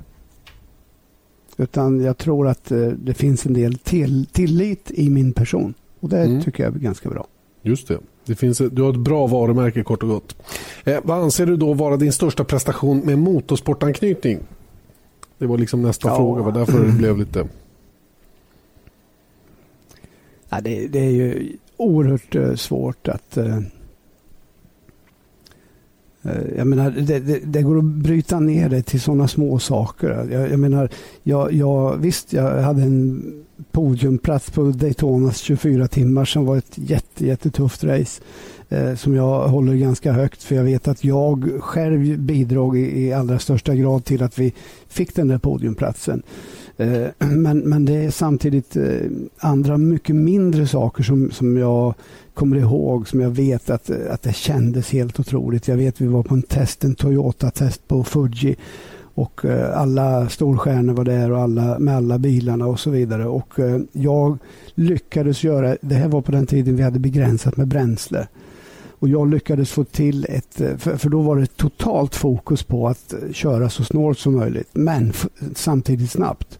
Utan 1.60 2.00
jag 2.00 2.18
tror 2.18 2.48
att 2.48 2.70
eh, 2.70 2.78
det 2.88 3.14
finns 3.14 3.46
en 3.46 3.52
del 3.52 3.78
till, 3.78 4.26
tillit 4.26 4.90
i 4.90 5.10
min 5.10 5.32
person. 5.32 5.74
Och 6.00 6.08
det 6.08 6.18
mm. 6.18 6.42
tycker 6.42 6.64
jag 6.64 6.74
är 6.74 6.78
ganska 6.78 7.08
bra. 7.08 7.26
Just 7.62 7.88
det. 7.88 7.98
det 8.24 8.34
finns, 8.34 8.58
du 8.58 8.82
har 8.82 8.90
ett 8.90 8.98
bra 8.98 9.26
varumärke 9.26 9.82
kort 9.82 10.02
och 10.02 10.08
gott. 10.08 10.36
Eh, 10.84 10.98
vad 11.02 11.22
anser 11.22 11.46
du 11.46 11.56
då 11.56 11.72
vara 11.72 11.96
din 11.96 12.12
största 12.12 12.44
prestation 12.44 12.98
med 12.98 13.18
motorsportanknytning? 13.18 14.38
Det 15.38 15.46
var 15.46 15.58
liksom 15.58 15.82
nästa 15.82 16.08
ja. 16.08 16.16
fråga. 16.16 16.42
var 16.42 16.52
därför 16.52 16.84
det 16.84 16.92
blev 16.92 17.18
lite... 17.18 17.48
Ja, 20.48 20.60
det, 20.60 20.86
det 20.86 20.98
är 20.98 21.10
ju 21.10 21.52
oerhört 21.76 22.36
uh, 22.36 22.54
svårt 22.54 23.08
att... 23.08 23.38
Eh, 26.22 26.56
jag 26.56 26.66
menar, 26.66 26.90
det, 26.90 27.18
det, 27.18 27.38
det, 27.44 27.62
går 27.62 27.78
att 27.78 27.84
bryta 27.84 28.40
ner 28.40 28.68
det 28.68 28.82
till 28.82 29.00
sådana 29.00 29.28
små 29.28 29.58
saker. 29.58 30.26
Jag, 30.30 30.50
jag 30.50 30.58
menar, 30.58 30.88
jag, 31.22 31.52
jag, 31.52 31.96
visst, 31.96 32.32
jag 32.32 32.62
hade 32.62 32.82
en 32.82 33.22
podiumplats 33.72 34.50
på 34.50 34.62
Daytonas 34.62 35.38
24 35.38 35.88
timmar 35.88 36.24
som 36.24 36.46
var 36.46 36.56
ett 36.56 36.72
jätte, 36.74 37.26
jättetufft 37.26 37.84
race 37.84 38.22
eh, 38.68 38.94
som 38.94 39.14
jag 39.14 39.48
håller 39.48 39.74
ganska 39.74 40.12
högt 40.12 40.42
för 40.42 40.54
jag 40.54 40.64
vet 40.64 40.88
att 40.88 41.04
jag 41.04 41.50
själv 41.60 42.18
bidrog 42.18 42.78
i, 42.78 43.06
i 43.06 43.12
allra 43.12 43.38
största 43.38 43.74
grad 43.74 44.04
till 44.04 44.22
att 44.22 44.38
vi 44.38 44.52
fick 44.88 45.14
den 45.14 45.28
där 45.28 45.38
podiumplatsen. 45.38 46.22
Eh, 46.80 47.08
men, 47.18 47.58
men 47.58 47.84
det 47.84 47.92
är 47.92 48.10
samtidigt 48.10 48.76
eh, 48.76 48.84
andra 49.38 49.78
mycket 49.78 50.16
mindre 50.16 50.66
saker 50.66 51.02
som, 51.02 51.30
som 51.30 51.56
jag 51.56 51.94
kommer 52.34 52.56
ihåg 52.56 53.08
som 53.08 53.20
jag 53.20 53.30
vet 53.30 53.70
att, 53.70 53.90
att 53.90 54.22
det 54.22 54.34
kändes 54.34 54.90
helt 54.90 55.20
otroligt. 55.20 55.68
Jag 55.68 55.76
vet 55.76 56.00
vi 56.00 56.06
var 56.06 56.22
på 56.22 56.34
en 56.34 56.42
test, 56.42 56.84
en 56.84 56.94
Toyota-test 56.94 57.88
på 57.88 58.04
Fuji 58.04 58.56
och 59.14 59.44
eh, 59.44 59.78
alla 59.78 60.28
storstjärnor 60.28 60.94
var 60.94 61.04
där 61.04 61.32
och 61.32 61.40
alla, 61.40 61.78
med 61.78 61.96
alla 61.96 62.18
bilarna 62.18 62.66
och 62.66 62.80
så 62.80 62.90
vidare. 62.90 63.26
Och 63.26 63.54
jag 63.92 64.38
lyckades 64.74 65.44
göra, 65.44 65.76
det 65.80 65.94
här 65.94 66.08
var 66.08 66.22
på 66.22 66.32
den 66.32 66.46
tiden 66.46 66.76
vi 66.76 66.82
hade 66.82 66.98
begränsat 66.98 67.56
med 67.56 67.68
bränsle. 67.68 68.26
Och 69.00 69.08
jag 69.08 69.30
lyckades 69.30 69.70
få 69.70 69.84
till 69.84 70.26
ett, 70.28 70.60
eh, 70.60 70.76
för, 70.76 71.08
då 71.08 71.20
var 71.20 71.36
det 71.36 71.56
totalt 71.56 72.14
fokus 72.14 72.62
på 72.62 72.88
att 72.88 73.12
eh, 73.12 73.32
köra 73.32 73.70
så 73.70 73.84
snålt 73.84 74.18
som 74.18 74.36
möjligt, 74.36 74.68
men 74.72 75.12
samtidigt 75.54 76.10
snabbt. 76.10 76.58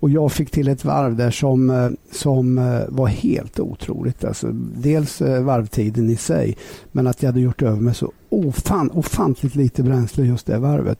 Och 0.00 0.10
jag 0.10 0.32
fick 0.32 0.50
till 0.50 0.68
ett 0.68 0.84
varv 0.84 1.16
där 1.16 1.30
som, 1.30 1.70
eh, 1.70 1.90
som 2.12 2.56
var 2.88 3.06
helt 3.06 3.60
otroligt. 3.60 4.24
Alltså, 4.24 4.46
dels 4.76 5.20
varvtiden 5.20 6.10
i 6.10 6.16
sig, 6.16 6.56
men 6.92 7.06
att 7.06 7.22
jag 7.22 7.28
hade 7.28 7.40
gjort 7.40 7.62
över 7.62 7.80
med 7.80 7.96
så 7.96 8.12
ofan, 8.28 8.90
ofantligt 8.90 9.54
lite 9.54 9.82
bränsle 9.82 10.24
just 10.24 10.46
det 10.46 10.58
varvet. 10.58 10.98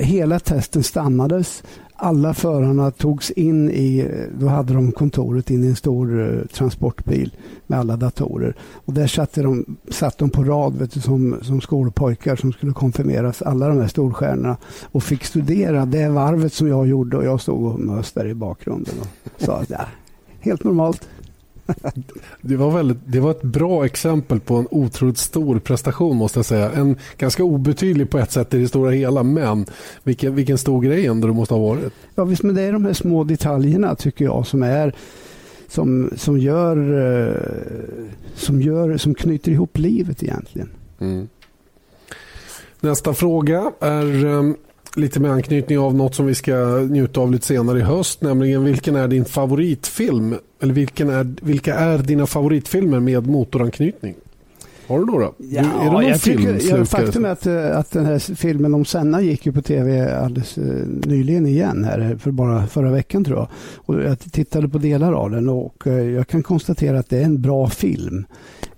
hela 0.00 0.38
testen 0.38 0.82
stannades 0.82 1.62
alla 1.96 2.34
förarna 2.34 2.90
togs 2.90 3.30
in 3.30 3.70
i, 3.70 4.10
då 4.38 4.46
hade 4.46 4.74
de 4.74 4.92
kontoret 4.92 5.50
in 5.50 5.64
i 5.64 5.66
en 5.66 5.76
stor 5.76 6.20
eh, 6.20 6.46
transportbil 6.46 7.36
med 7.66 7.78
alla 7.78 7.96
datorer. 7.96 8.56
Och 8.72 8.92
där 8.92 9.06
satt 9.06 9.34
de, 9.34 9.76
satt 9.90 10.18
de 10.18 10.30
på 10.30 10.44
rad 10.44 10.76
vet 10.76 10.92
du, 10.92 11.00
som, 11.00 11.38
som 11.42 11.60
skolpojkar 11.60 12.36
som 12.36 12.52
skulle 12.52 12.72
konfirmeras, 12.72 13.42
alla 13.42 13.68
de 13.68 13.80
här 13.80 13.88
storstjärnorna. 13.88 14.56
Och 14.92 15.02
fick 15.02 15.24
studera 15.24 15.86
det 15.86 16.08
varvet 16.08 16.52
som 16.52 16.68
jag 16.68 16.86
gjorde 16.86 17.16
och 17.16 17.24
jag 17.24 17.40
stod 17.40 17.72
och 17.72 17.80
mös 17.80 18.12
där 18.12 18.26
i 18.26 18.34
bakgrunden 18.34 18.94
och 19.00 19.42
sa 19.42 19.56
att 19.56 19.70
ja, 19.70 19.80
helt 20.40 20.64
normalt. 20.64 21.08
Det 22.40 22.56
var, 22.56 22.70
väldigt, 22.70 22.98
det 23.06 23.20
var 23.20 23.30
ett 23.30 23.42
bra 23.42 23.84
exempel 23.84 24.40
på 24.40 24.54
en 24.56 24.66
otroligt 24.70 25.18
stor 25.18 25.58
prestation 25.58 26.16
måste 26.16 26.38
jag 26.38 26.46
säga. 26.46 26.72
En 26.72 26.96
ganska 27.18 27.44
obetydlig 27.44 28.10
på 28.10 28.18
ett 28.18 28.32
sätt 28.32 28.54
i 28.54 28.58
det 28.58 28.68
stora 28.68 28.90
hela 28.90 29.22
men 29.22 29.66
vilken, 30.02 30.34
vilken 30.34 30.58
stor 30.58 30.82
grej 30.82 31.06
ändå 31.06 31.28
det 31.28 31.34
måste 31.34 31.54
ha 31.54 31.60
varit. 31.60 31.92
Ja 32.14 32.24
visst 32.24 32.42
men 32.42 32.54
det 32.54 32.62
är 32.62 32.72
de 32.72 32.84
här 32.84 32.92
små 32.92 33.24
detaljerna 33.24 33.94
tycker 33.94 34.24
jag 34.24 34.46
som 34.46 34.62
är 34.62 34.94
som, 35.68 36.10
som 36.16 36.38
gör 36.38 36.76
eh, 37.26 37.36
som 38.34 38.62
gör 38.62 38.96
som 38.96 39.14
knyter 39.14 39.52
ihop 39.52 39.78
livet 39.78 40.22
egentligen. 40.22 40.68
Mm. 40.98 41.28
Nästa 42.80 43.14
fråga 43.14 43.72
är 43.80 44.24
um, 44.24 44.56
lite 44.96 45.20
med 45.20 45.30
anknytning 45.30 45.78
av 45.78 45.94
något 45.94 46.14
som 46.14 46.26
vi 46.26 46.34
ska 46.34 46.56
njuta 46.90 47.20
av 47.20 47.32
lite 47.32 47.46
senare 47.46 47.78
i 47.78 47.82
höst, 47.82 48.22
nämligen 48.22 48.64
vilken 48.64 48.96
är 48.96 49.08
din 49.08 49.24
favoritfilm? 49.24 50.34
Eller 50.60 50.74
vilken 50.74 51.10
är, 51.10 51.34
vilka 51.42 51.74
är 51.74 51.98
dina 51.98 52.26
favoritfilmer 52.26 53.00
med 53.00 53.26
motoranknytning? 53.26 54.14
Har 54.86 54.98
du 54.98 55.04
några? 55.04 55.30
Ja, 55.38 55.60
är 55.60 55.84
det 55.84 55.90
någon 55.90 56.06
jag 56.06 56.20
film? 56.20 56.58
Tycker, 56.58 56.76
ja, 56.78 56.84
faktum 56.84 57.24
är 57.24 57.28
att, 57.28 57.46
eh, 57.46 57.78
att 57.78 57.90
den 57.90 58.06
här 58.06 58.34
filmen 58.34 58.74
om 58.74 58.84
Senna 58.84 59.20
gick 59.20 59.46
ju 59.46 59.52
på 59.52 59.62
tv 59.62 60.16
alldeles 60.16 60.58
eh, 60.58 60.86
nyligen 60.86 61.46
igen 61.46 61.84
här 61.84 62.16
för 62.20 62.30
bara 62.30 62.66
förra 62.66 62.90
veckan 62.90 63.24
tror 63.24 63.38
jag. 63.38 63.48
Och 63.76 64.02
jag 64.02 64.20
tittade 64.20 64.68
på 64.68 64.78
delar 64.78 65.12
av 65.12 65.30
den 65.30 65.48
och 65.48 65.86
eh, 65.86 66.10
jag 66.10 66.28
kan 66.28 66.42
konstatera 66.42 66.98
att 66.98 67.10
det 67.10 67.18
är 67.18 67.24
en 67.24 67.42
bra 67.42 67.68
film. 67.68 68.26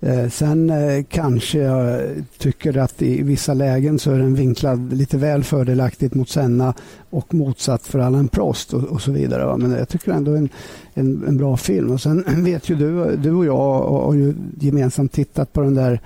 Eh, 0.01 0.29
sen 0.29 0.69
eh, 0.69 1.03
kanske 1.09 1.59
jag 1.59 2.01
tycker 2.37 2.77
att 2.77 3.01
i 3.01 3.23
vissa 3.23 3.53
lägen 3.53 3.99
så 3.99 4.11
är 4.11 4.19
den 4.19 4.35
vinklad 4.35 4.93
lite 4.93 5.17
väl 5.17 5.43
fördelaktigt 5.43 6.15
mot 6.15 6.29
Senna 6.29 6.73
och 7.09 7.33
motsatt 7.33 7.87
för 7.87 7.99
Allan 7.99 8.27
Prost 8.27 8.73
och, 8.73 8.83
och 8.83 9.01
så 9.01 9.11
vidare. 9.11 9.57
Men 9.57 9.71
jag 9.71 9.89
tycker 9.89 10.11
ändå 10.11 10.35
en, 10.35 10.49
en, 10.93 11.23
en, 11.27 11.37
bra 11.37 11.57
film. 11.57 11.91
Och 11.91 12.01
sen 12.01 12.25
vet 12.43 12.69
ju 12.69 12.75
du, 12.75 13.15
du 13.15 13.31
och 13.31 13.45
jag 13.45 13.81
har 13.81 14.13
ju 14.13 14.33
gemensamt 14.59 15.11
tittat 15.11 15.53
på 15.53 15.61
den 15.61 15.75
där 15.75 16.01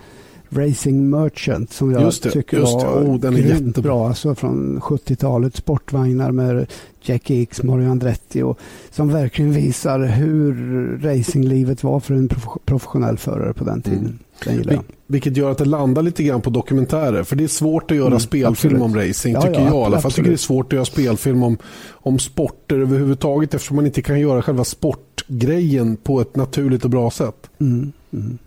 Racing 0.57 1.09
Merchant 1.09 1.73
som 1.73 1.91
jag 1.91 2.13
det, 2.23 2.31
tycker 2.31 2.57
just 2.57 2.73
var 2.73 3.03
oh, 3.03 3.19
den 3.19 3.35
är 3.35 3.41
grymt 3.41 3.77
bra. 3.77 4.07
Alltså 4.07 4.35
från 4.35 4.81
70-talet, 4.81 5.55
sportvagnar 5.55 6.31
med 6.31 6.65
Jackie 7.01 7.41
X, 7.41 7.63
Mario 7.63 7.89
Andretti 7.89 8.41
och 8.41 8.59
som 8.91 9.09
verkligen 9.09 9.51
visar 9.51 9.99
hur 9.99 10.53
racinglivet 11.01 11.83
var 11.83 11.99
för 11.99 12.13
en 12.13 12.29
professionell 12.65 13.17
förare 13.17 13.53
på 13.53 13.63
den 13.63 13.81
tiden. 13.81 14.19
Mm. 14.47 14.79
vilket 15.07 15.37
gör 15.37 15.51
att 15.51 15.57
det 15.57 15.65
landar 15.65 16.01
lite 16.01 16.23
grann 16.23 16.41
på 16.41 16.49
dokumentärer. 16.49 17.23
För 17.23 17.35
det 17.35 17.43
är 17.43 17.47
svårt 17.47 17.91
att 17.91 17.97
göra 17.97 18.07
mm, 18.07 18.19
spelfilm 18.19 18.75
absolut. 18.75 18.81
om 18.81 18.95
racing, 18.95 19.35
tycker 19.41 19.61
ja, 19.61 19.67
jag 19.67 19.81
i 19.81 19.85
alla 19.85 20.01
fall. 20.01 20.03
Jag 20.03 20.13
tycker 20.13 20.29
det 20.29 20.35
är 20.35 20.37
svårt 20.37 20.65
att 20.65 20.73
göra 20.73 20.85
spelfilm 20.85 21.43
om, 21.43 21.57
om 21.91 22.19
sporter 22.19 22.79
överhuvudtaget 22.79 23.53
eftersom 23.53 23.75
man 23.75 23.85
inte 23.85 24.01
kan 24.01 24.19
göra 24.19 24.41
själva 24.41 24.63
sportgrejen 24.63 25.95
på 25.95 26.21
ett 26.21 26.35
naturligt 26.35 26.83
och 26.83 26.89
bra 26.89 27.11
sätt. 27.11 27.49
Mm, 27.59 27.91
mm. 28.13 28.37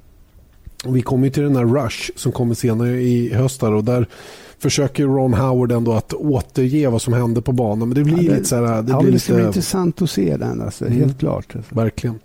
Och 0.84 0.96
vi 0.96 1.02
kommer 1.02 1.30
till 1.30 1.42
den 1.42 1.56
här 1.56 1.64
Rush 1.64 2.10
som 2.16 2.32
kommer 2.32 2.54
senare 2.54 2.90
i 2.90 3.34
höst 3.34 3.62
och 3.62 3.84
där 3.84 4.06
försöker 4.58 5.04
Ron 5.04 5.34
Howard 5.34 5.72
ändå 5.72 5.92
att 5.92 6.12
återge 6.12 6.88
vad 6.88 7.02
som 7.02 7.12
hände 7.12 7.42
på 7.42 7.52
banan. 7.52 7.88
Men 7.88 7.94
det 7.94 8.04
blir 8.04 8.16
ja, 8.16 8.22
det, 8.22 8.36
lite 8.36 8.48
så 8.48 8.56
här... 8.56 8.82
Det, 8.82 8.92
ja, 8.92 9.00
blir 9.00 9.12
det 9.12 9.18
ska 9.18 9.32
lite... 9.32 9.40
bli 9.40 9.46
intressant 9.46 10.02
att 10.02 10.10
se 10.10 10.36
den, 10.36 10.60
alltså, 10.60 10.86
mm. 10.86 10.98
helt 10.98 11.18
klart. 11.18 11.56
Alltså. 11.56 11.74
Verkligen. 11.74 12.18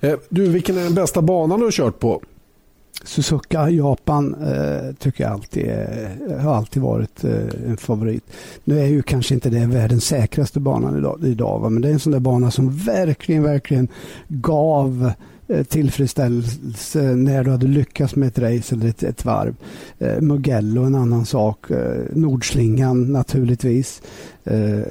Eh, 0.00 0.14
du, 0.28 0.48
vilken 0.48 0.78
är 0.78 0.82
den 0.82 0.94
bästa 0.94 1.22
banan 1.22 1.58
du 1.58 1.66
har 1.66 1.72
kört 1.72 1.98
på? 1.98 2.22
Suzuka, 3.04 3.70
Japan, 3.70 4.34
eh, 4.34 4.94
tycker 4.94 5.24
jag 5.24 5.32
alltid 5.32 5.66
är, 5.66 6.38
har 6.38 6.54
alltid 6.54 6.82
varit 6.82 7.24
eh, 7.24 7.32
en 7.66 7.76
favorit. 7.76 8.24
Nu 8.64 8.80
är 8.80 8.86
ju 8.86 9.02
kanske 9.02 9.34
inte 9.34 9.50
det 9.50 9.66
världens 9.66 10.04
säkraste 10.04 10.60
banan 10.60 10.98
idag, 10.98 11.20
idag 11.24 11.58
va? 11.58 11.68
men 11.70 11.82
det 11.82 11.88
är 11.88 11.92
en 11.92 12.00
sån 12.00 12.12
där 12.12 12.20
bana 12.20 12.50
som 12.50 12.76
verkligen, 12.76 13.42
verkligen 13.42 13.88
gav 14.28 15.12
Eh, 15.41 15.41
Eh, 15.52 15.62
tillfredsställelse 15.64 17.02
när 17.02 17.44
du 17.44 17.50
hade 17.50 17.66
lyckats 17.66 18.16
med 18.16 18.28
ett 18.28 18.38
race 18.38 18.74
eller 18.74 18.88
ett, 18.88 19.02
ett 19.02 19.24
varv. 19.24 19.54
Eh, 19.98 20.20
Mugello 20.20 20.82
en 20.82 20.94
annan 20.94 21.26
sak. 21.26 21.70
Eh, 21.70 22.02
Nordslingan 22.12 23.12
naturligtvis. 23.12 24.02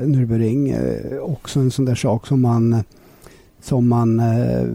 Nürburgring 0.02 0.76
också 1.22 1.60
en 1.60 1.72
sån 1.72 1.86
där 1.86 1.96
sak 1.96 2.28
som 2.28 2.42
man 2.42 2.84
som 3.62 3.88
man 3.88 4.20
eh, 4.20 4.68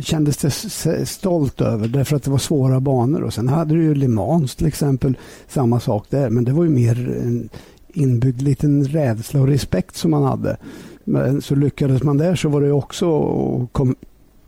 kände 0.00 0.32
sig 0.32 1.06
stolt 1.06 1.60
över 1.60 1.88
därför 1.88 2.16
att 2.16 2.22
det 2.22 2.30
var 2.30 2.38
svåra 2.38 2.80
banor. 2.80 3.22
Och 3.22 3.34
sen 3.34 3.48
hade 3.48 3.74
du 3.74 3.82
ju 3.82 3.94
Le 3.94 4.08
Mans 4.08 4.56
till 4.56 4.66
exempel, 4.66 5.18
samma 5.48 5.80
sak 5.80 6.06
där. 6.10 6.30
Men 6.30 6.44
det 6.44 6.52
var 6.52 6.64
ju 6.64 6.70
mer 6.70 7.20
en 7.22 7.48
inbyggd 7.88 8.42
liten 8.42 8.84
rädsla 8.84 9.40
och 9.40 9.46
respekt 9.46 9.96
som 9.96 10.10
man 10.10 10.22
hade. 10.22 10.56
Men 11.04 11.42
så 11.42 11.54
lyckades 11.54 12.02
man 12.02 12.16
där 12.16 12.34
så 12.34 12.48
var 12.48 12.60
det 12.60 12.72
också 12.72 13.06
kom, 13.72 13.96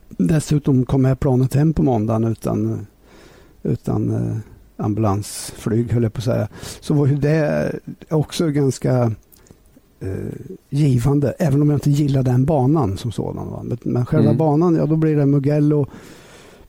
Dessutom 0.09 0.87
kom 0.87 1.05
jag 1.05 1.21
planet 1.21 1.55
hem 1.55 1.73
på 1.73 1.83
måndagen 1.83 2.25
utan, 2.25 2.87
utan 3.63 4.15
eh, 4.15 4.37
ambulansflyg, 4.77 5.93
höll 5.93 6.03
jag 6.03 6.13
på 6.13 6.19
att 6.19 6.25
säga. 6.25 6.49
Så 6.81 6.95
var 6.95 7.07
ju 7.07 7.17
det 7.17 7.73
också 8.09 8.49
ganska 8.49 9.13
eh, 10.01 10.33
givande, 10.69 11.35
även 11.39 11.63
om 11.63 11.71
jag 11.71 11.77
inte 11.77 11.91
gillar 11.91 12.23
den 12.23 12.45
banan 12.45 12.97
som 12.97 13.13
sådan. 13.13 13.51
Va? 13.51 13.63
Men, 13.65 13.79
men 13.83 14.07
själva 14.07 14.29
mm. 14.29 14.39
banan, 14.39 14.75
ja 14.75 14.87
då 14.87 14.97
blir 14.97 15.17
det 15.17 15.27
Mugello, 15.27 15.87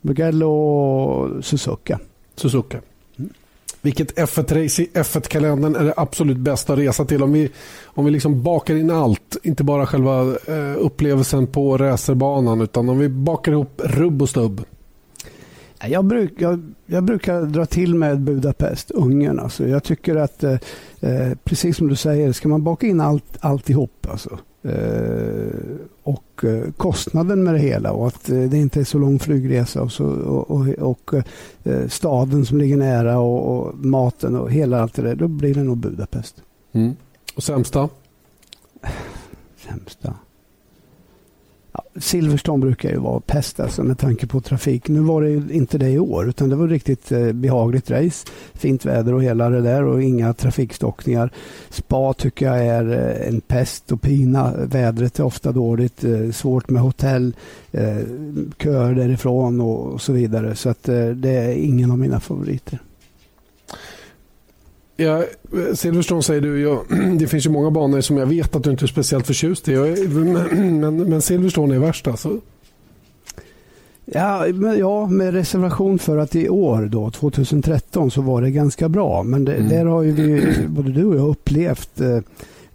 Mugello 0.01 0.49
och 0.49 1.45
Suzuka. 1.45 1.99
Suzuka. 2.35 2.81
Vilket 3.81 4.17
F1-race 4.17 4.81
i 4.81 4.89
F1-kalendern 4.93 5.75
är 5.75 5.83
det 5.83 5.93
absolut 5.97 6.37
bästa 6.37 6.73
att 6.73 6.79
resa 6.79 7.05
till? 7.05 7.23
Om 7.23 7.33
vi, 7.33 7.49
om 7.83 8.05
vi 8.05 8.11
liksom 8.11 8.43
bakar 8.43 8.75
in 8.75 8.91
allt, 8.91 9.37
inte 9.43 9.63
bara 9.63 9.85
själva 9.85 10.21
eh, 10.21 10.77
upplevelsen 10.77 11.47
på 11.47 11.77
racerbanan 11.77 12.61
utan 12.61 12.89
om 12.89 12.99
vi 12.99 13.09
bakar 13.09 13.51
ihop 13.51 13.81
rubb 13.83 14.21
och 14.21 14.29
stubb. 14.29 14.61
Jag, 15.87 16.05
bruk, 16.05 16.33
jag, 16.37 16.73
jag, 16.85 17.03
brukar 17.03 17.41
dra 17.41 17.65
till 17.65 17.95
med 17.95 18.21
Budapest, 18.21 18.91
Ungern. 18.91 19.39
Alltså. 19.39 19.67
Jag 19.67 19.83
tycker 19.83 20.15
att, 20.15 20.43
eh, 20.43 20.57
eh, 20.99 21.35
precis 21.43 21.77
som 21.77 21.87
du 21.87 21.95
säger, 21.95 22.31
ska 22.31 22.47
man 22.47 22.63
baka 22.63 22.87
in 22.87 23.01
allt, 23.01 23.37
alltihop, 23.39 24.07
alltså, 24.11 24.29
Eh, 24.29 24.48
och 26.03 26.43
eh, 26.43 26.71
kostnaden 26.77 27.43
med 27.43 27.53
det 27.53 27.59
hela 27.59 27.91
och 27.91 28.07
att 28.07 28.25
det 28.25 28.57
inte 28.57 28.79
är 28.79 28.83
så 28.83 28.97
lång 28.97 29.19
flygresa 29.19 29.81
och, 29.81 29.91
så, 29.91 30.05
och, 30.05 30.51
och, 30.51 31.13
och 31.13 31.23
staden 31.87 32.45
som 32.45 32.57
ligger 32.57 32.77
nära 32.77 33.19
och, 33.19 33.57
och, 33.57 33.75
maten 33.85 34.35
och 34.35 34.51
hela 34.51 34.81
allt 34.81 34.93
det 34.93 35.01
där. 35.01 35.15
Då 35.15 35.27
blir 35.27 35.53
det 35.53 35.63
nog 35.63 35.77
Budapest. 35.77 36.35
Mm. 36.71 36.95
Och 37.35 37.43
sämsta? 37.43 37.89
Sämsta? 39.57 40.13
Silverstone 41.99 42.61
brukar 42.61 42.89
ju 42.89 42.97
vara 42.97 43.19
pest 43.19 43.59
alltså, 43.59 43.83
med 43.83 43.97
tanke 43.97 44.27
på 44.27 44.41
trafik. 44.41 44.87
Nu 44.87 44.99
var 44.99 45.21
det 45.21 45.53
inte 45.53 45.77
det 45.77 45.89
i 45.89 45.99
år 45.99 46.29
utan 46.29 46.49
det 46.49 46.55
var 46.55 46.67
riktigt 46.67 47.11
eh, 47.11 47.31
behagligt 47.31 47.91
race. 47.91 48.27
Fint 48.53 48.85
väder 48.85 49.13
och 49.13 49.23
hela 49.23 49.49
det 49.49 49.61
där 49.61 49.83
och 49.83 50.03
inga 50.03 50.33
trafikstockningar. 50.33 51.31
Spa 51.69 52.13
tycker 52.13 52.45
jag 52.45 52.65
är 52.65 52.91
eh, 52.91 53.27
en 53.27 53.41
pest 53.41 53.91
och 53.91 54.01
pina. 54.01 54.53
Vädret 54.57 55.19
är 55.19 55.23
ofta 55.23 55.51
dåligt, 55.51 56.03
eh, 56.03 56.31
svårt 56.31 56.69
med 56.69 56.81
hotell, 56.81 57.35
eh, 57.71 57.97
köer 58.57 58.95
därifrån 58.95 59.61
och, 59.61 59.87
och 59.87 60.01
så 60.01 60.13
vidare. 60.13 60.55
Så 60.55 60.69
att 60.69 60.89
eh, 60.89 61.07
det 61.07 61.29
är 61.29 61.51
ingen 61.51 61.91
av 61.91 61.99
mina 61.99 62.19
favoriter. 62.19 62.79
Ja, 64.99 65.23
Silverstone 65.73 66.23
säger 66.23 66.41
du, 66.41 66.61
ja, 66.61 66.83
det 67.19 67.27
finns 67.27 67.45
ju 67.45 67.49
många 67.49 67.71
banor 67.71 68.01
som 68.01 68.17
jag 68.17 68.25
vet 68.25 68.55
att 68.55 68.63
du 68.63 68.71
inte 68.71 68.85
är 68.85 68.87
speciellt 68.87 69.27
förtjust 69.27 69.67
i. 69.67 69.75
Men, 70.09 71.09
men 71.09 71.21
Silverstone 71.21 71.75
är 71.75 71.79
värst 71.79 72.07
alltså? 72.07 72.39
Ja, 74.05 74.47
ja, 74.77 75.07
med 75.07 75.33
reservation 75.33 75.99
för 75.99 76.17
att 76.17 76.35
i 76.35 76.49
år, 76.49 76.89
då, 76.91 77.11
2013, 77.11 78.11
så 78.11 78.21
var 78.21 78.41
det 78.41 78.51
ganska 78.51 78.89
bra. 78.89 79.23
Men 79.23 79.45
det, 79.45 79.53
mm. 79.55 79.69
där 79.69 79.85
har 79.85 80.03
ju 80.03 80.11
vi, 80.11 80.55
både 80.67 80.91
du 80.91 81.05
och 81.05 81.15
jag 81.15 81.27
upplevt, 81.27 82.01
eh, 82.01 82.17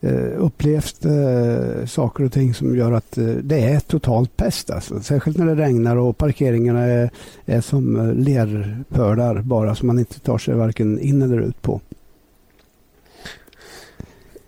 eh 0.01 0.33
upplevt 0.39 1.05
eh, 1.05 1.87
saker 1.87 2.25
och 2.25 2.33
ting 2.33 2.55
som 2.55 2.77
gör 2.77 2.93
att 2.93 3.19
eh, 3.19 3.25
det 3.25 3.61
är 3.61 3.81
totalt 3.81 4.37
pest. 4.37 4.71
Alltså. 4.71 5.01
Särskilt 5.01 5.39
när 5.39 5.47
det 5.47 5.55
regnar 5.55 5.97
och 5.97 6.19
parkeringarna 6.19 6.81
är, 6.81 7.11
är 7.47 7.61
som 7.61 7.97
eh, 7.97 8.15
lerpölar 8.15 9.43
bara 9.43 9.75
som 9.75 9.87
man 9.87 9.99
inte 9.99 10.21
tar 10.21 10.39
sig 10.39 10.55
varken 10.55 10.99
in 10.99 11.23
eller 11.23 11.41
ut 11.41 11.63
på. 11.63 11.81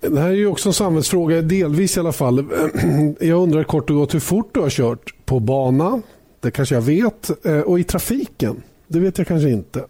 Det 0.00 0.20
här 0.20 0.28
är 0.28 0.34
ju 0.34 0.46
också 0.46 0.68
en 0.68 0.72
samhällsfråga, 0.72 1.42
delvis 1.42 1.96
i 1.96 2.00
alla 2.00 2.12
fall. 2.12 2.44
Jag 3.20 3.42
undrar 3.42 3.64
kort 3.64 3.90
och 3.90 3.96
gott 3.96 4.14
hur 4.14 4.20
fort 4.20 4.54
du 4.54 4.60
har 4.60 4.70
kört 4.70 5.14
på 5.24 5.40
bana. 5.40 6.02
Det 6.40 6.50
kanske 6.50 6.74
jag 6.74 6.82
vet. 6.82 7.46
Eh, 7.46 7.60
och 7.60 7.80
i 7.80 7.84
trafiken. 7.84 8.62
Det 8.88 9.00
vet 9.00 9.18
jag 9.18 9.26
kanske 9.26 9.50
inte. 9.50 9.84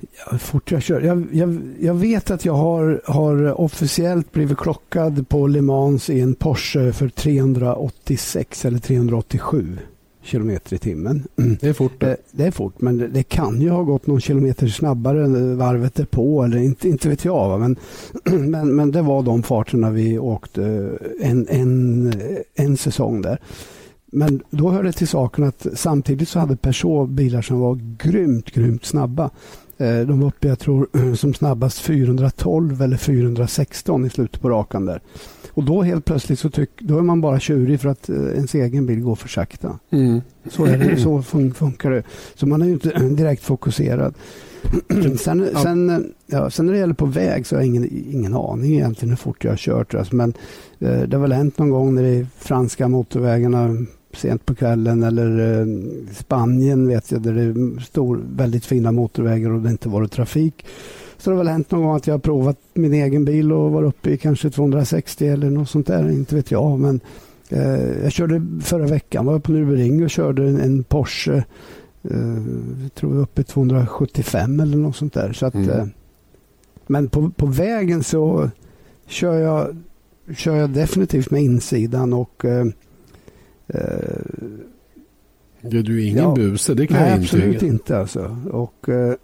Ja, 0.00 0.30
hur 0.30 0.38
fort 0.38 0.72
jag 0.72 0.82
kör. 0.82 1.00
Jag, 1.00 1.26
jag, 1.32 1.60
jag, 1.80 1.94
vet 1.94 2.30
att 2.30 2.44
jag 2.44 2.52
har, 2.52 3.02
har 3.04 3.60
officiellt 3.60 4.32
blivit 4.32 4.58
klockad 4.58 5.28
på 5.28 5.46
Le 5.46 5.60
Mans 5.60 6.10
i 6.10 6.20
en 6.20 6.34
Porsche 6.34 6.92
för 6.92 7.08
386 7.08 8.64
eller 8.64 8.78
387 8.78 9.78
kilometer 10.24 10.76
i 10.76 10.78
timmen. 10.78 11.22
Det 11.34 11.68
är 11.68 11.72
fort. 11.72 12.00
Det, 12.00 12.10
eh, 12.10 12.16
det 12.30 12.44
är 12.44 12.50
fort, 12.50 12.80
men 12.80 13.12
det, 13.12 13.22
kan 13.22 13.60
ju 13.60 13.70
ha 13.70 13.82
gått 13.82 14.06
någon 14.06 14.20
kilometer 14.20 14.68
snabbare 14.68 15.24
än 15.24 15.58
varvet 15.58 15.98
är 15.98 16.04
på 16.04 16.42
eller 16.42 16.58
inte, 16.58 16.88
inte 16.88 17.08
vet 17.08 17.24
jag. 17.24 17.60
Men, 17.60 17.76
men, 18.50 18.76
men 18.76 18.90
det 18.90 19.02
var 19.02 19.22
de 19.22 19.42
farterna 19.42 19.90
vi 19.90 20.18
åkte 20.18 20.90
en, 21.20 21.48
en, 21.48 22.12
en 22.54 22.76
säsong 22.76 23.22
där. 23.22 23.38
Men 24.16 24.42
då 24.50 24.70
hörde 24.70 24.88
det 24.88 24.92
till 24.92 25.08
saken 25.08 25.44
att 25.44 25.66
samtidigt 25.74 26.28
så 26.28 26.38
hade 26.38 26.56
Peugeot 26.56 27.08
bilar 27.08 27.42
som 27.42 27.60
var 27.60 27.80
grymt, 27.98 28.50
grymt 28.50 28.84
snabba. 28.84 29.30
Eh, 29.78 30.00
de 30.00 30.20
var 30.20 30.28
uppe, 30.28 30.48
jag 30.48 30.58
tror, 30.58 30.88
som 31.16 31.34
snabbast 31.34 31.80
412 31.80 32.82
eller 32.82 32.96
416 32.96 34.06
i 34.06 34.10
slutet 34.10 34.40
på 34.40 34.50
rakan 34.50 34.86
där. 34.86 35.00
Och 35.50 35.64
då 35.64 35.82
helt 35.82 36.04
plötsligt 36.04 36.38
så 36.38 36.50
tyck, 36.50 36.70
då 36.78 36.98
är 36.98 37.02
man 37.02 37.20
bara 37.20 37.40
tjurig 37.40 37.80
för 37.80 37.88
att 37.88 38.08
eh, 38.08 38.16
ens 38.16 38.54
egen 38.54 38.86
bil 38.86 39.00
går 39.00 39.14
för 39.14 39.28
sakta. 39.28 39.78
Mm. 39.90 40.20
Så, 40.50 40.64
är 40.64 40.78
det, 40.78 40.96
så 40.96 41.22
fun 41.22 41.54
funkar 41.54 41.90
det. 41.90 42.02
Så 42.34 42.46
man 42.46 42.62
är 42.62 42.66
ju 42.66 42.72
inte 42.72 42.98
direkt 43.10 43.42
fokuserad. 43.42 44.14
sen, 45.18 45.48
ja. 45.52 45.62
sen, 45.62 46.12
ja, 46.26 46.50
sen 46.50 46.66
när 46.66 46.72
det 46.72 46.78
gäller 46.78 46.94
på 46.94 47.06
väg 47.06 47.46
så 47.46 47.56
har 47.56 47.60
jag 47.60 47.66
ingen, 47.66 47.88
ingen 48.12 48.34
aning 48.34 48.74
egentligen 48.74 49.10
hur 49.10 49.16
fort 49.16 49.44
jag 49.44 49.52
har 49.52 49.56
kört. 49.56 49.94
Alltså, 49.94 50.16
men 50.16 50.34
eh, 50.78 51.00
det 51.00 51.16
har 51.16 51.22
väl 51.22 51.32
hänt 51.32 51.58
någon 51.58 51.70
gång 51.70 51.94
när 51.94 52.02
det 52.02 52.08
är 52.08 52.26
franska 52.38 52.88
motorvägarna 52.88 53.76
sent 54.14 54.46
på 54.46 54.54
kvällen 54.54 55.02
eller 55.02 55.60
eh, 55.60 55.66
Spanien 56.12 56.88
vet 56.88 57.12
jag 57.12 57.22
där 57.22 57.32
det 57.32 57.42
är 57.42 57.80
stor, 57.80 58.20
väldigt 58.36 58.64
fina 58.64 58.92
motorvägar 58.92 59.50
och 59.50 59.60
det 59.60 59.70
inte 59.70 59.88
varit 59.88 60.12
trafik. 60.12 60.66
Så 61.16 61.30
det 61.30 61.36
har 61.36 61.44
väl 61.44 61.52
hänt 61.52 61.70
någon 61.70 61.82
gång 61.82 61.96
att 61.96 62.06
jag 62.06 62.14
har 62.14 62.18
provat 62.18 62.58
min 62.74 62.94
egen 62.94 63.24
bil 63.24 63.52
och 63.52 63.72
var 63.72 63.82
uppe 63.82 64.10
i 64.10 64.16
kanske 64.16 64.50
260 64.50 65.26
eller 65.26 65.50
något 65.50 65.68
sånt 65.68 65.86
där. 65.86 66.10
Inte 66.10 66.34
vet 66.34 66.50
jag. 66.50 66.80
Men 66.80 67.00
eh, 67.48 68.02
jag 68.02 68.12
körde 68.12 68.46
förra 68.62 68.86
veckan 68.86 69.26
var 69.26 69.32
jag 69.32 69.42
på 69.42 69.52
Nürburgring 69.52 70.04
och 70.04 70.10
körde 70.10 70.48
en, 70.48 70.60
en 70.60 70.84
Porsche. 70.84 71.44
Eh, 72.02 72.88
tror 72.94 73.14
jag 73.14 73.22
uppe 73.22 73.40
i 73.40 73.44
275 73.44 74.60
eller 74.60 74.76
något 74.76 74.96
sånt 74.96 75.14
där. 75.14 75.32
Så 75.32 75.46
att, 75.46 75.54
mm. 75.54 75.70
eh, 75.70 75.86
men 76.86 77.08
på, 77.08 77.30
på 77.30 77.46
vägen 77.46 78.02
så 78.04 78.50
kör 79.06 79.34
jag, 79.34 79.76
kör 80.36 80.56
jag 80.56 80.70
definitivt 80.70 81.30
med 81.30 81.42
insidan 81.42 82.12
och 82.12 82.44
eh 82.44 82.64
Ja, 85.70 85.82
du 85.82 86.02
är 86.02 86.06
ingen 86.06 86.24
ja, 86.24 86.34
buse, 86.34 86.74
det 86.74 86.86
kan 86.86 86.96
nej, 86.96 87.10
jag 87.10 87.18
intyga. 87.18 87.42
absolut 87.42 87.62
inte. 87.62 87.98
Alltså. 87.98 88.36
Och, 88.50 88.88
eh, 88.88 89.14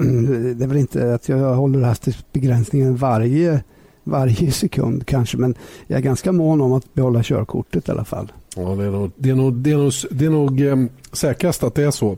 det 0.55 0.65
är 0.65 0.67
väl 0.67 0.77
inte 0.77 1.15
att 1.15 1.29
jag 1.29 1.55
håller 1.55 1.81
hastighetsbegränsningen 1.81 2.97
varje, 2.97 3.63
varje 4.05 4.53
sekund 4.53 5.07
kanske, 5.07 5.37
men 5.37 5.55
jag 5.87 5.99
är 5.99 6.03
ganska 6.03 6.33
mån 6.33 6.61
om 6.61 6.73
att 6.73 6.95
behålla 6.95 7.23
körkortet 7.23 7.89
i 7.89 7.91
alla 7.91 8.05
fall. 8.05 8.33
Ja, 8.57 8.63
det 8.63 8.85
är 8.85 8.91
nog, 8.91 9.11
det 9.17 9.31
är 9.31 9.35
nog, 9.35 9.53
det 9.55 9.71
är 9.71 9.77
nog, 9.77 9.93
det 10.11 10.25
är 10.25 10.31
nog 10.31 10.61
eh, 10.61 10.77
säkrast 11.13 11.63
att 11.63 11.75
det 11.75 11.83
är 11.83 11.91
så. 11.91 12.17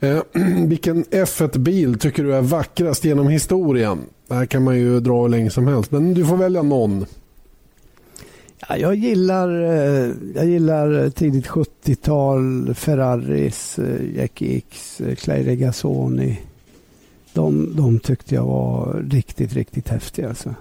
Eh, 0.00 0.18
vilken 0.66 1.04
F1-bil 1.04 1.98
tycker 1.98 2.24
du 2.24 2.34
är 2.34 2.42
vackrast 2.42 3.04
genom 3.04 3.28
historien? 3.28 3.98
Det 4.28 4.34
här 4.34 4.46
kan 4.46 4.64
man 4.64 4.78
ju 4.78 5.00
dra 5.00 5.22
hur 5.22 5.28
länge 5.28 5.50
som 5.50 5.66
helst, 5.66 5.90
men 5.90 6.14
du 6.14 6.26
får 6.26 6.36
välja 6.36 6.62
någon. 6.62 7.06
Ja, 8.68 8.76
jag, 8.76 8.94
gillar, 8.94 9.62
eh, 9.62 10.10
jag 10.34 10.46
gillar 10.46 11.10
tidigt 11.10 11.46
70-tal, 11.46 12.74
Ferraris, 12.74 13.78
eh, 13.78 14.16
Jackie 14.16 14.56
X, 14.56 15.00
eh, 15.00 15.14
Clay 15.14 15.46
Regazzoni. 15.46 16.40
De, 17.32 17.76
de 17.76 17.98
tyckte 17.98 18.34
jag 18.34 18.44
var 18.44 19.04
riktigt, 19.10 19.52
riktigt 19.52 19.88
häftiga. 19.88 20.28
Alltså. 20.28 20.54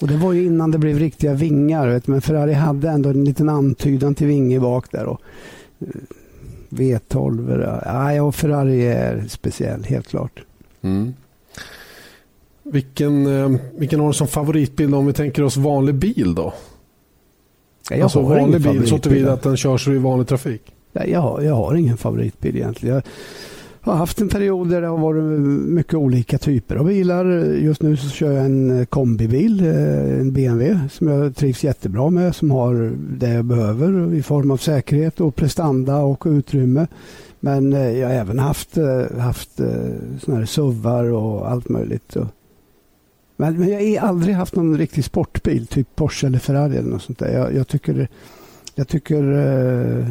Och 0.00 0.08
det 0.08 0.16
var 0.16 0.32
ju 0.32 0.46
innan 0.46 0.70
det 0.70 0.78
blev 0.78 0.98
riktiga 0.98 1.34
vingar. 1.34 1.88
Vet, 1.88 2.06
men 2.06 2.20
Ferrari 2.20 2.52
hade 2.52 2.90
ändå 2.90 3.08
en 3.08 3.24
liten 3.24 3.48
antydan 3.48 4.14
till 4.14 4.26
vinge 4.26 4.60
bak 4.60 4.90
där. 4.90 5.06
Och, 5.06 5.20
V12. 6.68 7.80
Ja, 7.84 8.14
ja, 8.14 8.32
Ferrari 8.32 8.86
är 8.86 9.24
speciell, 9.28 9.84
helt 9.84 10.08
klart. 10.08 10.40
Mm. 10.82 11.14
Vilken, 12.62 13.58
vilken 13.76 14.00
har 14.00 14.06
du 14.06 14.12
som 14.12 14.28
favoritbil 14.28 14.94
om 14.94 15.06
vi 15.06 15.12
tänker 15.12 15.42
oss 15.42 15.56
vanlig 15.56 15.94
bil 15.94 16.34
då? 16.34 16.54
Jag 17.90 18.00
alltså 18.00 18.20
vanlig 18.20 18.60
bil 18.60 18.86
så 18.86 18.98
tillvida 18.98 19.32
att 19.32 19.42
den 19.42 19.56
körs 19.56 19.88
i 19.88 19.98
vanlig 19.98 20.28
trafik? 20.28 20.62
Nej, 20.92 21.10
jag, 21.10 21.20
har, 21.20 21.42
jag 21.42 21.54
har 21.54 21.74
ingen 21.74 21.96
favoritbil 21.96 22.56
egentligen. 22.56 23.02
Jag 23.84 23.92
har 23.92 23.98
haft 23.98 24.20
en 24.20 24.28
period 24.28 24.70
där 24.70 24.80
det 24.80 24.86
har 24.86 24.98
varit 24.98 25.24
mycket 25.68 25.94
olika 25.94 26.38
typer 26.38 26.76
av 26.76 26.86
bilar. 26.86 27.24
Just 27.54 27.82
nu 27.82 27.96
så 27.96 28.08
kör 28.08 28.32
jag 28.32 28.44
en 28.44 28.86
kombibil, 28.86 29.66
eh, 29.66 30.20
en 30.20 30.32
BMW 30.32 30.88
som 30.92 31.08
jag 31.08 31.36
trivs 31.36 31.64
jättebra 31.64 32.10
med. 32.10 32.34
Som 32.34 32.50
har 32.50 32.92
det 33.18 33.28
jag 33.28 33.44
behöver 33.44 34.14
i 34.14 34.22
form 34.22 34.50
av 34.50 34.56
säkerhet 34.56 35.20
och 35.20 35.36
prestanda 35.36 35.96
och 35.96 36.24
utrymme. 36.26 36.86
Men 37.40 37.72
eh, 37.72 37.98
jag 37.98 38.08
har 38.08 38.14
även 38.14 38.38
haft, 38.38 38.76
eh, 38.76 39.18
haft 39.18 39.50
såna 40.20 40.38
här 40.38 40.46
SUVar 40.46 41.04
och 41.04 41.50
allt 41.50 41.68
möjligt. 41.68 42.16
Men, 43.36 43.58
men 43.58 43.68
jag 43.68 44.00
har 44.00 44.08
aldrig 44.08 44.34
haft 44.34 44.56
någon 44.56 44.78
riktig 44.78 45.04
sportbil, 45.04 45.66
typ 45.66 45.96
Porsche 45.96 46.26
eller 46.26 46.38
Ferrari 46.38 46.76
eller 46.76 46.90
något 46.90 47.02
sånt 47.02 47.18
där. 47.18 47.32
Jag, 47.32 47.54
jag 47.54 47.68
tycker... 47.68 48.08
Jag 48.74 48.88
tycker... 48.88 49.22
Eh, 49.32 50.08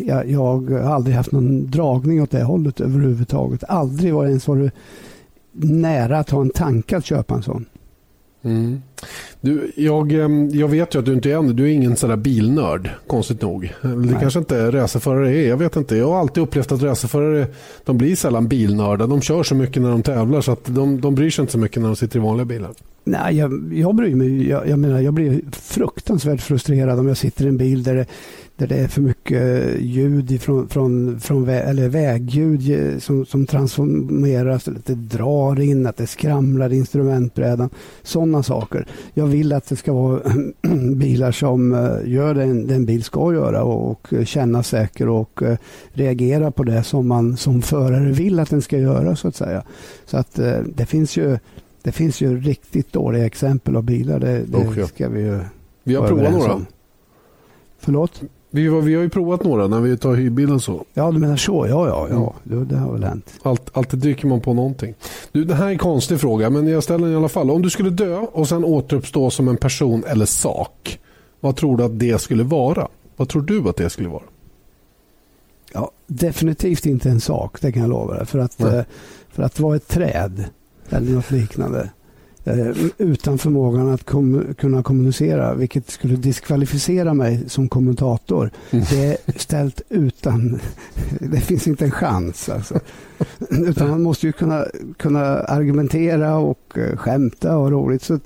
jag, 0.00 0.30
jag 0.30 0.70
har 0.70 0.94
aldrig 0.94 1.16
haft 1.16 1.32
någon 1.32 1.70
dragning 1.70 2.22
åt 2.22 2.30
det 2.30 2.42
hållet 2.42 2.80
överhuvudtaget. 2.80 3.64
Aldrig 3.68 4.14
var 4.14 4.26
ens 4.26 4.48
varit 4.48 4.72
nära 5.52 6.18
att 6.18 6.30
ha 6.30 6.40
en 6.40 6.50
tanke 6.50 6.96
att 6.96 7.04
köpa 7.04 7.34
en 7.34 7.42
sån. 7.42 7.64
Mm. 8.46 8.82
Du, 9.40 9.72
jag, 9.76 10.12
jag 10.52 10.68
vet 10.68 10.94
ju 10.94 10.98
att 10.98 11.04
du 11.04 11.12
inte 11.12 11.30
är 11.30 11.52
Du 11.52 11.64
är 11.64 11.68
ingen 11.68 11.96
sån 11.96 12.22
bilnörd, 12.22 12.90
konstigt 13.06 13.42
nog. 13.42 13.74
Det 13.82 13.88
Nej. 13.88 14.16
kanske 14.20 14.38
inte 14.38 14.70
racerförare 14.70 15.36
är. 15.36 15.48
Jag 15.48 15.56
vet 15.56 15.76
inte. 15.76 15.96
Jag 15.96 16.08
har 16.08 16.20
alltid 16.20 16.42
upplevt 16.42 16.72
att 16.72 16.82
racerförare 16.82 17.46
de 17.84 17.98
blir 17.98 18.16
sällan 18.16 18.48
bilnörda. 18.48 19.06
De 19.06 19.20
kör 19.20 19.42
så 19.42 19.54
mycket 19.54 19.82
när 19.82 19.90
de 19.90 20.02
tävlar 20.02 20.40
så 20.40 20.52
att 20.52 20.64
de, 20.64 21.00
de 21.00 21.14
bryr 21.14 21.30
sig 21.30 21.42
inte 21.42 21.52
så 21.52 21.58
mycket 21.58 21.82
när 21.82 21.88
de 21.88 21.96
sitter 21.96 22.18
i 22.18 22.22
vanliga 22.22 22.44
bilar. 22.44 22.70
Nej, 23.08 23.36
jag, 23.36 23.74
jag 23.74 23.94
bryr 23.94 24.14
mig. 24.14 24.48
Jag, 24.48 24.68
jag 24.68 24.78
menar, 24.78 25.00
jag 25.00 25.14
blir 25.14 25.40
fruktansvärt 25.52 26.40
frustrerad 26.40 26.98
om 26.98 27.08
jag 27.08 27.16
sitter 27.16 27.44
i 27.44 27.48
en 27.48 27.56
bil 27.56 27.82
där 27.82 27.94
det, 27.94 28.06
där 28.56 28.66
det 28.66 28.74
är 28.74 28.88
för 28.88 29.00
mycket 29.00 29.80
ljud 29.80 30.30
ifrån, 30.30 30.68
från, 30.68 31.20
från 31.20 31.44
vä 31.44 31.60
eller 31.60 31.88
vägljud 31.88 33.02
som, 33.02 33.26
som 33.26 33.46
transformeras, 33.46 34.68
att 34.68 34.86
det 34.86 34.94
drar 34.94 35.60
in, 35.60 35.86
att 35.86 35.96
det 35.96 36.06
skramlar 36.06 36.72
i 36.72 36.76
instrumentbrädan. 36.76 37.70
Sådana 38.02 38.42
saker. 38.42 38.86
Jag 39.14 39.26
vill 39.26 39.52
att 39.52 39.68
det 39.68 39.76
ska 39.76 39.92
vara 39.92 40.20
bilar 40.96 41.32
som 41.32 41.74
eh, 41.74 42.12
gör 42.12 42.34
det 42.34 42.42
en, 42.42 42.66
den 42.66 42.86
bil 42.86 43.04
ska 43.04 43.32
göra 43.32 43.62
och, 43.62 43.90
och 43.90 44.26
känna 44.26 44.62
säker 44.62 45.08
och 45.08 45.42
eh, 45.42 45.56
reagera 45.92 46.50
på 46.50 46.62
det 46.62 46.82
som 46.82 47.08
man 47.08 47.36
som 47.36 47.62
förare 47.62 48.12
vill 48.12 48.40
att 48.40 48.50
den 48.50 48.62
ska 48.62 48.78
göra 48.78 49.16
så 49.16 49.28
att 49.28 49.36
säga. 49.36 49.62
Så 50.06 50.16
att 50.16 50.38
eh, 50.38 50.58
det 50.74 50.86
finns 50.86 51.16
ju 51.16 51.38
det 51.86 51.92
finns 51.92 52.20
ju 52.20 52.40
riktigt 52.40 52.92
dåliga 52.92 53.26
exempel 53.26 53.76
av 53.76 53.82
bilar. 53.82 54.20
Det, 54.20 54.44
det 54.46 54.86
ska 54.86 55.08
vi 55.08 55.20
ju 55.20 55.40
Vi 55.82 55.94
har 55.94 56.08
provat 56.08 56.32
några. 56.32 56.54
Om. 56.54 56.66
Förlåt? 57.78 58.22
Vi, 58.50 58.68
vi 58.68 58.94
har 58.94 59.02
ju 59.02 59.08
provat 59.08 59.44
några 59.44 59.66
när 59.66 59.80
vi 59.80 59.96
tar 59.96 60.14
hyrbilen 60.14 60.60
så. 60.60 60.84
Ja, 60.94 61.12
du 61.12 61.18
menar 61.18 61.36
så. 61.36 61.66
Ja, 61.68 61.88
ja, 61.88 62.08
ja. 62.10 62.34
Mm. 62.46 62.68
Det 62.68 62.76
har 62.76 62.92
väl 62.92 63.04
hänt. 63.04 63.32
Allt, 63.42 63.76
alltid 63.76 63.98
dyker 63.98 64.26
man 64.26 64.40
på 64.40 64.54
någonting. 64.54 64.94
Du, 65.32 65.44
det 65.44 65.54
här 65.54 65.66
är 65.66 65.70
en 65.70 65.78
konstig 65.78 66.20
fråga, 66.20 66.50
men 66.50 66.66
jag 66.66 66.82
ställer 66.82 67.04
den 67.04 67.14
i 67.14 67.16
alla 67.16 67.28
fall. 67.28 67.50
Om 67.50 67.62
du 67.62 67.70
skulle 67.70 67.90
dö 67.90 68.16
och 68.16 68.48
sen 68.48 68.64
återuppstå 68.64 69.30
som 69.30 69.48
en 69.48 69.56
person 69.56 70.04
eller 70.06 70.26
sak, 70.26 71.00
vad 71.40 71.56
tror 71.56 71.76
du 71.76 71.84
att 71.84 71.98
det 71.98 72.20
skulle 72.20 72.44
vara? 72.44 72.88
Vad 73.16 73.28
tror 73.28 73.42
du 73.42 73.68
att 73.68 73.76
det 73.76 73.90
skulle 73.90 74.08
vara? 74.08 74.24
Ja, 75.72 75.90
definitivt 76.06 76.86
inte 76.86 77.10
en 77.10 77.20
sak, 77.20 77.60
det 77.60 77.72
kan 77.72 77.82
jag 77.82 77.90
lova 77.90 78.14
dig. 78.14 78.26
För 78.26 78.38
att, 78.38 78.60
eh, 78.60 78.82
för 79.28 79.42
att 79.42 79.60
vara 79.60 79.76
ett 79.76 79.88
träd 79.88 80.44
eller 80.92 81.12
något 81.12 81.30
liknande 81.30 81.90
eh, 82.44 82.76
utan 82.98 83.38
förmågan 83.38 83.88
att 83.88 84.04
kom, 84.04 84.54
kunna 84.58 84.82
kommunicera, 84.82 85.54
vilket 85.54 85.90
skulle 85.90 86.16
diskvalificera 86.16 87.14
mig 87.14 87.48
som 87.48 87.68
kommentator. 87.68 88.50
Mm. 88.70 88.84
Det 88.90 89.28
är 89.28 89.38
ställt 89.38 89.82
utan... 89.88 90.60
Det 91.20 91.40
finns 91.40 91.66
inte 91.66 91.84
en 91.84 91.90
chans. 91.90 92.48
Alltså. 92.48 92.80
Utan 93.50 93.90
man 93.90 94.02
måste 94.02 94.26
ju 94.26 94.32
kunna, 94.32 94.64
kunna 94.96 95.24
argumentera 95.38 96.36
och 96.36 96.78
eh, 96.78 96.96
skämta 96.96 97.56
och 97.56 97.70
roligt. 97.70 98.02
Så, 98.02 98.18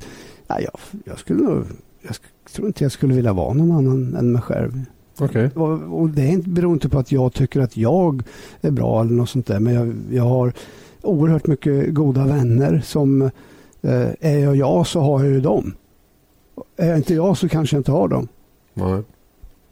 ja, 0.46 0.60
jag, 0.60 1.00
jag, 1.04 1.18
skulle 1.18 1.42
nog, 1.42 1.64
jag 2.02 2.16
tror 2.52 2.66
inte 2.66 2.84
jag 2.84 2.92
skulle 2.92 3.14
vilja 3.14 3.32
vara 3.32 3.54
någon 3.54 3.72
annan 3.72 4.14
än 4.14 4.32
mig 4.32 4.42
själv. 4.42 4.84
Okay. 5.20 5.48
Och, 5.54 6.00
och 6.00 6.08
det 6.08 6.44
beror 6.46 6.72
inte 6.72 6.88
på 6.88 6.98
att 6.98 7.12
jag 7.12 7.32
tycker 7.32 7.60
att 7.60 7.76
jag 7.76 8.22
är 8.60 8.70
bra 8.70 9.00
eller 9.00 9.12
något 9.12 9.30
sånt 9.30 9.46
där. 9.46 9.60
Men 9.60 9.74
jag, 9.74 9.94
jag 10.10 10.24
har 10.24 10.52
oerhört 11.02 11.46
mycket 11.46 11.94
goda 11.94 12.26
vänner 12.26 12.82
som 12.84 13.22
eh, 13.82 14.08
är 14.20 14.38
jag 14.38 14.56
jag 14.56 14.86
så 14.86 15.00
har 15.00 15.24
jag 15.24 15.32
ju 15.32 15.40
dem. 15.40 15.74
Är 16.76 16.88
jag 16.88 16.96
inte 16.96 17.14
jag 17.14 17.38
så 17.38 17.48
kanske 17.48 17.76
jag 17.76 17.80
inte 17.80 17.92
har 17.92 18.08
dem. 18.08 18.28
Nej. 18.74 19.02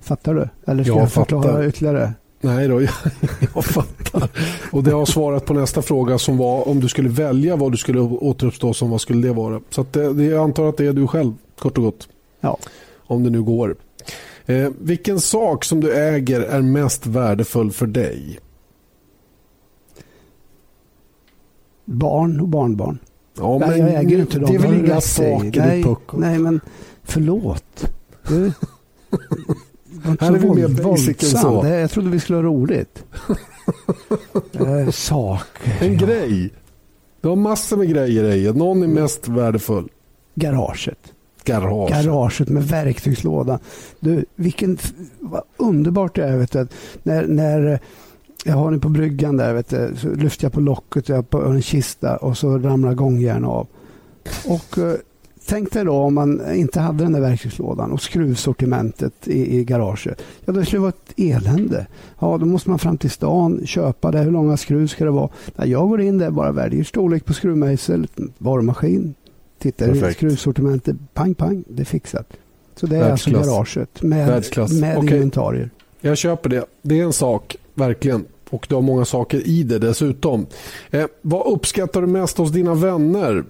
Fattar 0.01 0.35
du? 0.35 0.49
Eller 0.67 0.85
ska 0.85 0.93
jag, 0.93 1.03
jag 1.03 1.13
förklara 1.13 1.67
ytterligare? 1.67 2.13
Nej 2.41 2.69
då, 2.69 2.83
jag, 2.83 2.91
jag 3.55 3.65
fattar. 3.65 4.29
Och 4.73 4.83
det 4.83 4.91
har 4.91 5.07
svarat 5.07 5.45
på 5.45 5.55
nästa 5.55 5.83
fråga 5.83 6.19
som 6.19 6.37
var 6.37 6.69
om 6.69 6.81
du 6.81 6.89
skulle 6.89 7.09
välja 7.09 7.57
vad 7.57 7.73
du 7.73 7.77
skulle 7.77 8.01
återuppstå 8.01 8.75
som, 8.75 8.91
vad 8.91 9.01
skulle 9.01 9.29
det 9.29 9.35
vara? 9.35 9.61
Så 9.71 9.87
det, 9.91 10.13
det, 10.13 10.25
jag 10.25 10.45
antar 10.45 10.69
att 10.69 10.77
det 10.77 10.87
är 10.87 10.93
du 10.93 11.07
själv, 11.07 11.33
kort 11.59 11.79
och 11.79 11.85
gott. 11.85 12.09
Ja. 12.41 12.59
Om 12.97 13.25
det 13.25 13.31
nu 13.31 13.43
går. 13.43 13.77
Eh, 14.47 14.71
vilken 14.81 15.21
sak 15.21 15.65
som 15.65 15.81
du 15.81 15.95
äger 15.95 16.41
är 16.41 16.63
mest 16.63 17.07
värdefull 17.07 17.73
för 17.73 17.87
dig? 17.87 18.39
Barn 21.89 22.41
och 22.41 22.49
barnbarn. 22.49 22.99
Ja, 23.39 23.59
men 23.59 23.79
jag 23.79 23.95
äger 23.95 24.19
inte 24.19 24.39
dem. 24.39 24.51
Det 24.51 24.57
är 24.57 24.59
väl 24.59 24.85
inga 24.85 25.01
saker 25.01 25.61
nej, 25.61 25.83
du 25.83 26.19
Nej, 26.19 26.39
men 26.39 26.61
förlåt. 27.03 27.91
Du, 28.29 28.53
här 30.21 30.35
är 30.35 30.39
vi 30.39 30.49
mer 30.49 30.83
basic 30.83 31.35
än 31.35 31.41
så. 31.41 31.63
Det, 31.63 31.81
jag 31.81 31.91
trodde 31.91 32.11
vi 32.11 32.21
skulle 32.21 32.39
ha 32.39 32.43
roligt. 32.43 33.05
eh, 34.53 34.91
sak. 34.91 35.47
En 35.81 35.93
ja. 35.93 36.07
grej. 36.07 36.51
Du 37.21 37.29
har 37.29 37.37
massor 37.37 37.77
med 37.77 37.89
grejer 37.89 38.25
i. 38.25 38.53
Någon 38.53 38.83
är 38.83 38.87
mest 38.87 39.29
värdefull. 39.29 39.89
Garaget. 40.35 41.13
Garage. 41.45 41.91
Garaget 41.91 42.49
med 42.49 42.69
verktygslåda. 42.69 43.59
Du, 44.01 44.25
vilken 44.35 44.79
vad 45.21 45.43
underbart 45.57 46.15
det 46.15 46.25
är. 46.25 46.37
Vet 46.37 46.53
du, 46.53 46.67
när, 47.03 47.27
när 47.27 47.81
jag 48.45 48.55
har 48.55 48.71
den 48.71 48.81
på 48.81 48.89
bryggan 48.89 49.37
där, 49.37 49.55
vet 49.55 49.69
du, 49.69 49.91
så 49.97 50.09
lyfter 50.09 50.45
jag 50.45 50.53
på 50.53 50.61
locket 50.61 51.11
och 51.11 51.17
jag 51.17 51.31
på 51.31 51.45
en 51.45 51.63
kista 51.63 52.17
och 52.17 52.39
så 52.39 52.59
ramlar 52.59 52.95
gångjärn 52.95 53.45
av. 53.45 53.67
Och 54.47 54.79
eh, 54.79 54.95
tänk 55.47 55.73
dig 55.73 55.85
då 55.85 55.93
om 55.93 56.15
man 56.15 56.55
inte 56.55 56.81
hade 56.81 57.05
den 57.05 57.13
där 57.13 57.21
verktygslådan 57.21 57.93
och 57.93 58.03
skruvsortimentet 58.03 59.29
i, 59.29 59.59
i 59.59 59.65
garaget. 59.65 60.23
Ja, 60.45 60.53
det 60.53 60.65
skulle 60.65 60.81
vara 60.81 60.93
ett 61.07 61.13
elände. 61.17 61.87
Ja, 62.19 62.39
då 62.39 62.47
måste 62.47 62.71
man 62.71 62.79
fram 62.79 62.99
till 62.99 63.11
stan, 63.11 63.67
köpa 63.67 64.11
det. 64.11 64.19
Hur 64.19 64.31
långa 64.31 64.57
skruv 64.57 64.87
ska 64.87 65.05
det 65.05 65.11
vara? 65.11 65.29
Ja, 65.57 65.67
jag 65.67 65.89
går 65.89 66.01
in 66.01 66.19
där, 66.19 66.31
bara 66.31 66.53
väljer 66.53 66.85
storlek 66.85 67.25
på 67.25 67.33
skruvmejsel, 67.33 68.07
varumaskin, 68.39 69.15
tittar 69.59 70.11
i 70.11 70.15
skruvsortimentet, 70.15 70.97
pang, 71.15 71.35
pang, 71.35 71.65
det 71.69 71.83
är 71.83 71.87
fixat. 71.87 72.33
Så 72.77 72.87
det 72.87 72.97
är 72.97 73.11
alltså 73.11 73.31
garaget 73.31 74.03
med, 74.03 74.45
med 74.71 74.99
okay. 74.99 75.15
inventarier. 75.15 75.71
Jag 76.01 76.19
köper 76.19 76.51
det. 76.51 76.65
Det 76.83 77.01
är 77.01 77.05
en 77.05 77.13
sak, 77.13 77.57
verkligen. 77.79 78.25
Och 78.51 78.67
du 78.69 78.75
har 78.75 78.83
många 78.83 79.05
saker 79.05 79.49
i 79.49 79.63
det 79.63 79.79
dessutom. 79.79 80.47
Eh, 80.91 81.07
vad 81.23 81.53
uppskattar 81.53 82.01
du 82.01 82.07
mest 82.07 82.39
hos 82.39 82.51
dina 82.51 82.75
vänner? 82.75 83.45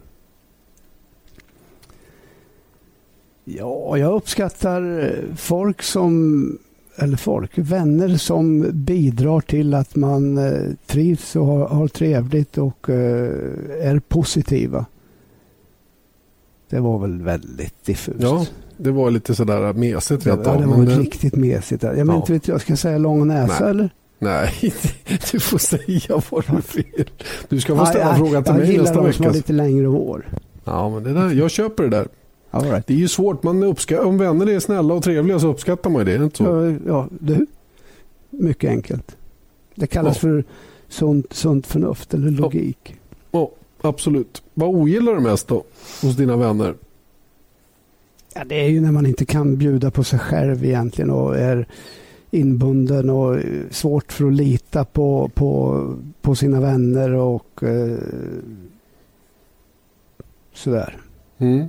Ja, 3.45 3.99
jag 3.99 4.15
uppskattar 4.15 5.15
folk 5.37 5.83
som 5.83 6.59
eller 7.01 7.17
folk, 7.17 7.59
vänner 7.59 8.17
som 8.17 8.71
bidrar 8.73 9.41
till 9.41 9.75
att 9.75 9.97
man 9.97 10.39
eh, 10.39 10.73
trivs 10.87 11.37
och 11.37 11.47
har, 11.47 11.69
har 11.69 11.89
trevligt 11.89 12.59
och 12.59 12.91
eh, 12.91 13.89
är 13.89 14.01
positiva. 14.09 14.87
Det 16.71 16.81
var 16.81 16.99
väl 16.99 17.23
väldigt 17.23 17.85
diffust. 17.85 18.21
Ja, 18.21 18.47
det 18.77 18.91
var 18.91 19.11
lite 19.11 19.35
sådär 19.35 19.73
mesigt 19.73 20.27
Ja, 20.27 20.37
det 20.37 20.67
var 20.67 20.77
men 20.77 20.87
riktigt 20.87 21.37
mesigt. 21.37 21.83
Jag 21.83 21.97
men 21.97 22.09
ja. 22.09 22.17
inte 22.17 22.33
vet 22.33 22.49
jag, 22.49 22.61
ska 22.61 22.73
jag 22.73 22.79
säga 22.79 22.99
lång 22.99 23.27
näsa 23.27 23.61
Nej. 23.61 23.71
eller? 23.71 23.91
Nej, 24.19 24.53
du 25.33 25.41
får 25.41 25.59
säga 25.59 26.23
vad 26.31 26.45
du 26.47 26.83
vill. 26.83 27.11
Du 27.49 27.61
ska 27.61 27.77
få 27.77 27.87
ställa 27.87 28.17
frågan 28.17 28.45
till 28.45 28.53
mig 28.53 28.79
nästa 28.79 28.83
vecka. 28.83 28.99
Jag 28.99 29.03
gillar 29.03 29.13
som 29.13 29.25
har 29.25 29.33
lite 29.33 29.53
längre 29.53 29.87
hår. 29.87 30.27
Ja, 30.65 30.89
men 30.89 31.03
det 31.03 31.13
där, 31.13 31.31
jag 31.31 31.51
köper 31.51 31.83
det 31.83 31.89
där. 31.89 32.09
Right. 32.51 32.87
Det 32.87 32.95
är 32.95 32.99
ju 32.99 33.09
svårt. 33.09 33.43
Man 33.43 33.63
uppskattar, 33.63 34.05
om 34.05 34.19
vänner 34.19 34.49
är 34.49 34.61
snälla 34.61 34.95
och 34.95 35.03
trevliga 35.03 35.39
så 35.39 35.49
uppskattar 35.49 35.91
man 35.91 36.05
det. 36.05 36.13
Är 36.13 36.19
det 36.19 36.25
inte 36.25 36.37
så? 36.37 36.45
Ja, 36.45 36.79
ja 36.87 37.09
du. 37.21 37.47
Mycket 38.31 38.71
enkelt. 38.71 39.17
Det 39.75 39.87
kallas 39.87 40.17
ja. 40.17 40.21
för 40.21 40.45
sunt, 40.89 41.33
sunt 41.33 41.67
förnuft 41.67 42.15
eller 42.15 42.31
logik. 42.31 42.95
Ja. 43.31 43.51
ja, 43.83 43.89
absolut. 43.89 44.43
Vad 44.55 44.69
ogillar 44.69 45.15
du 45.15 45.21
mest 45.21 45.49
då 45.49 45.65
hos 46.03 46.17
dina 46.17 46.37
vänner? 46.37 46.75
Ja, 48.35 48.45
det 48.45 48.65
är 48.65 48.69
ju 48.69 48.81
när 48.81 48.93
man 48.93 49.07
inte 49.07 49.25
kan 49.25 49.57
bjuda 49.57 49.91
på 49.91 50.05
sig 50.05 50.19
själv 50.19 50.65
egentligen 50.65 51.11
och 51.11 51.37
är 51.37 51.67
inbunden 52.31 53.11
och 53.11 53.37
svårt 53.71 54.13
för 54.13 54.27
att 54.27 54.33
lita 54.33 54.85
på, 54.85 55.31
på, 55.35 55.85
på 56.21 56.35
sina 56.35 56.61
vänner 56.61 57.15
och 57.15 57.63
eh, 57.63 57.99
sådär. 60.55 60.97
Mm. 61.39 61.67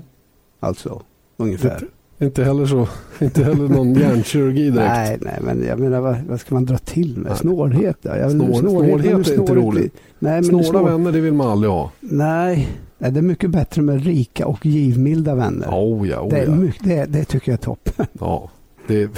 Alltså, 0.60 1.01
ungefär. 1.38 1.74
Inte, 1.74 1.86
inte 2.26 2.43
heller 2.43 2.66
så. 2.66 2.88
Inte 3.20 3.43
heller 3.43 3.68
någon 3.68 3.93
hjärnkirurgi 3.93 4.70
direkt. 4.70 4.80
nej, 4.80 5.18
nej, 5.22 5.39
men 5.41 5.64
jag 5.64 5.80
menar 5.80 5.99
vad, 5.99 6.18
vad 6.30 6.39
ska 6.39 6.55
man 6.55 6.66
dra 6.66 6.78
till 6.78 7.18
med? 7.18 7.38
Snårhet? 7.38 7.97
Ja. 8.01 8.18
Jag 8.18 8.32
Snår, 8.32 8.53
snårhet, 8.53 9.01
snårhet 9.01 9.28
är 9.28 9.39
inte 9.39 9.55
roligt. 9.55 9.95
Nej, 10.20 10.43
Snåla 10.43 10.64
snår... 10.64 10.84
vänner, 10.84 11.12
det 11.12 11.20
vill 11.20 11.34
man 11.34 11.47
aldrig 11.47 11.72
ha. 11.72 11.91
Nej, 11.99 12.70
Nej, 13.01 13.12
det 13.12 13.20
är 13.20 13.22
mycket 13.22 13.49
bättre 13.49 13.82
med 13.82 14.03
rika 14.03 14.47
och 14.47 14.66
givmilda 14.66 15.36
vänner. 15.36 15.68
Oh 15.68 16.10
ja, 16.10 16.22
oh 16.22 16.30
det, 16.30 16.39
är 16.39 16.47
mycket, 16.47 16.84
det, 16.84 17.05
det, 17.05 17.26
tycker 17.26 17.51
jag 17.51 17.60
är 17.60 17.64
toppen. 17.64 18.05
Ja, 18.20 18.49
det, 18.90 19.10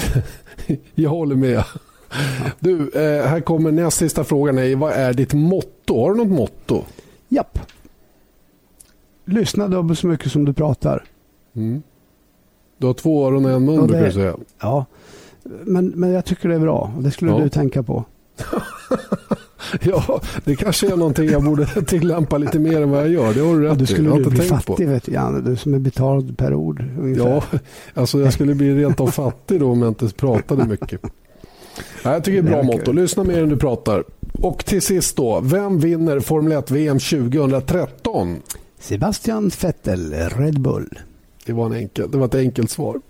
jag 0.96 1.10
håller 1.10 1.36
med. 1.36 1.64
Du, 2.60 2.90
eh, 2.90 3.26
här 3.26 3.42
kommer 3.42 3.72
näst 3.72 3.98
sista 3.98 4.24
frågan. 4.24 4.80
vad 4.80 4.94
är 4.94 5.14
ditt 5.14 5.34
motto? 5.34 6.02
Har 6.02 6.14
du 6.14 6.18
något 6.18 6.38
motto? 6.38 6.84
Japp. 7.30 7.60
Lyssna 9.26 9.68
dubbelt 9.68 10.00
så 10.00 10.08
mycket 10.08 10.32
som 10.32 10.46
du 10.46 10.54
pratar. 10.54 11.04
Mm. 11.54 11.84
Du 12.78 12.88
har 12.88 12.94
två 12.94 13.28
öron 13.28 13.46
och 13.46 13.52
en 13.52 13.66
mun, 13.66 13.88
brukar 13.88 14.06
du 14.06 14.12
säga. 14.12 14.36
Ja, 14.60 14.86
men, 15.44 15.88
men 15.88 16.12
jag 16.12 16.26
tycker 16.26 16.50
det 16.50 16.56
är 16.56 16.60
bra. 16.60 16.94
Det 17.00 17.12
skulle 17.12 17.32
ja. 17.32 17.40
du 17.40 17.50
tänka 17.50 17.84
på. 17.84 18.06
ja, 19.82 20.22
det 20.44 20.56
kanske 20.56 20.92
är 20.92 20.96
någonting 20.98 21.30
jag 21.30 21.44
borde 21.44 21.66
tillämpa 21.88 22.38
lite 22.38 22.60
mer 22.60 22.82
än 22.82 22.90
vad 22.90 23.02
jag 23.02 23.10
gör. 23.10 23.34
Det 23.34 23.40
har 23.40 23.56
du 23.56 23.62
rätt 23.62 23.70
ja, 23.70 23.76
Du 23.76 23.86
skulle 23.86 24.10
du 24.10 24.30
bli 24.30 24.42
fattig, 24.42 24.88
vet 24.88 25.04
du, 25.04 25.12
Janne. 25.12 25.42
Du 25.42 25.56
som 25.56 25.74
är 25.74 25.80
betald 25.80 26.38
per 26.38 26.54
ord. 26.54 26.86
Ungefär. 27.00 27.30
Ja, 27.30 27.44
alltså 27.94 28.22
jag 28.22 28.34
skulle 28.34 28.56
bli 28.56 28.76
rent 28.76 29.00
av 29.00 29.08
fattig 29.08 29.60
då 29.60 29.72
om 29.72 29.82
jag 29.82 29.90
inte 29.90 30.08
pratade 30.08 30.66
mycket. 30.66 31.02
Ja, 32.04 32.14
jag 32.14 32.24
tycker 32.24 32.42
det 32.42 32.50
är 32.50 32.52
bra 32.52 32.64
motto. 32.64 32.92
Lyssna 32.92 33.24
mer 33.24 33.44
än 33.44 33.50
du 33.50 33.58
pratar. 33.58 34.04
Och 34.34 34.66
till 34.66 34.82
sist 34.82 35.16
då, 35.16 35.40
vem 35.40 35.80
vinner 35.80 36.20
Formel 36.20 36.52
1 36.52 36.72
VM 36.72 37.00
2013? 37.00 38.42
Sebastian 38.80 39.52
Vettel, 39.62 40.14
Red 40.14 40.62
Bull. 40.62 41.00
Det 41.46 41.54
var, 41.54 41.66
en 41.66 41.74
enkel, 41.74 42.12
det 42.12 42.18
var 42.18 42.26
ett 42.26 42.36
enkelt 42.36 42.70
svar. 42.70 43.02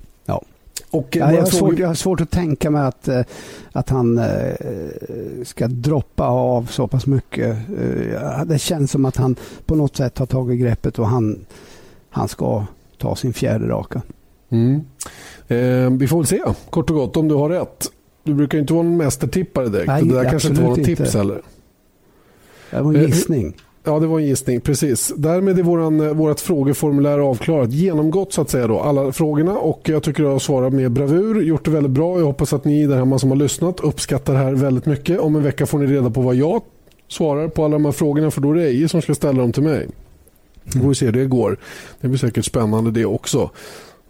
Ja. 0.92 0.98
Och, 1.00 1.16
Ja, 1.16 1.32
jag, 1.34 1.40
har 1.40 1.46
svårt, 1.46 1.80
jag 1.80 1.88
har 1.88 1.96
svårt 1.96 2.22
att 2.22 2.32
tänka 2.32 2.70
mig 2.72 2.82
att, 2.82 3.08
eh, 3.08 3.22
att 3.72 3.90
han 3.90 4.18
eh, 4.18 4.54
ska 5.44 5.68
droppa 5.68 6.28
av 6.28 6.66
så 6.66 6.88
pass 6.88 7.06
mycket. 7.08 7.58
Eh, 7.58 8.44
Det 8.46 8.60
känns 8.60 8.92
som 8.92 9.06
att 9.06 9.16
han 9.18 9.36
på 9.66 9.76
något 9.76 9.96
sätt 9.96 10.18
har 10.18 10.26
tagit 10.26 10.60
greppet 10.62 11.00
och 11.00 11.08
han, 11.08 11.46
han 12.10 12.28
ska 12.28 12.66
ta 12.98 13.16
sin 13.16 13.34
fjärde 13.34 13.68
raka. 13.68 14.02
Mm. 14.50 14.82
Eh, 15.48 15.90
vi 16.00 16.08
får 16.08 16.18
väl 16.18 16.28
se, 16.28 16.42
kort 16.70 16.90
och 16.90 16.96
gott, 16.96 17.18
om 17.18 17.28
du 17.28 17.36
har 17.36 17.50
rätt. 17.50 17.88
Du 18.24 18.34
brukar 18.34 18.58
inte 18.60 18.74
vara 18.74 18.86
en 18.86 18.98
mästertippare 18.98 19.70
direkt. 19.70 19.88
Nej, 19.88 20.04
det 20.04 20.14
där 20.16 20.30
kanske 20.30 20.50
inte 20.50 20.62
var 20.62 20.70
något 20.70 20.84
tips 20.86 21.14
heller. 21.14 21.42
Det 22.72 22.82
var 22.82 22.90
en 22.94 22.96
Eh, 23.00 23.06
gissning. 23.06 23.56
Ja, 23.84 24.00
det 24.00 24.08
var 24.08 24.20
en 24.20 24.26
gissning. 24.26 24.62
Precis. 24.62 25.14
Därmed 25.18 25.60
är 25.60 25.64
våran, 25.64 26.00
eh, 26.00 26.14
vårat 26.14 26.42
frågeformulär 26.42 27.20
avklarat. 27.20 27.72
Genomgått 27.72 28.34
så 28.34 28.42
att 28.42 28.50
säga 28.50 28.68
då, 28.68 28.80
alla 28.80 29.12
frågorna 29.12 29.58
och 29.58 29.82
jag 29.84 30.04
tycker 30.04 30.24
jag 30.24 30.32
har 30.32 30.40
svarat 30.40 30.74
med 30.74 30.92
bravur. 30.92 31.42
Gjort 31.42 31.66
det 31.66 31.72
väldigt 31.72 31.92
bra. 31.92 32.20
Jag 32.20 32.26
hoppas 32.26 32.54
att 32.54 32.66
ni 32.66 32.88
där 32.88 32.98
hemma 32.98 33.20
som 33.20 33.30
har 33.30 33.38
lyssnat 33.38 33.80
uppskattar 33.80 34.34
det 34.34 34.40
här 34.40 34.54
väldigt 34.54 34.86
mycket. 34.86 35.20
Om 35.20 35.36
en 35.36 35.44
vecka 35.44 35.66
får 35.66 35.80
ni 35.80 35.86
reda 35.86 36.10
på 36.10 36.22
vad 36.22 36.36
jag 36.36 36.62
svarar 37.08 37.48
på 37.48 37.66
alla 37.66 37.74
de 37.74 37.86
här 37.86 37.92
frågorna 37.92 38.32
för 38.32 38.42
då 38.42 38.52
är 38.52 38.56
det 38.56 38.68
Eje 38.68 38.90
som 38.90 39.02
ska 39.02 39.16
ställa 39.16 39.42
dem 39.42 39.52
till 39.52 39.64
mig. 39.64 39.88
Vi 40.64 40.82
får 40.82 40.94
se 40.94 41.06
hur 41.06 41.14
det 41.14 41.26
går. 41.26 41.58
Det 42.02 42.08
blir 42.08 42.20
säkert 42.20 42.46
spännande 42.46 42.92
det 42.92 43.06
också. 43.06 43.50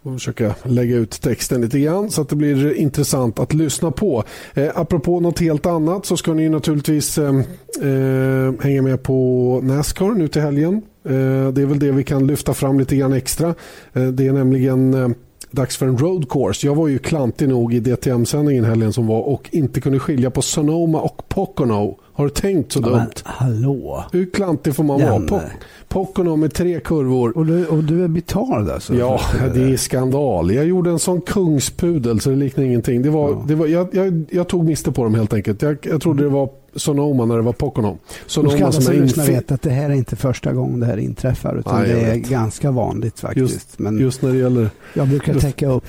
Jag 0.04 0.14
försöka 0.14 0.54
lägga 0.62 0.96
ut 0.96 1.20
texten 1.20 1.60
lite 1.60 1.80
grann 1.80 2.10
så 2.10 2.22
att 2.22 2.28
det 2.28 2.36
blir 2.36 2.74
intressant 2.74 3.38
att 3.38 3.54
lyssna 3.54 3.90
på. 3.90 4.24
Eh, 4.54 4.70
apropå 4.74 5.20
något 5.20 5.38
helt 5.38 5.66
annat 5.66 6.06
så 6.06 6.16
ska 6.16 6.34
ni 6.34 6.48
naturligtvis 6.48 7.18
eh, 7.18 7.38
eh, 7.82 8.52
hänga 8.60 8.82
med 8.82 9.02
på 9.02 9.60
Nascar 9.62 10.14
nu 10.14 10.28
till 10.28 10.42
helgen. 10.42 10.82
Eh, 11.04 11.48
det 11.52 11.62
är 11.62 11.66
väl 11.66 11.78
det 11.78 11.92
vi 11.92 12.04
kan 12.04 12.26
lyfta 12.26 12.54
fram 12.54 12.78
lite 12.78 12.96
grann 12.96 13.12
extra. 13.12 13.54
Eh, 13.92 14.06
det 14.06 14.26
är 14.26 14.32
nämligen 14.32 14.94
eh, 14.94 15.08
dags 15.52 15.76
för 15.76 15.86
en 15.86 15.98
road 15.98 16.28
course. 16.30 16.66
Jag 16.66 16.74
var 16.74 16.88
ju 16.88 16.98
klantig 16.98 17.48
nog 17.48 17.74
i 17.74 17.80
DTM-sändningen 17.80 18.64
helgen 18.64 18.92
som 18.92 19.06
var 19.06 19.20
och 19.20 19.48
inte 19.52 19.80
kunde 19.80 19.98
skilja 19.98 20.30
på 20.30 20.42
Sonoma 20.42 21.00
och 21.00 21.28
Pocono. 21.28 21.98
Har 22.14 22.24
du 22.24 22.30
tänkt 22.30 22.72
så 22.72 22.80
Ja, 22.80 22.86
dumt? 22.88 22.96
men, 22.98 23.08
hallå! 23.24 24.04
Hur 24.12 24.30
klantig 24.30 24.74
får 24.76 24.84
man 24.84 25.00
vara? 25.00 25.12
Janne. 25.12 25.26
Po- 25.26 25.40
Pocono 25.88 26.36
med 26.36 26.54
tre 26.54 26.80
kurvor. 26.80 27.36
Och 27.38 27.46
du, 27.46 27.66
och 27.66 27.84
du 27.84 28.04
är 28.04 28.08
betald 28.08 28.70
alltså? 28.70 28.94
Ja, 28.94 29.20
det 29.54 29.62
är 29.72 29.76
skandal. 29.76 30.54
Jag 30.54 30.66
gjorde 30.66 30.90
en 30.90 30.98
sån 30.98 31.20
kungspudel 31.20 32.20
så 32.20 32.30
det 32.30 32.36
liknar 32.36 32.64
ingenting. 32.64 33.02
Det 33.02 33.10
var, 33.10 33.28
Ja. 33.30 33.44
det 33.48 33.54
var, 33.54 33.66
jag, 33.66 33.88
jag, 33.92 34.24
jag 34.30 34.48
tog 34.48 34.64
miste 34.64 34.92
på 34.92 35.04
dem 35.04 35.14
helt 35.14 35.32
enkelt. 35.32 35.62
Jag, 35.62 35.76
jag 35.82 36.00
trodde 36.00 36.22
det 36.22 36.28
var 36.28 36.48
Sonoma 36.74 37.24
när 37.24 37.36
det 37.36 37.42
var 37.42 37.52
Pocono. 37.52 37.98
Ska 38.08 38.18
Sonoma 38.26 38.56
alla 38.56 38.72
som 38.72 38.94
är 38.94 39.26
veta 39.26 39.54
att 39.54 39.62
det 39.62 39.70
här 39.70 39.90
är 39.90 39.94
inte 39.94 40.16
första 40.16 40.52
gången 40.52 40.80
det 40.80 40.86
här 40.86 40.96
inträffar 40.96 41.56
utan 41.58 41.80
Nej, 41.80 41.88
det 41.92 42.00
är 42.00 42.14
vet. 42.18 42.28
ganska 42.28 42.70
vanligt 42.70 43.20
faktiskt. 43.20 43.52
Just- 43.52 43.78
Men 43.78 43.98
Just 43.98 44.22
när 44.22 44.32
det 44.32 44.38
gäller... 44.38 44.70
jag 44.94 45.08
brukar 45.08 45.34
täcka 45.34 45.68
upp. 45.68 45.86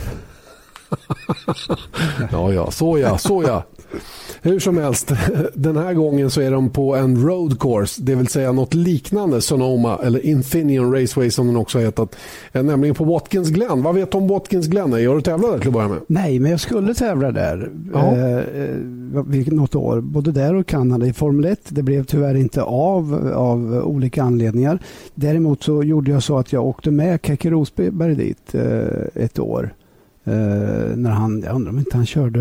Ja, 2.31 2.53
ja, 2.53 2.71
så 2.71 2.97
ja, 2.99 3.17
så 3.17 3.43
ja. 3.47 3.63
Hur 4.41 4.59
som 4.59 4.77
helst, 4.77 5.11
den 5.53 5.77
här 5.77 5.93
gången 5.93 6.29
så 6.29 6.41
är 6.41 6.51
de 6.51 6.69
på 6.69 6.95
en 6.95 7.27
road 7.27 7.59
course, 7.59 8.01
det 8.03 8.15
vill 8.15 8.27
säga 8.27 8.51
något 8.51 8.73
liknande 8.73 9.41
Sonoma 9.41 9.99
eller 10.03 10.25
Infineon 10.25 10.93
Raceway 11.01 11.31
som 11.31 11.47
den 11.47 11.55
också 11.57 11.77
har 11.77 11.85
hetat. 11.85 12.15
Eh, 12.53 12.63
Nämligen 12.63 12.95
på 12.95 13.03
Watkins 13.03 13.49
Glen. 13.49 13.83
Vad 13.83 13.95
vet 13.95 14.11
du 14.11 14.17
om 14.17 14.27
Watkins 14.27 14.67
Glen? 14.67 14.91
Har 14.91 15.15
du 15.15 15.21
tävlat 15.21 15.51
där 15.51 15.59
till 15.59 15.67
att 15.67 15.73
börja 15.73 15.87
med? 15.87 15.97
Nej, 16.07 16.39
men 16.39 16.51
jag 16.51 16.59
skulle 16.59 16.93
tävla 16.93 17.31
där 17.31 17.71
Ja. 17.93 18.15
eh, 18.17 18.37
eh, 18.37 19.47
något 19.53 19.75
år. 19.75 20.01
Både 20.01 20.31
där 20.31 20.53
och 20.55 20.67
Kanada 20.67 21.05
i 21.05 21.13
Formel 21.13 21.45
1. 21.45 21.59
Det 21.69 21.83
blev 21.83 22.03
tyvärr 22.05 22.35
inte 22.35 22.63
av 22.63 23.31
av 23.35 23.81
olika 23.85 24.23
anledningar. 24.23 24.79
Däremot 25.15 25.63
så 25.63 25.83
gjorde 25.83 26.11
jag 26.11 26.23
så 26.23 26.37
att 26.37 26.53
jag 26.53 26.65
åkte 26.65 26.91
med 26.91 27.19
Keke 27.23 27.49
Rosberg 27.49 28.15
dit 28.15 28.55
eh, 28.55 29.23
ett 29.23 29.39
år. 29.39 29.73
Eh, 30.25 30.95
när 30.95 31.09
han, 31.09 31.41
jag 31.45 31.55
undrar 31.55 31.71
om 31.71 31.79
inte 31.79 31.97
han 31.97 32.05
körde, 32.05 32.39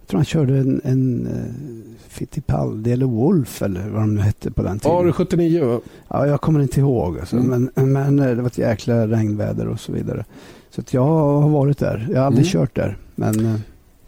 jag 0.00 0.06
tror 0.08 0.18
han 0.18 0.24
körde 0.24 0.58
en, 0.58 0.80
en 0.84 1.26
eh, 1.26 1.96
Fittipaldi 2.08 2.92
eller 2.92 3.06
Wolf 3.06 3.62
eller 3.62 3.88
vad 3.88 4.02
de 4.02 4.14
nu 4.14 4.20
hette 4.20 4.50
på 4.50 4.62
den 4.62 4.78
tiden. 4.78 4.96
Ja, 4.96 5.02
det 5.02 5.08
är 5.08 5.12
79 5.12 5.64
va? 5.64 5.80
Ja, 6.08 6.26
jag 6.26 6.40
kommer 6.40 6.60
inte 6.60 6.80
ihåg. 6.80 7.18
Alltså. 7.18 7.36
Mm. 7.36 7.70
Men, 7.74 7.92
men 7.92 8.18
eh, 8.18 8.26
det 8.36 8.42
var 8.42 8.46
ett 8.46 8.58
jäkla 8.58 9.06
regnväder 9.06 9.68
och 9.68 9.80
så 9.80 9.92
vidare. 9.92 10.24
Så 10.70 10.82
jag 10.90 11.04
har 11.04 11.48
varit 11.48 11.78
där. 11.78 12.06
Jag 12.10 12.18
har 12.20 12.26
aldrig 12.26 12.46
Mm. 12.46 12.52
kört 12.66 12.74
där. 12.76 12.96
Men 13.14 13.60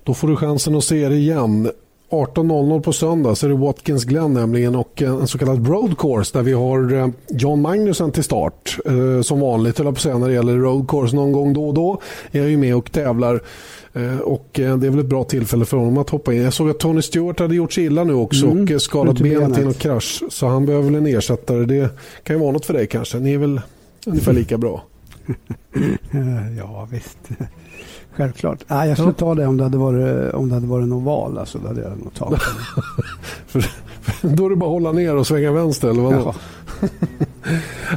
Då 0.04 0.14
får 0.14 0.28
du 0.28 0.36
chansen 0.36 0.74
att 0.74 0.84
se 0.84 1.08
det 1.08 1.16
igen. 1.16 1.70
18.00 2.12 2.80
på 2.80 2.92
söndag 2.92 3.34
så 3.34 3.46
är 3.46 3.50
det 3.50 3.56
Watkins 3.56 4.04
Glen 4.04 4.34
nämligen 4.34 4.74
och 4.74 5.02
en 5.02 5.28
så 5.28 5.38
kallad 5.38 5.68
road 5.68 5.98
course 5.98 6.38
där 6.38 6.42
vi 6.42 6.52
har 6.52 6.92
eh, 6.94 7.08
John 7.30 7.62
Magnussen 7.62 8.12
till 8.12 8.24
start. 8.24 8.78
Eh, 8.84 9.22
Som 9.22 9.40
vanligt 9.40 9.78
höll 9.78 9.86
jag 9.86 9.94
på 9.94 9.98
att 9.98 10.02
säga 10.02 10.18
när 10.18 10.28
det 10.28 10.34
gäller 10.34 10.56
road 10.56 10.88
course 10.88 11.16
någon 11.16 11.32
gång 11.32 11.52
då 11.52 11.68
och 11.68 11.74
då. 11.74 12.00
är 12.32 12.40
Jag 12.40 12.50
ju 12.50 12.56
med 12.56 12.76
och 12.76 12.92
tävlar 12.92 13.40
Eh, 13.94 14.18
och 14.18 14.48
det 14.52 14.62
är 14.62 14.90
väl 14.90 14.98
ett 14.98 15.06
bra 15.06 15.24
tillfälle 15.24 15.64
för 15.64 15.76
honom 15.76 15.98
att 15.98 16.10
hoppa 16.10 16.34
in. 16.34 16.42
Jag 16.42 16.52
såg 16.52 16.70
att 16.70 16.78
Tony 16.78 17.02
Stewart 17.02 17.38
hade 17.40 17.54
gjort 17.54 17.72
sig 17.72 17.84
illa 17.84 18.04
nu 18.04 18.14
också 18.14 18.46
Mm, 18.46 18.74
och 18.74 18.82
skadat 18.82 19.18
benet 19.18 19.58
i 19.58 19.64
någon 19.64 19.74
krasch. 19.74 20.22
Så 20.28 20.46
han 20.46 20.66
behöver 20.66 20.84
väl 20.84 20.94
en 20.94 21.06
ersättare. 21.06 21.64
Det 21.64 21.88
kan 22.22 22.36
ju 22.36 22.40
vara 22.40 22.52
något 22.52 22.66
för 22.66 22.74
dig 22.74 22.86
kanske. 22.86 23.18
Ni 23.18 23.32
är 23.32 23.38
väl 23.38 23.60
ungefär 24.06 24.32
lika 24.32 24.58
bra. 24.58 24.84
ja, 26.58 26.88
visst. 26.90 27.18
Självklart. 28.16 28.58
Nej, 28.66 28.88
jag 28.88 28.98
skulle 28.98 29.12
ta 29.12 29.34
det 29.34 29.46
om 29.46 29.56
det 29.56 29.62
hade 29.62 29.78
varit, 29.78 30.34
om 30.34 30.48
det 30.48 30.54
hade 30.54 30.66
varit 30.66 30.82
en 30.82 30.92
oval. 30.92 31.38
Alltså, 31.38 31.58
då 31.58 31.68
hade 31.68 31.82
jag 31.82 31.90
nog 31.98 32.14
tagit 32.14 32.40
det. 33.52 33.64
Då 34.22 34.46
är 34.46 34.50
det 34.50 34.56
bara 34.56 34.66
att 34.66 34.72
hålla 34.72 34.92
ner 34.92 35.16
och 35.16 35.26
svänga 35.26 35.52
vänster 35.52 35.88
eller 35.88 36.02
vad? 36.02 36.12
Ja. 36.14 36.34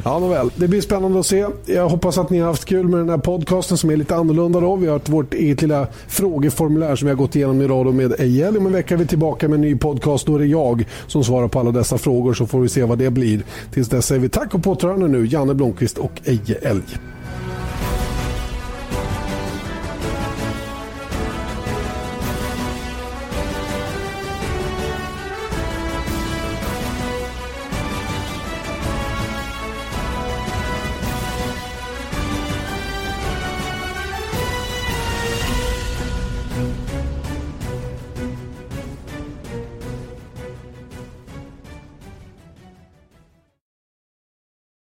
Ja, 0.04 0.18
nåväl. 0.18 0.50
Det 0.56 0.68
blir 0.68 0.80
spännande 0.80 1.20
att 1.20 1.26
se. 1.26 1.46
Jag 1.66 1.88
hoppas 1.88 2.18
att 2.18 2.30
ni 2.30 2.38
har 2.38 2.46
haft 2.46 2.64
kul 2.64 2.88
med 2.88 2.98
den 3.00 3.08
här 3.08 3.18
podcasten 3.18 3.76
som 3.78 3.90
är 3.90 3.96
lite 3.96 4.16
annorlunda. 4.16 4.60
Då. 4.60 4.76
Vi 4.76 4.86
har 4.86 4.92
haft 4.92 5.08
vårt 5.08 5.34
eget 5.34 5.62
lilla 5.62 5.86
frågeformulär 6.08 6.96
som 6.96 7.06
vi 7.06 7.12
har 7.12 7.18
gått 7.18 7.36
igenom 7.36 7.60
i 7.60 7.66
radio 7.66 7.92
med 7.92 8.20
Ejel. 8.20 8.56
Om 8.56 8.66
en 8.66 8.72
vecka 8.72 8.94
är 8.94 8.98
vi 8.98 9.06
tillbaka 9.06 9.48
med 9.48 9.54
en 9.54 9.60
ny 9.60 9.76
podcast. 9.76 10.26
Då 10.26 10.34
är 10.34 10.38
det 10.38 10.46
jag 10.46 10.86
som 11.06 11.24
svarar 11.24 11.48
på 11.48 11.60
alla 11.60 11.70
dessa 11.70 11.98
frågor 11.98 12.34
så 12.34 12.46
får 12.46 12.60
vi 12.60 12.68
se 12.68 12.84
vad 12.84 12.98
det 12.98 13.10
blir. 13.10 13.42
Tills 13.72 13.88
dess 13.88 14.06
säger 14.06 14.20
vi 14.20 14.28
tack 14.28 14.54
och 14.54 14.62
påtrörande 14.62 15.08
nu, 15.08 15.26
Janne 15.26 15.54
Blomqvist 15.54 15.98
och 15.98 16.20
Eje 16.24 16.54
Elg. 16.54 16.98